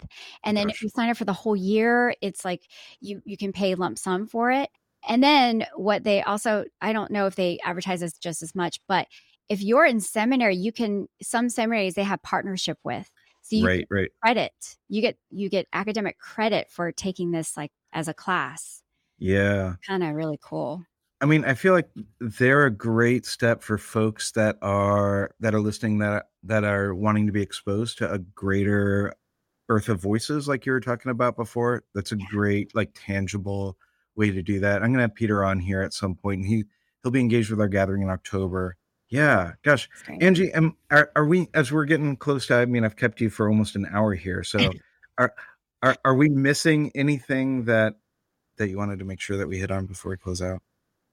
And 0.42 0.56
then 0.56 0.68
if 0.68 0.82
you 0.82 0.88
sign 0.88 1.10
up 1.10 1.16
for 1.16 1.24
the 1.24 1.32
whole 1.32 1.54
year, 1.54 2.14
it's 2.20 2.44
like 2.44 2.62
you 3.00 3.22
you 3.24 3.36
can 3.36 3.52
pay 3.52 3.76
lump 3.76 3.98
sum 3.98 4.26
for 4.26 4.50
it. 4.50 4.68
And 5.08 5.22
then 5.22 5.66
what 5.76 6.02
they 6.02 6.22
also 6.22 6.64
I 6.80 6.92
don't 6.92 7.12
know 7.12 7.26
if 7.26 7.36
they 7.36 7.60
advertise 7.64 8.00
this 8.00 8.18
just 8.18 8.42
as 8.42 8.52
much, 8.54 8.80
but 8.88 9.06
if 9.48 9.62
you're 9.62 9.86
in 9.86 10.00
seminary, 10.00 10.56
you 10.56 10.72
can 10.72 11.06
some 11.22 11.48
seminaries 11.48 11.94
they 11.94 12.02
have 12.02 12.22
partnership 12.22 12.78
with. 12.82 13.08
So 13.48 13.56
you 13.56 13.66
Right, 13.66 13.86
right. 13.90 14.10
credit. 14.22 14.76
You 14.88 15.00
get 15.00 15.16
you 15.30 15.48
get 15.48 15.66
academic 15.72 16.18
credit 16.18 16.70
for 16.70 16.92
taking 16.92 17.30
this 17.30 17.56
like 17.56 17.72
as 17.92 18.08
a 18.08 18.14
class. 18.14 18.82
Yeah. 19.18 19.74
Kind 19.86 20.02
of 20.02 20.14
really 20.14 20.38
cool. 20.42 20.84
I 21.20 21.26
mean, 21.26 21.44
I 21.44 21.54
feel 21.54 21.72
like 21.72 21.88
they're 22.20 22.66
a 22.66 22.70
great 22.70 23.26
step 23.26 23.62
for 23.62 23.76
folks 23.78 24.32
that 24.32 24.56
are 24.62 25.32
that 25.40 25.54
are 25.54 25.60
listening 25.60 25.98
that 25.98 26.26
that 26.44 26.64
are 26.64 26.94
wanting 26.94 27.26
to 27.26 27.32
be 27.32 27.42
exposed 27.42 27.98
to 27.98 28.12
a 28.12 28.18
greater 28.18 29.14
earth 29.68 29.88
of 29.88 30.00
voices 30.00 30.46
like 30.46 30.64
you 30.64 30.72
were 30.72 30.80
talking 30.80 31.10
about 31.10 31.36
before. 31.36 31.84
That's 31.94 32.12
a 32.12 32.16
great 32.16 32.74
like 32.74 32.90
tangible 32.94 33.76
way 34.14 34.30
to 34.30 34.42
do 34.42 34.60
that. 34.60 34.76
I'm 34.76 34.90
going 34.90 34.98
to 34.98 35.02
have 35.02 35.14
Peter 35.14 35.44
on 35.44 35.58
here 35.58 35.82
at 35.82 35.92
some 35.92 36.14
point 36.14 36.40
and 36.42 36.48
he 36.48 36.64
he'll 37.02 37.12
be 37.12 37.20
engaged 37.20 37.50
with 37.50 37.60
our 37.60 37.68
gathering 37.68 38.02
in 38.02 38.10
October. 38.10 38.76
Yeah, 39.08 39.52
gosh. 39.62 39.88
Angie, 40.20 40.52
am, 40.52 40.76
are, 40.90 41.10
are 41.16 41.24
we 41.24 41.48
as 41.54 41.72
we're 41.72 41.86
getting 41.86 42.16
close 42.16 42.46
to 42.48 42.56
I 42.56 42.66
mean, 42.66 42.84
I've 42.84 42.96
kept 42.96 43.20
you 43.20 43.30
for 43.30 43.48
almost 43.48 43.74
an 43.74 43.86
hour 43.90 44.14
here. 44.14 44.44
So 44.44 44.70
are 45.18 45.34
are 45.82 45.96
are 46.04 46.14
we 46.14 46.28
missing 46.28 46.92
anything 46.94 47.64
that 47.64 47.94
that 48.58 48.68
you 48.68 48.76
wanted 48.76 48.98
to 48.98 49.04
make 49.04 49.20
sure 49.20 49.36
that 49.38 49.48
we 49.48 49.58
hit 49.58 49.70
on 49.70 49.86
before 49.86 50.10
we 50.10 50.16
close 50.16 50.42
out? 50.42 50.60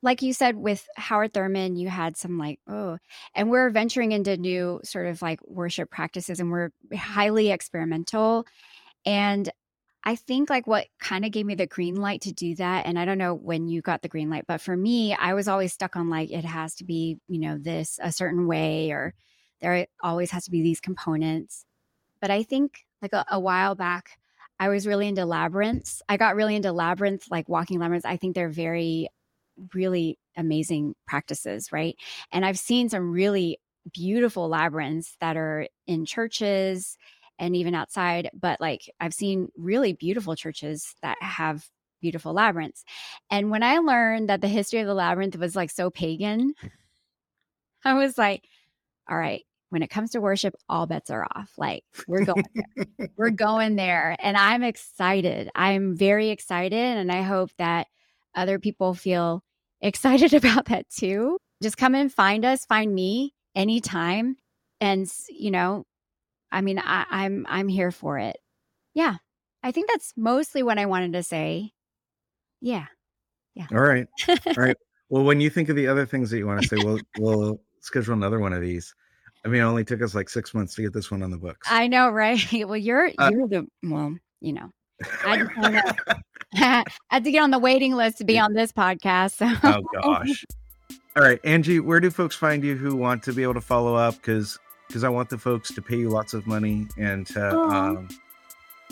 like 0.06 0.22
you 0.22 0.34
said 0.34 0.56
with 0.56 0.88
Howard 0.98 1.34
Thurman, 1.34 1.76
you 1.76 1.90
had 1.90 2.16
some 2.16 2.38
like, 2.38 2.60
oh, 2.68 3.00
and 3.34 3.50
we're 3.50 3.72
venturing 3.72 4.12
into 4.12 4.38
new 4.38 4.80
sort 4.84 5.08
of 5.08 5.20
like 5.24 5.40
worship 5.48 5.90
practices 5.90 6.40
and 6.40 6.52
we're 6.52 6.70
highly 6.96 7.50
experimental. 7.50 8.46
And 9.04 9.50
I 10.06 10.16
think 10.16 10.50
like 10.52 10.68
what 10.68 10.86
kind 11.00 11.26
of 11.26 11.32
gave 11.32 11.48
me 11.48 11.56
the 11.56 11.66
green 11.66 11.96
light 11.96 12.22
to 12.22 12.32
do 12.32 12.56
that, 12.56 12.86
and 12.86 13.00
I 13.00 13.06
don't 13.06 13.18
know 13.18 13.34
when 13.34 13.68
you 13.68 13.82
got 13.82 14.04
the 14.04 14.08
green 14.08 14.30
light, 14.30 14.46
but 14.48 14.62
for 14.62 14.78
me, 14.78 15.16
I 15.16 15.34
was 15.34 15.48
always 15.48 15.74
stuck 15.74 15.96
on 15.96 16.10
like 16.10 16.32
it 16.32 16.46
has 16.46 16.76
to 16.76 16.84
be, 16.84 17.18
you 17.28 17.40
know, 17.40 17.58
this 17.58 18.00
a 18.02 18.12
certain 18.12 18.46
way 18.48 18.92
or 18.92 19.16
there 19.62 19.88
always 20.04 20.32
has 20.32 20.46
to 20.46 20.52
be 20.52 20.62
these 20.62 20.80
components. 20.80 21.66
But 22.22 22.30
I 22.30 22.44
think 22.44 22.86
like 23.02 23.14
a, 23.14 23.26
a 23.32 23.40
while 23.40 23.74
back, 23.74 24.20
I 24.60 24.70
was 24.70 24.86
really 24.86 25.08
into 25.08 25.26
labyrinths. 25.26 26.02
I 26.08 26.18
got 26.18 26.36
really 26.36 26.56
into 26.56 26.72
labyrinth, 26.72 27.26
like 27.32 27.50
walking 27.50 27.80
labyrinths. 27.80 28.06
I 28.06 28.18
think 28.18 28.36
they're 28.36 28.50
very 28.50 29.10
really 29.74 30.20
amazing 30.38 30.94
practices, 31.08 31.72
right? 31.72 31.96
And 32.32 32.46
I've 32.46 32.60
seen 32.60 32.90
some 32.90 33.12
really 33.12 33.60
beautiful 33.94 34.50
labyrinths 34.50 35.16
that 35.20 35.38
are 35.38 35.68
in 35.88 36.06
churches 36.06 36.98
and 37.40 37.56
even 37.56 37.76
outside, 37.76 38.30
but 38.34 38.62
like 38.62 38.90
I've 39.00 39.14
seen 39.14 39.50
really 39.58 39.94
beautiful 39.94 40.36
churches 40.36 40.96
that 41.02 41.18
have 41.22 41.68
beautiful 42.02 42.34
labyrinths. 42.34 42.84
And 43.32 43.50
when 43.50 43.64
I 43.64 43.80
learned 43.80 44.30
that 44.30 44.42
the 44.42 44.48
history 44.48 44.80
of 44.80 44.88
the 44.88 44.94
labyrinth 44.94 45.38
was 45.38 45.56
like 45.56 45.72
so 45.72 45.90
pagan, 45.90 46.54
I 47.84 47.94
was 47.94 48.18
like, 48.18 48.48
all 49.10 49.18
right, 49.18 49.44
when 49.70 49.84
it 49.84 49.90
comes 49.90 50.12
to 50.12 50.22
worship, 50.22 50.56
all 50.70 50.88
bets 50.88 51.10
are 51.10 51.26
off. 51.36 51.52
Like 51.58 51.84
we're 52.08 52.26
going 52.26 52.46
there. 52.54 53.10
we're 53.18 53.30
going 53.32 53.76
there. 53.76 54.16
And 54.20 54.38
I'm 54.38 54.64
excited. 54.64 55.50
I'm 55.56 55.96
very 55.96 56.30
excited. 56.30 56.74
And 56.74 57.12
I 57.12 57.22
hope 57.22 57.52
that 57.58 57.88
other 58.36 58.60
people 58.60 58.94
feel 58.94 59.44
excited 59.82 60.34
about 60.34 60.66
that 60.66 60.90
too. 60.90 61.38
Just 61.62 61.78
come 61.78 61.96
and 61.96 62.12
find 62.12 62.46
us, 62.46 62.66
find 62.66 62.94
me 62.94 63.34
anytime. 63.56 64.38
And 64.82 65.12
you 65.30 65.52
know, 65.52 65.86
I 66.52 66.62
mean, 66.62 66.80
I, 66.80 67.06
I'm 67.10 67.46
I'm 67.50 67.68
here 67.68 67.92
for 67.92 68.18
it. 68.20 68.38
Yeah. 68.94 69.16
I 69.64 69.72
think 69.72 69.90
that's 69.90 70.14
mostly 70.16 70.62
what 70.64 70.78
I 70.78 70.86
wanted 70.86 71.14
to 71.14 71.24
say. 71.24 71.72
Yeah. 72.62 72.86
Yeah. 73.56 73.66
All 73.72 73.80
right. 73.82 74.08
All 74.30 74.54
right. 74.58 74.78
Well, 75.08 75.24
when 75.24 75.40
you 75.40 75.52
think 75.52 75.70
of 75.70 75.76
the 75.76 75.86
other 75.88 76.04
things 76.08 76.32
that 76.32 76.40
you 76.40 76.48
want 76.48 76.64
to 76.64 76.68
say, 76.68 76.78
we'll 76.84 77.00
we'll 77.20 77.62
schedule 77.80 78.16
another 78.16 78.40
one 78.40 78.54
of 78.54 78.62
these. 78.62 78.96
I 79.46 79.50
mean, 79.50 79.62
it 79.62 79.64
only 79.64 79.86
took 79.86 80.02
us 80.02 80.16
like 80.16 80.30
six 80.30 80.56
months 80.56 80.74
to 80.76 80.82
get 80.82 80.94
this 80.94 81.12
one 81.12 81.22
on 81.22 81.30
the 81.30 81.38
books. 81.38 81.68
I 81.70 81.86
know, 81.88 82.10
right? 82.10 82.40
Well, 82.66 82.76
you're 82.76 83.12
Uh, 83.20 83.30
you're 83.32 83.48
the 83.48 83.68
well, 83.84 84.16
you 84.42 84.54
know, 84.54 84.72
I 85.24 85.44
wanna- 85.58 85.96
I 86.56 86.84
had 87.12 87.24
to 87.24 87.32
get 87.32 87.44
on 87.44 87.52
the 87.52 87.60
waiting 87.60 87.94
list 87.94 88.18
to 88.18 88.24
be 88.24 88.40
on 88.40 88.54
this 88.54 88.72
podcast. 88.72 89.34
So 89.36 89.48
oh 89.64 89.84
gosh. 90.02 90.44
All 91.16 91.24
right, 91.24 91.40
Angie, 91.44 91.80
where 91.80 92.00
do 92.00 92.10
folks 92.10 92.36
find 92.36 92.64
you 92.64 92.76
who 92.76 92.96
want 92.96 93.22
to 93.24 93.32
be 93.34 93.44
able 93.44 93.54
to 93.54 93.62
follow 93.62 93.94
up? 93.94 94.16
Because 94.16 94.58
because 94.88 95.04
I 95.04 95.10
want 95.10 95.30
the 95.30 95.38
folks 95.38 95.74
to 95.74 95.82
pay 95.82 95.98
you 95.98 96.10
lots 96.10 96.34
of 96.34 96.48
money 96.48 96.88
and 96.98 97.26
to 97.28 97.56
Aw. 97.56 97.88
um, 97.90 98.10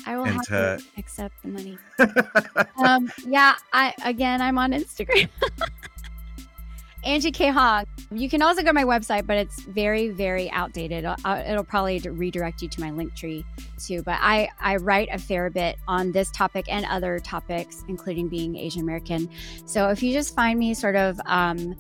I 0.05 0.17
will 0.17 0.25
And, 0.25 0.33
have 0.35 0.45
to 0.47 0.57
uh, 0.57 0.77
accept 0.97 1.35
the 1.43 1.49
money. 1.49 1.77
Um, 2.83 3.09
yeah, 3.25 3.55
I 3.71 3.93
again, 4.03 4.41
I'm 4.41 4.57
on 4.57 4.71
Instagram. 4.71 5.29
Angie 7.05 7.31
Kay 7.31 7.49
Hong. 7.49 7.85
You 8.11 8.29
can 8.29 8.41
also 8.41 8.61
go 8.61 8.67
to 8.67 8.73
my 8.73 8.85
website, 8.85 9.27
but 9.27 9.37
it's 9.37 9.61
very, 9.63 10.09
very 10.09 10.49
outdated. 10.51 10.99
It'll, 10.99 11.15
uh, 11.25 11.43
it'll 11.45 11.63
probably 11.65 11.99
redirect 11.99 12.61
you 12.61 12.69
to 12.69 12.79
my 12.79 12.91
Linktree 12.91 13.43
too. 13.77 14.01
But 14.03 14.19
I, 14.21 14.49
I 14.59 14.77
write 14.77 15.09
a 15.11 15.17
fair 15.19 15.49
bit 15.49 15.77
on 15.87 16.13
this 16.13 16.31
topic 16.31 16.65
and 16.69 16.85
other 16.85 17.19
topics, 17.19 17.83
including 17.89 18.29
being 18.29 18.55
Asian 18.55 18.81
American. 18.81 19.29
So 19.65 19.89
if 19.89 20.01
you 20.01 20.13
just 20.13 20.33
find 20.33 20.57
me 20.57 20.73
sort 20.73 20.95
of 20.95 21.19
um, 21.25 21.75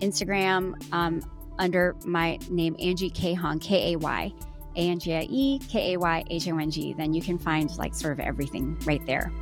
Instagram 0.00 0.74
um, 0.92 1.22
under 1.58 1.96
my 2.04 2.38
name, 2.50 2.76
Angie 2.80 3.10
Kay 3.10 3.34
Hong, 3.34 3.58
K 3.58 3.92
A 3.92 3.98
Y, 3.98 4.32
A 4.76 4.78
N 4.78 4.98
G 4.98 5.14
I 5.14 5.26
E 5.30 5.58
K 5.68 5.94
A 5.94 5.98
Y 5.98 6.24
H 6.30 6.48
O 6.48 6.58
N 6.58 6.70
G, 6.70 6.92
then 6.92 7.12
you 7.12 7.22
can 7.22 7.38
find 7.38 7.76
like 7.78 7.94
sort 7.94 8.12
of 8.12 8.20
everything 8.20 8.78
right 8.84 9.04
there. 9.06 9.32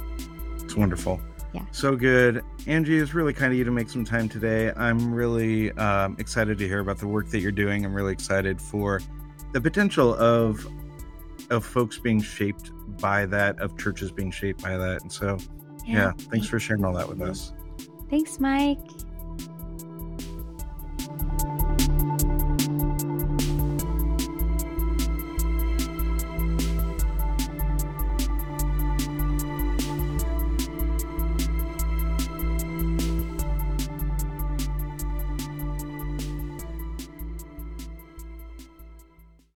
It's 0.60 0.76
wonderful. 0.76 1.20
Yeah. 1.52 1.64
So 1.70 1.94
good. 1.94 2.44
Angie, 2.66 2.98
it's 2.98 3.14
really 3.14 3.32
kind 3.32 3.52
of 3.52 3.58
you 3.58 3.64
to 3.64 3.70
make 3.70 3.88
some 3.88 4.04
time 4.04 4.28
today. 4.28 4.72
I'm 4.76 5.14
really 5.14 5.70
um, 5.72 6.16
excited 6.18 6.58
to 6.58 6.66
hear 6.66 6.80
about 6.80 6.98
the 6.98 7.06
work 7.06 7.30
that 7.30 7.40
you're 7.40 7.52
doing. 7.52 7.84
I'm 7.84 7.94
really 7.94 8.12
excited 8.12 8.60
for 8.60 9.00
the 9.52 9.60
potential 9.60 10.14
of 10.14 10.66
of 11.50 11.64
folks 11.64 11.98
being 11.98 12.20
shaped 12.20 12.72
by 13.00 13.26
that, 13.26 13.58
of 13.60 13.76
churches 13.78 14.10
being 14.10 14.30
shaped 14.30 14.62
by 14.62 14.76
that. 14.76 15.02
And 15.02 15.12
so, 15.12 15.38
yeah, 15.86 16.12
thanks 16.30 16.46
for 16.48 16.58
sharing 16.58 16.84
all 16.84 16.94
that 16.94 17.08
with 17.08 17.20
us. 17.20 17.52
Thanks, 18.10 18.40
Mike. 18.40 18.78